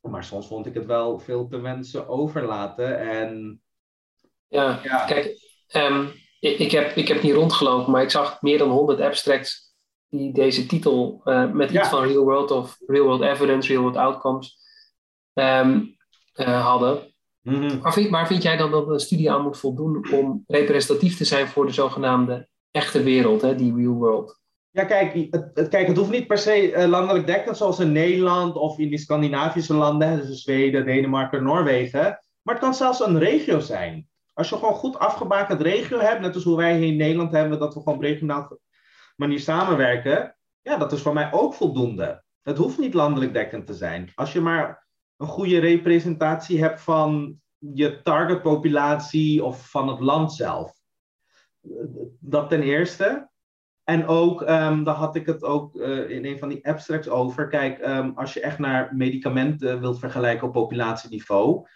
Maar 0.00 0.24
soms 0.24 0.46
vond 0.46 0.66
ik 0.66 0.74
het 0.74 0.86
wel 0.86 1.18
veel 1.18 1.48
te 1.48 1.60
wensen 1.60 2.08
overlaten. 2.08 2.98
En, 2.98 3.62
ja, 4.48 4.80
ja. 4.82 5.04
kijk, 5.04 5.38
um, 5.76 6.12
ik, 6.40 6.58
ik, 6.58 6.70
heb, 6.70 6.96
ik 6.96 7.08
heb 7.08 7.22
niet 7.22 7.34
rondgelopen, 7.34 7.92
maar 7.92 8.02
ik 8.02 8.10
zag 8.10 8.42
meer 8.42 8.58
dan 8.58 8.70
100 8.70 9.00
abstracts 9.00 9.71
die 10.12 10.32
deze 10.32 10.66
titel 10.66 11.20
uh, 11.24 11.52
met 11.52 11.70
iets 11.70 11.88
van 11.88 12.04
real 12.04 12.24
world 12.24 12.50
of 12.50 12.78
real 12.86 13.04
world 13.04 13.22
evidence, 13.22 13.68
real 13.68 13.82
world 13.82 13.96
outcomes 13.96 14.58
um, 15.34 15.96
uh, 16.34 16.66
hadden. 16.66 17.14
Mm 17.42 17.54
-hmm. 17.54 17.80
waar, 17.80 17.92
vind, 17.92 18.26
vind 18.26 18.42
jij 18.42 18.56
dan 18.56 18.70
dat 18.70 18.88
een 18.88 19.00
studie 19.00 19.32
aan 19.32 19.42
moet 19.42 19.58
voldoen 19.58 20.12
om 20.12 20.44
representatief 20.46 21.16
te 21.16 21.24
zijn 21.24 21.46
voor 21.46 21.66
de 21.66 21.72
zogenaamde 21.72 22.48
echte 22.70 23.02
wereld, 23.02 23.42
hè, 23.42 23.54
die 23.54 23.74
real 23.74 23.94
world? 23.94 24.40
Ja, 24.70 24.84
kijk 24.84 25.26
het, 25.30 25.68
kijk, 25.68 25.86
het 25.86 25.96
hoeft 25.96 26.10
niet 26.10 26.26
per 26.26 26.38
se 26.38 26.72
uh, 26.72 26.84
landelijk 26.84 27.26
dekkend, 27.26 27.56
zoals 27.56 27.78
in 27.78 27.92
Nederland 27.92 28.56
of 28.56 28.78
in 28.78 28.88
die 28.88 28.98
Scandinavische 28.98 29.74
landen, 29.74 30.26
dus 30.26 30.42
Zweden, 30.42 30.86
Denemarken, 30.86 31.42
Noorwegen. 31.42 32.18
Maar 32.42 32.54
het 32.54 32.64
kan 32.64 32.74
zelfs 32.74 33.00
een 33.00 33.18
regio 33.18 33.58
zijn. 33.58 34.08
Als 34.34 34.48
je 34.48 34.56
gewoon 34.56 34.74
goed 34.74 34.98
afgebakend 34.98 35.60
regio 35.60 35.98
hebt, 35.98 36.20
net 36.20 36.34
als 36.34 36.44
hoe 36.44 36.56
wij 36.56 36.76
hier 36.76 36.86
in 36.86 36.96
Nederland 36.96 37.32
hebben, 37.32 37.58
dat 37.58 37.74
we 37.74 37.80
gewoon 37.80 38.00
regionaal 38.00 38.58
manier 39.22 39.40
samenwerken, 39.40 40.36
ja, 40.62 40.76
dat 40.76 40.92
is 40.92 41.02
voor 41.02 41.12
mij 41.12 41.32
ook 41.32 41.54
voldoende. 41.54 42.22
Het 42.42 42.56
hoeft 42.56 42.78
niet 42.78 42.94
landelijk 42.94 43.32
dekkend 43.32 43.66
te 43.66 43.74
zijn. 43.74 44.10
Als 44.14 44.32
je 44.32 44.40
maar 44.40 44.86
een 45.16 45.26
goede 45.26 45.58
representatie 45.58 46.62
hebt 46.62 46.80
van 46.80 47.40
je 47.58 48.02
targetpopulatie 48.02 49.44
of 49.44 49.70
van 49.70 49.88
het 49.88 50.00
land 50.00 50.32
zelf. 50.32 50.72
Dat 52.20 52.48
ten 52.48 52.62
eerste. 52.62 53.30
En 53.84 54.06
ook, 54.06 54.40
um, 54.40 54.84
daar 54.84 54.94
had 54.94 55.16
ik 55.16 55.26
het 55.26 55.42
ook 55.42 55.74
uh, 55.74 56.10
in 56.10 56.24
een 56.24 56.38
van 56.38 56.48
die 56.48 56.66
abstracts 56.66 57.08
over. 57.08 57.48
Kijk, 57.48 57.86
um, 57.86 58.12
als 58.14 58.32
je 58.32 58.40
echt 58.40 58.58
naar 58.58 58.94
medicamenten 58.94 59.80
wilt 59.80 59.98
vergelijken 59.98 60.46
op 60.46 60.52
populatieniveau. 60.52 61.66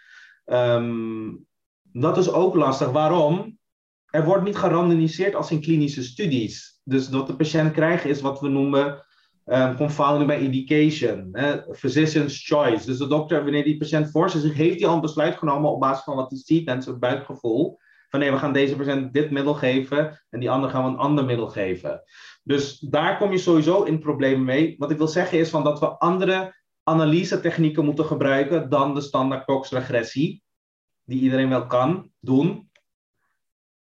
Um, 0.45 1.45
dat 1.81 2.17
is 2.17 2.31
ook 2.31 2.55
lastig. 2.55 2.91
Waarom? 2.91 3.59
Er 4.09 4.25
wordt 4.25 4.43
niet 4.43 4.57
gerandomiseerd 4.57 5.35
als 5.35 5.51
in 5.51 5.61
klinische 5.61 6.03
studies. 6.03 6.81
Dus 6.83 7.09
wat 7.09 7.27
de 7.27 7.35
patiënt 7.35 7.71
krijgt 7.71 8.05
is 8.05 8.21
wat 8.21 8.39
we 8.39 8.47
noemen 8.47 9.05
um, 9.45 9.75
confounding 9.75 10.29
by 10.29 10.43
indication. 10.43 11.37
Physician's 11.73 12.45
choice. 12.45 12.85
Dus 12.85 12.97
de 12.97 13.07
dokter, 13.07 13.43
wanneer 13.43 13.63
die 13.63 13.77
patiënt 13.77 14.11
voor 14.11 14.29
zich 14.29 14.53
heeft 14.53 14.79
hij 14.79 14.89
al 14.89 14.95
een 14.95 15.01
besluit 15.01 15.37
genomen 15.37 15.71
op 15.71 15.79
basis 15.79 16.03
van 16.03 16.15
wat 16.15 16.29
hij 16.29 16.39
ziet 16.43 16.67
en 16.67 16.81
zijn 16.81 16.99
buikgevoel 16.99 17.77
van 18.09 18.19
nee, 18.19 18.31
we 18.31 18.37
gaan 18.37 18.53
deze 18.53 18.75
patiënt 18.75 19.13
dit 19.13 19.31
middel 19.31 19.53
geven 19.53 20.23
en 20.29 20.39
die 20.39 20.49
andere 20.49 20.73
gaan 20.73 20.83
we 20.83 20.89
een 20.89 20.97
ander 20.97 21.25
middel 21.25 21.47
geven. 21.47 22.03
Dus 22.43 22.79
daar 22.79 23.17
kom 23.17 23.31
je 23.31 23.37
sowieso 23.37 23.83
in 23.83 23.99
problemen 23.99 24.43
mee. 24.43 24.75
Wat 24.77 24.91
ik 24.91 24.97
wil 24.97 25.07
zeggen 25.07 25.39
is 25.39 25.49
van 25.49 25.63
dat 25.63 25.79
we 25.79 25.97
andere 25.97 26.55
analyse 26.83 27.39
technieken 27.39 27.85
moeten 27.85 28.05
gebruiken 28.05 28.69
dan 28.69 28.93
de 28.93 29.01
standaard 29.01 29.45
Cox 29.45 29.71
regressie, 29.71 30.43
die 31.03 31.19
iedereen 31.19 31.49
wel 31.49 31.67
kan 31.67 32.11
doen. 32.19 32.69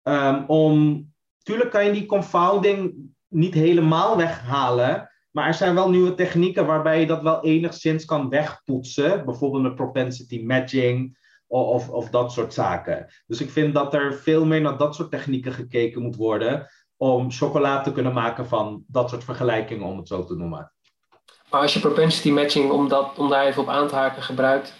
Um, 0.09 0.45
om, 0.47 1.05
tuurlijk 1.43 1.71
kan 1.71 1.85
je 1.85 1.93
die 1.93 2.07
confounding 2.07 2.95
niet 3.29 3.55
helemaal 3.55 4.17
weghalen, 4.17 5.11
maar 5.31 5.47
er 5.47 5.55
zijn 5.55 5.75
wel 5.75 5.90
nieuwe 5.90 6.14
technieken 6.14 6.67
waarbij 6.67 7.01
je 7.01 7.07
dat 7.07 7.23
wel 7.23 7.45
enigszins 7.45 8.05
kan 8.05 8.29
wegpoetsen. 8.29 9.25
Bijvoorbeeld 9.25 9.62
met 9.62 9.75
propensity 9.75 10.43
matching 10.43 11.19
of, 11.47 11.88
of 11.88 12.11
dat 12.11 12.33
soort 12.33 12.55
zaken. 12.55 13.07
Dus 13.27 13.40
ik 13.40 13.51
vind 13.51 13.75
dat 13.75 13.95
er 13.95 14.14
veel 14.14 14.47
meer 14.47 14.61
naar 14.61 14.77
dat 14.79 14.95
soort 14.95 15.11
technieken 15.11 15.53
gekeken 15.53 16.03
moet 16.03 16.17
worden 16.17 16.69
om 16.97 17.31
chocolade 17.31 17.85
te 17.85 17.93
kunnen 17.93 18.12
maken 18.12 18.47
van 18.47 18.85
dat 18.87 19.11
soort 19.11 19.25
vergelijkingen, 19.25 19.87
om 19.87 19.97
het 19.99 20.09
zo 20.09 20.25
te 20.25 20.35
noemen. 20.35 20.73
Maar 21.51 21.61
als 21.61 21.75
je 21.75 21.81
propensity 21.81 22.31
matching, 22.31 22.71
om, 22.71 22.88
dat, 22.88 23.19
om 23.19 23.29
daar 23.29 23.47
even 23.47 23.62
op 23.62 23.69
aan 23.69 23.88
te 23.88 23.95
haken, 23.95 24.23
gebruikt, 24.23 24.75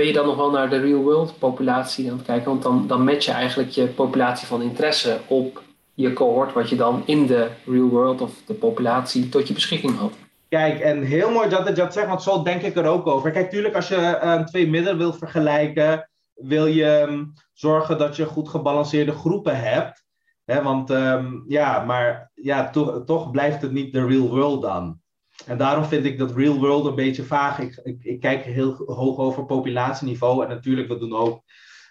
ben 0.00 0.08
je 0.08 0.14
dan 0.14 0.26
nog 0.26 0.36
wel 0.36 0.50
naar 0.50 0.70
de 0.70 0.80
real 0.80 1.02
world 1.02 1.38
populatie 1.38 2.10
aan 2.10 2.16
het 2.16 2.26
kijken? 2.26 2.50
Want 2.50 2.62
dan, 2.62 2.86
dan 2.86 3.04
match 3.04 3.24
je 3.24 3.32
eigenlijk 3.32 3.70
je 3.70 3.86
populatie 3.86 4.46
van 4.46 4.62
interesse 4.62 5.18
op 5.26 5.62
je 5.94 6.12
cohort, 6.12 6.52
wat 6.52 6.68
je 6.68 6.76
dan 6.76 7.02
in 7.06 7.26
de 7.26 7.50
real 7.66 7.88
world 7.88 8.20
of 8.20 8.32
de 8.46 8.54
populatie 8.54 9.28
tot 9.28 9.48
je 9.48 9.54
beschikking 9.54 9.96
had. 9.98 10.12
Kijk, 10.48 10.80
en 10.80 11.02
heel 11.02 11.30
mooi 11.30 11.48
dat 11.48 11.68
je 11.68 11.72
dat 11.72 11.92
zegt, 11.92 12.06
want 12.06 12.22
zo 12.22 12.42
denk 12.42 12.62
ik 12.62 12.76
er 12.76 12.86
ook 12.86 13.06
over. 13.06 13.30
Kijk, 13.30 13.50
tuurlijk, 13.50 13.74
als 13.74 13.88
je 13.88 14.20
uh, 14.24 14.42
twee 14.42 14.68
middelen 14.68 14.98
wil 14.98 15.12
vergelijken, 15.12 16.10
wil 16.34 16.66
je 16.66 17.06
um, 17.08 17.32
zorgen 17.52 17.98
dat 17.98 18.16
je 18.16 18.26
goed 18.26 18.48
gebalanceerde 18.48 19.12
groepen 19.12 19.60
hebt. 19.60 20.04
Hè, 20.44 20.62
want 20.62 20.90
um, 20.90 21.44
ja, 21.48 21.84
maar 21.84 22.30
ja, 22.34 22.70
to 22.70 23.04
toch 23.04 23.30
blijft 23.30 23.62
het 23.62 23.72
niet 23.72 23.92
de 23.92 24.06
real 24.06 24.28
world 24.28 24.62
dan. 24.62 24.99
En 25.46 25.58
daarom 25.58 25.84
vind 25.84 26.04
ik 26.04 26.18
dat 26.18 26.36
real 26.36 26.58
world 26.58 26.86
een 26.86 26.94
beetje 26.94 27.22
vaag. 27.22 27.58
Ik, 27.58 27.98
ik, 28.02 28.20
kijk 28.20 28.44
heel 28.44 28.82
hoog 28.86 29.18
over 29.18 29.46
populatieniveau. 29.46 30.42
En 30.42 30.48
natuurlijk, 30.48 30.88
we 30.88 30.98
doen 30.98 31.14
ook 31.14 31.42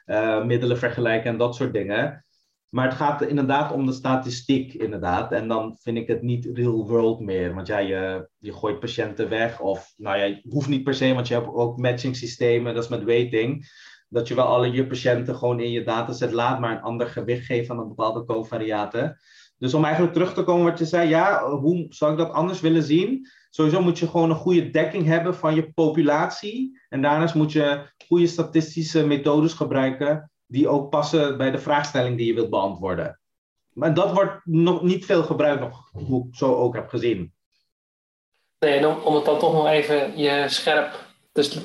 uh, 0.06 0.45
middelen 0.45 0.78
vergelijken 0.78 1.32
en 1.32 1.38
dat 1.38 1.56
soort 1.56 1.74
dingen. 1.74 2.26
Maar 2.70 2.86
het 2.86 2.93
gaat 2.93 3.22
inderdaad 3.22 3.72
om 3.72 3.86
de 3.86 3.91
statistiek, 3.91 4.74
inderdaad. 4.74 5.32
En 5.32 5.47
dan 5.47 5.78
vind 5.82 5.97
ik 5.97 6.08
het 6.08 6.22
niet 6.22 6.50
real 6.54 6.88
world 6.88 7.20
meer. 7.20 7.54
Want 7.54 7.68
ja, 7.68 7.78
je, 7.78 8.30
je 8.38 8.54
gooit 8.54 8.80
patiënten 8.80 9.30
weg. 9.30 9.60
Of 9.60 9.93
nou 9.97 10.18
ja, 10.18 10.24
je 10.24 10.41
hoeft 10.50 10.68
niet 10.68 10.84
per 10.84 10.93
se, 10.93 11.14
want 11.14 11.28
je 11.28 11.34
hebt 11.34 11.47
ook 11.47 11.78
matching 11.78 12.16
systemen, 12.16 12.74
dat 12.74 12.84
is 12.84 12.89
met 12.89 13.04
weighting 13.04 13.68
dat 14.10 14.28
je 14.28 14.36
wel 14.36 14.45
alle 14.45 14.72
je 14.72 14.88
patiënten 14.88 15.36
gewoon 15.36 15.60
in 15.60 15.72
je 15.72 15.84
dataset 15.84 16.32
laat, 16.32 16.60
maar 16.60 16.72
een 16.72 16.82
ander 16.82 17.08
gewicht 17.08 17.45
geeft 17.45 17.70
aan 17.70 17.80
een 17.80 17.88
bepaalde 17.88 18.26
covariaten. 18.26 19.20
Dus 19.58 19.74
om 19.74 19.84
eigenlijk 19.84 20.14
terug 20.14 20.34
te 20.34 20.43
komen 20.43 20.66
wat 20.66 20.80
je 20.80 20.86
zei, 20.86 21.10
ja, 21.10 21.50
hoe 21.50 21.86
zou 21.89 22.12
ik 22.12 22.18
dat 22.18 22.32
anders 22.32 22.62
willen 22.62 22.84
zien? 22.84 23.28
Sowieso 23.50 23.82
moet 23.82 24.00
je 24.00 24.08
gewoon 24.08 24.30
een 24.30 24.36
goede 24.36 24.70
dekking 24.70 25.06
hebben 25.06 25.36
van 25.36 25.56
je 25.56 25.72
populatie. 25.72 26.80
En 26.89 27.02
daarnaast 27.02 27.36
moet 27.36 27.52
je 27.52 27.89
goede 28.08 28.28
statistische 28.28 29.06
methodes 29.06 29.54
gebruiken 29.54 30.32
die 30.45 30.68
ook 30.68 30.89
passen 30.89 31.38
bij 31.38 31.52
de 31.52 31.58
vraagstelling 31.58 32.18
die 32.18 32.26
je 32.26 32.34
wilt 32.34 32.50
beantwoorden. 32.50 33.20
Maar 33.74 33.93
dat 33.93 34.12
wordt 34.12 34.45
nog 34.45 34.82
niet 34.82 35.06
veel 35.06 35.24
gebruikt, 35.24 35.62
nog, 35.62 35.89
hoe 35.91 36.28
ik 36.28 36.36
zo 36.36 36.56
ook 36.56 36.76
heb 36.76 36.88
gezien. 36.88 37.34
Nee, 38.60 38.88
om, 38.88 38.97
om 39.04 39.16
het 39.16 39.26
dan 39.26 39.39
toch 39.39 39.54
nog 39.54 39.68
even 39.68 40.18
je 40.18 40.45
scherp 40.47 41.08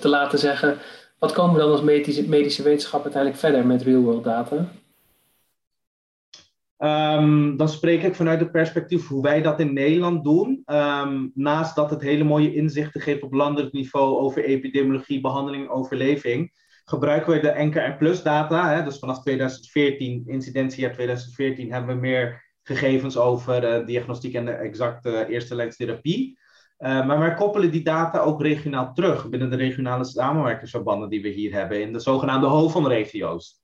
te 0.00 0.08
laten 0.08 0.38
zeggen, 0.38 0.78
wat 1.18 1.32
komen 1.32 1.54
we 1.54 1.60
dan 1.60 1.70
als 1.70 1.82
medische, 1.82 2.28
medische 2.28 2.62
wetenschap 2.62 3.02
uiteindelijk 3.02 3.40
verder 3.40 3.66
met 3.66 3.82
real-world 3.82 4.24
data? 4.24 4.68
Um, 6.84 7.56
dan 7.56 7.68
spreek 7.68 8.02
ik 8.02 8.14
vanuit 8.14 8.40
het 8.40 8.50
perspectief 8.50 9.08
hoe 9.08 9.22
wij 9.22 9.42
dat 9.42 9.60
in 9.60 9.72
Nederland 9.72 10.24
doen. 10.24 10.62
Um, 10.66 11.30
naast 11.34 11.76
dat 11.76 11.90
het 11.90 12.02
hele 12.02 12.24
mooie 12.24 12.54
inzichten 12.54 13.00
geeft 13.00 13.22
op 13.22 13.32
landelijk 13.32 13.72
niveau 13.72 14.18
over 14.18 14.44
epidemiologie, 14.44 15.20
behandeling, 15.20 15.68
overleving, 15.68 16.52
gebruiken 16.84 17.32
we 17.32 17.40
de 17.40 17.54
NKR 17.56 17.96
Plus 17.98 18.22
data. 18.22 18.74
Hè, 18.74 18.84
dus 18.84 18.98
vanaf 18.98 19.22
2014, 19.22 20.22
incidentiejaar 20.26 20.92
2014, 20.92 21.72
hebben 21.72 21.94
we 21.94 22.00
meer 22.00 22.42
gegevens 22.62 23.16
over 23.16 23.78
uh, 23.80 23.86
diagnostiek 23.86 24.34
en 24.34 24.44
de 24.44 24.52
exacte 24.52 25.26
eerste 25.28 25.54
lijnstherapie. 25.54 26.38
Uh, 26.78 27.06
maar 27.06 27.18
wij 27.18 27.34
koppelen 27.34 27.70
die 27.70 27.84
data 27.84 28.18
ook 28.18 28.42
regionaal 28.42 28.92
terug 28.92 29.28
binnen 29.28 29.50
de 29.50 29.56
regionale 29.56 30.04
samenwerkingsverbanden 30.04 31.08
die 31.08 31.22
we 31.22 31.28
hier 31.28 31.52
hebben 31.52 31.82
in 31.82 31.92
de 31.92 32.00
zogenaamde 32.00 32.46
hoofdregio's 32.46 33.63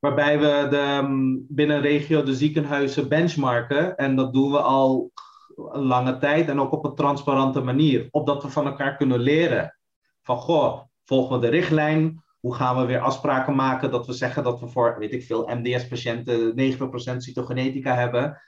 waarbij 0.00 0.38
we 0.38 0.66
de, 0.70 0.76
ehm, 0.76 1.36
binnen 1.48 1.80
regio 1.80 2.22
de 2.22 2.34
ziekenhuizen 2.34 3.08
benchmarken. 3.08 3.96
En 3.96 4.16
dat 4.16 4.32
doen 4.32 4.50
we 4.50 4.60
al 4.60 5.10
een 5.56 5.82
lange 5.82 6.18
tijd 6.18 6.48
en 6.48 6.60
ook 6.60 6.72
op 6.72 6.84
een 6.84 6.94
transparante 6.94 7.60
manier. 7.60 8.08
Opdat 8.10 8.42
we 8.42 8.48
van 8.48 8.66
elkaar 8.66 8.96
kunnen 8.96 9.18
leren. 9.18 9.78
Van 10.22 10.36
goh, 10.36 10.80
volgen 11.04 11.34
we 11.34 11.46
de 11.46 11.48
richtlijn? 11.48 12.22
Hoe 12.40 12.54
gaan 12.54 12.76
we 12.76 12.84
weer 12.84 13.00
afspraken 13.00 13.54
maken 13.54 13.90
dat 13.90 14.06
we 14.06 14.12
zeggen 14.12 14.44
dat 14.44 14.60
we 14.60 14.68
voor, 14.68 14.98
weet 14.98 15.12
ik 15.12 15.24
veel, 15.24 15.50
MDS-patiënten 15.54 16.54
90% 16.54 17.22
cytogenetica 17.22 17.94
hebben? 17.94 18.40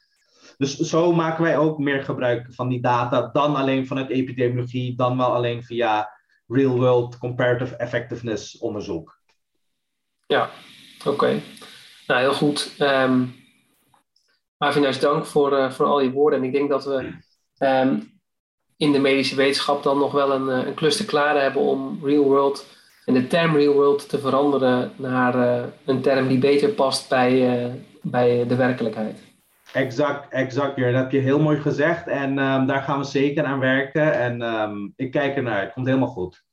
Dus 0.56 0.76
zo 0.76 1.12
maken 1.12 1.42
wij 1.42 1.58
ook 1.58 1.78
meer 1.78 2.02
gebruik 2.02 2.54
van 2.54 2.68
die 2.68 2.80
data 2.80 3.28
dan 3.32 3.56
alleen 3.56 3.86
vanuit 3.86 4.10
epidemiologie, 4.10 4.96
dan 4.96 5.16
wel 5.16 5.34
alleen 5.34 5.62
via 5.62 6.10
real-world 6.46 7.18
comparative 7.18 7.76
effectiveness 7.76 8.58
onderzoek. 8.58 9.20
Ja, 10.26 10.50
Oké, 11.04 11.40
nou 12.06 12.20
heel 12.20 12.32
goed. 12.32 12.74
Um, 12.78 13.34
dank 15.00 15.26
voor, 15.26 15.52
uh, 15.52 15.70
voor 15.70 15.86
al 15.86 16.00
je 16.00 16.10
woorden. 16.10 16.38
En 16.38 16.44
ik 16.44 16.52
denk 16.52 16.70
dat 16.70 16.84
we 16.84 17.12
um, 17.58 18.20
in 18.76 18.92
de 18.92 18.98
medische 18.98 19.36
wetenschap 19.36 19.82
dan 19.82 19.98
nog 19.98 20.12
wel 20.12 20.32
een, 20.32 20.48
eh, 20.48 20.66
een 20.66 20.74
klus 20.74 21.10
hebben 21.10 21.62
om 21.62 22.00
real 22.02 22.24
world 22.24 22.66
en 23.04 23.14
de 23.14 23.26
term 23.26 23.56
real 23.56 23.74
world 23.74 24.08
te 24.08 24.18
veranderen 24.18 24.92
naar 24.96 25.36
uh, 25.36 25.64
een 25.84 26.00
term 26.00 26.28
die 26.28 26.38
beter 26.38 26.68
past 26.68 27.08
bij, 27.08 27.70
bij 28.02 28.46
de 28.46 28.56
werkelijkheid. 28.56 29.18
Exact, 29.72 30.32
exact. 30.32 30.76
Dat 30.76 30.94
heb 30.94 31.10
je 31.10 31.18
heel 31.18 31.40
mooi 31.40 31.60
gezegd. 31.60 32.06
En 32.06 32.38
um, 32.38 32.66
daar 32.66 32.82
gaan 32.82 32.98
we 32.98 33.04
zeker 33.04 33.44
aan 33.44 33.58
werken. 33.58 34.12
En 34.12 34.92
ik 34.96 35.10
kijk 35.10 35.36
ernaar. 35.36 35.60
Het 35.60 35.72
komt 35.72 35.86
helemaal 35.86 36.08
goed. 36.08 36.44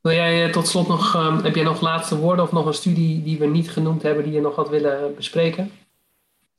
Wil 0.00 0.12
jij 0.12 0.44
eh, 0.44 0.52
tot 0.52 0.66
slot 0.66 0.88
nog, 0.88 1.14
um, 1.14 1.38
heb 1.38 1.54
jij 1.54 1.64
nog 1.64 1.80
laatste 1.80 2.18
woorden 2.18 2.44
of 2.44 2.52
nog 2.52 2.66
een 2.66 2.74
studie 2.74 3.22
die 3.22 3.38
we 3.38 3.46
niet 3.46 3.70
genoemd 3.70 4.02
hebben 4.02 4.24
die 4.24 4.32
je 4.32 4.40
nog 4.40 4.56
had 4.56 4.68
willen 4.68 5.14
bespreken? 5.14 5.70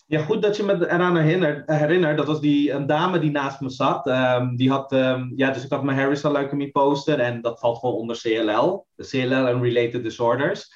Ja, 0.06 0.22
goed 0.22 0.42
dat 0.42 0.58
je 0.58 0.64
me 0.64 0.90
eraan 0.90 1.18
herinnert. 1.66 2.18
Dat 2.18 2.28
was 2.28 2.42
die, 2.42 2.72
een 2.72 2.88
dame 2.88 3.20
die 3.20 3.32
naast 3.32 3.62
me 3.62 3.70
zat. 3.70 4.08
Um, 4.08 4.56
die 4.56 4.70
had, 4.70 4.92
um, 4.94 5.32
ja, 5.36 5.52
dus 5.52 5.64
ik 5.64 5.70
had 5.70 5.84
mijn 5.84 5.98
Harrison 5.98 6.32
leukemie 6.32 6.72
poster 6.72 7.20
en 7.20 7.42
dat 7.42 7.60
valt 7.60 7.80
gewoon 7.80 7.96
onder 7.96 8.20
CLL. 8.22 8.86
CLL 8.98 9.48
en 9.48 9.62
Related 9.62 10.04
Disorders. 10.04 10.74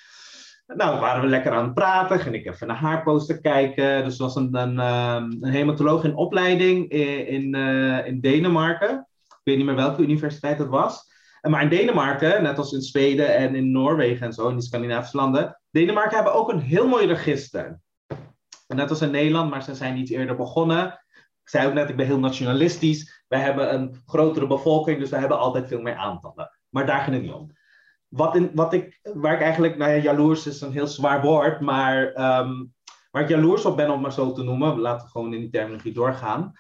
Nou, 0.67 0.99
waren 0.99 1.21
we 1.21 1.27
lekker 1.27 1.51
aan 1.51 1.63
het 1.63 1.73
praten. 1.73 2.19
Ging 2.19 2.35
ik 2.35 2.45
even 2.45 2.67
naar 2.67 2.75
haar 2.75 3.03
poster 3.03 3.41
kijken. 3.41 4.03
Dus 4.03 4.17
was 4.17 4.35
een, 4.35 4.55
een, 4.55 4.77
een 4.77 5.43
hematoloog 5.43 6.03
in 6.03 6.15
opleiding 6.15 6.89
in, 6.89 7.27
in, 7.27 7.55
uh, 7.55 8.07
in 8.07 8.19
Denemarken. 8.19 9.07
Ik 9.27 9.41
weet 9.43 9.57
niet 9.57 9.65
meer 9.65 9.75
welke 9.75 10.01
universiteit 10.01 10.57
dat 10.57 10.67
was. 10.67 11.13
Maar 11.49 11.61
in 11.61 11.69
Denemarken, 11.69 12.43
net 12.43 12.57
als 12.57 12.73
in 12.73 12.81
Zweden 12.81 13.35
en 13.35 13.55
in 13.55 13.71
Noorwegen 13.71 14.25
en 14.25 14.33
zo, 14.33 14.47
in 14.47 14.55
die 14.55 14.65
Scandinavische 14.65 15.17
landen, 15.17 15.61
Denemarken 15.71 16.15
hebben 16.15 16.33
ook 16.33 16.49
een 16.49 16.59
heel 16.59 16.87
mooi 16.87 17.07
register. 17.07 17.79
Net 18.67 18.89
als 18.89 19.01
in 19.01 19.11
Nederland, 19.11 19.49
maar 19.49 19.63
ze 19.63 19.75
zijn 19.75 19.97
iets 19.97 20.11
eerder 20.11 20.35
begonnen. 20.35 20.85
Ik 21.43 21.49
zei 21.51 21.67
ook 21.67 21.73
net, 21.73 21.89
ik 21.89 21.95
ben 21.95 22.05
heel 22.05 22.19
nationalistisch. 22.19 23.23
Wij 23.27 23.39
hebben 23.39 23.73
een 23.73 24.01
grotere 24.05 24.47
bevolking, 24.47 24.99
dus 24.99 25.09
we 25.09 25.17
hebben 25.17 25.39
altijd 25.39 25.67
veel 25.67 25.81
meer 25.81 25.95
aantallen. 25.95 26.51
Maar 26.69 26.85
daar 26.85 26.99
ging 26.99 27.15
het 27.15 27.25
niet 27.25 27.33
om. 27.33 27.51
Wat, 28.07 28.35
in, 28.35 28.51
wat 28.53 28.73
ik, 28.73 28.99
waar 29.13 29.33
ik 29.33 29.41
eigenlijk, 29.41 29.77
nou 29.77 29.91
ja, 29.91 30.01
jaloers 30.01 30.47
is 30.47 30.61
een 30.61 30.71
heel 30.71 30.87
zwaar 30.87 31.21
woord, 31.21 31.59
maar 31.59 32.07
um, 32.07 32.73
waar 33.11 33.23
ik 33.23 33.29
jaloers 33.29 33.65
op 33.65 33.75
ben, 33.75 33.89
om 33.89 34.01
maar 34.01 34.13
zo 34.13 34.31
te 34.31 34.43
noemen, 34.43 34.79
laten 34.79 35.05
we 35.05 35.11
gewoon 35.11 35.33
in 35.33 35.39
die 35.39 35.49
terminologie 35.49 35.93
doorgaan, 35.93 36.53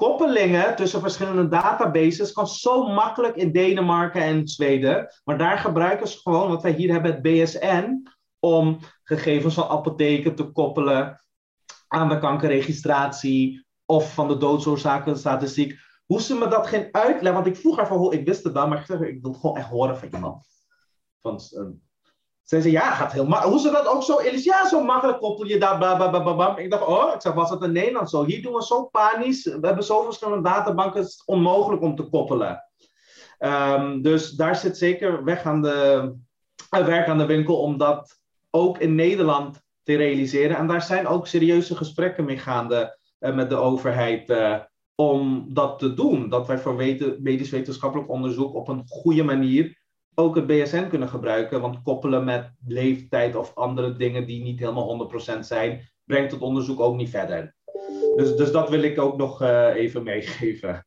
koppelingen 0.00 0.76
tussen 0.76 1.00
verschillende 1.00 1.48
databases 1.48 2.32
kan 2.32 2.46
zo 2.46 2.88
makkelijk 2.88 3.36
in 3.36 3.52
Denemarken 3.52 4.22
en 4.22 4.48
Zweden. 4.48 5.08
Maar 5.24 5.38
daar 5.38 5.58
gebruiken 5.58 6.08
ze 6.08 6.18
gewoon, 6.18 6.48
wat 6.48 6.62
wij 6.62 6.72
hier 6.72 6.92
hebben, 6.92 7.12
het 7.12 7.22
BSN, 7.22 8.02
om 8.38 8.78
gegevens 9.02 9.54
van 9.54 9.68
apotheken 9.68 10.34
te 10.34 10.44
koppelen 10.44 11.24
aan 11.88 12.08
de 12.08 12.18
kankerregistratie 12.18 13.66
of 13.84 14.14
van 14.14 14.28
de 14.28 14.36
doodsoorzakenstatistiek. 14.36 15.78
Hoe 16.06 16.20
ze 16.20 16.34
me 16.34 16.48
dat 16.48 16.66
geen 16.66 16.88
uitleggen, 16.90 17.42
want 17.42 17.46
ik 17.46 17.56
vroeg 17.56 17.76
haar 17.76 17.86
van, 17.86 18.12
ik 18.12 18.26
wist 18.26 18.44
het 18.44 18.52
wel, 18.52 18.68
maar 18.68 18.78
ik, 18.78 18.86
zeg, 18.86 19.00
ik 19.00 19.22
wil 19.22 19.30
het 19.30 19.40
gewoon 19.40 19.56
echt 19.56 19.68
horen 19.68 19.96
van 19.98 20.08
iemand. 20.12 20.46
Van, 21.18 21.40
zei 22.50 22.62
ze, 22.62 22.70
ja, 22.70 22.90
gaat 22.90 23.12
heel 23.12 23.26
makkelijk. 23.26 23.56
Hoe 23.56 23.70
ze 23.70 23.76
dat 23.76 23.86
ook 23.86 24.02
zo 24.02 24.22
ja, 24.22 24.68
zo 24.68 24.84
makkelijk 24.84 25.18
koppel 25.18 25.46
je 25.46 25.58
daar, 25.58 25.78
bla, 25.78 26.08
bla, 26.08 26.32
bla. 26.32 26.56
Ik 26.56 26.70
dacht, 26.70 26.86
oh, 26.86 27.14
ik 27.14 27.20
zeg, 27.20 27.32
was 27.32 27.50
het 27.50 27.62
in 27.62 27.72
Nederland 27.72 28.10
zo? 28.10 28.24
Hier 28.24 28.42
doen 28.42 28.54
we 28.54 28.64
zo 28.64 28.84
panisch. 28.84 29.44
We 29.44 29.66
hebben 29.66 29.84
zoveel 29.84 30.04
verschillende 30.04 30.48
databanken, 30.48 31.00
het 31.00 31.08
is 31.08 31.22
onmogelijk 31.26 31.82
om 31.82 31.96
te 31.96 32.02
koppelen. 32.02 32.64
Um, 33.38 34.02
dus 34.02 34.30
daar 34.30 34.56
zit 34.56 34.78
zeker 34.78 35.24
weg 35.24 35.44
aan 35.44 35.62
de, 35.62 36.12
uh, 36.74 36.86
werk 36.86 37.08
aan 37.08 37.18
de 37.18 37.26
winkel 37.26 37.60
om 37.60 37.78
dat 37.78 38.20
ook 38.50 38.78
in 38.78 38.94
Nederland 38.94 39.62
te 39.82 39.96
realiseren. 39.96 40.56
En 40.56 40.66
daar 40.66 40.82
zijn 40.82 41.06
ook 41.06 41.26
serieuze 41.26 41.76
gesprekken 41.76 42.24
mee 42.24 42.38
gaande 42.38 42.98
uh, 43.20 43.34
met 43.34 43.50
de 43.50 43.56
overheid 43.56 44.30
uh, 44.30 44.56
om 44.94 45.46
dat 45.54 45.78
te 45.78 45.94
doen. 45.94 46.28
Dat 46.28 46.46
wij 46.46 46.58
voor 46.58 46.74
medisch 47.18 47.50
wetenschappelijk 47.50 48.10
onderzoek 48.10 48.54
op 48.54 48.68
een 48.68 48.82
goede 48.86 49.22
manier 49.22 49.79
ook 50.14 50.34
het 50.34 50.46
BSN 50.46 50.88
kunnen 50.88 51.08
gebruiken. 51.08 51.60
Want 51.60 51.82
koppelen 51.82 52.24
met 52.24 52.52
leeftijd 52.66 53.36
of 53.36 53.54
andere 53.54 53.92
dingen 53.92 54.26
die 54.26 54.42
niet 54.42 54.58
helemaal 54.58 55.10
100% 55.36 55.38
zijn, 55.38 55.88
brengt 56.04 56.32
het 56.32 56.40
onderzoek 56.40 56.80
ook 56.80 56.96
niet 56.96 57.10
verder. 57.10 57.54
Dus, 58.16 58.36
dus 58.36 58.52
dat 58.52 58.68
wil 58.68 58.82
ik 58.82 59.00
ook 59.00 59.16
nog 59.16 59.42
uh, 59.42 59.74
even 59.74 60.02
meegeven. 60.02 60.86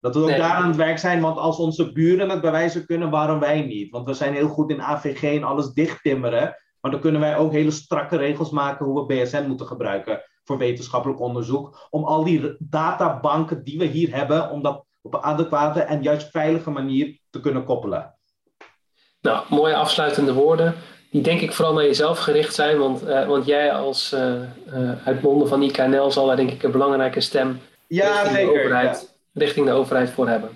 Dat 0.00 0.14
we 0.14 0.20
ook 0.20 0.28
daar 0.28 0.54
aan 0.54 0.66
het 0.66 0.76
werk 0.76 0.98
zijn, 0.98 1.20
want 1.20 1.38
als 1.38 1.58
onze 1.58 1.92
buren 1.92 2.30
het 2.30 2.40
bewijzen 2.40 2.86
kunnen, 2.86 3.10
waarom 3.10 3.40
wij 3.40 3.62
niet? 3.62 3.90
Want 3.90 4.06
we 4.06 4.14
zijn 4.14 4.34
heel 4.34 4.48
goed 4.48 4.70
in 4.70 4.82
AVG 4.82 5.22
en 5.22 5.42
alles 5.42 5.72
dichttimmeren. 5.72 6.56
Maar 6.80 6.90
dan 6.90 7.00
kunnen 7.00 7.20
wij 7.20 7.36
ook 7.36 7.52
hele 7.52 7.70
strakke 7.70 8.16
regels 8.16 8.50
maken 8.50 8.86
hoe 8.86 9.06
we 9.06 9.22
BSN 9.22 9.46
moeten 9.46 9.66
gebruiken 9.66 10.22
voor 10.44 10.58
wetenschappelijk 10.58 11.20
onderzoek. 11.20 11.86
Om 11.90 12.04
al 12.04 12.24
die 12.24 12.56
databanken 12.58 13.64
die 13.64 13.78
we 13.78 13.84
hier 13.84 14.14
hebben, 14.14 14.50
om 14.50 14.62
dat 14.62 14.86
op 15.08 15.14
een 15.14 15.30
adequate 15.30 15.80
en 15.80 16.02
juist 16.02 16.30
veilige 16.30 16.70
manier 16.70 17.18
te 17.30 17.40
kunnen 17.40 17.64
koppelen. 17.64 18.14
Nou, 19.20 19.44
mooie 19.48 19.74
afsluitende 19.74 20.32
woorden. 20.32 20.74
Die 21.10 21.22
denk 21.22 21.40
ik 21.40 21.52
vooral 21.52 21.74
naar 21.74 21.84
jezelf 21.84 22.18
gericht 22.18 22.54
zijn, 22.54 22.78
want, 22.78 23.02
uh, 23.02 23.26
want 23.26 23.46
jij 23.46 23.72
als 23.72 24.12
uh, 24.12 24.34
uh, 24.74 25.06
uit 25.06 25.22
monden 25.22 25.48
van 25.48 25.62
IKNL 25.62 26.10
zal 26.10 26.26
daar 26.26 26.36
denk 26.36 26.50
ik 26.50 26.62
een 26.62 26.70
belangrijke 26.70 27.20
stem 27.20 27.60
ja, 27.86 28.12
richting, 28.12 28.36
zeker, 28.36 28.52
de 28.52 28.58
overheid, 28.58 29.14
ja. 29.32 29.40
richting 29.40 29.66
de 29.66 29.72
overheid 29.72 30.10
voor 30.10 30.28
hebben. 30.28 30.50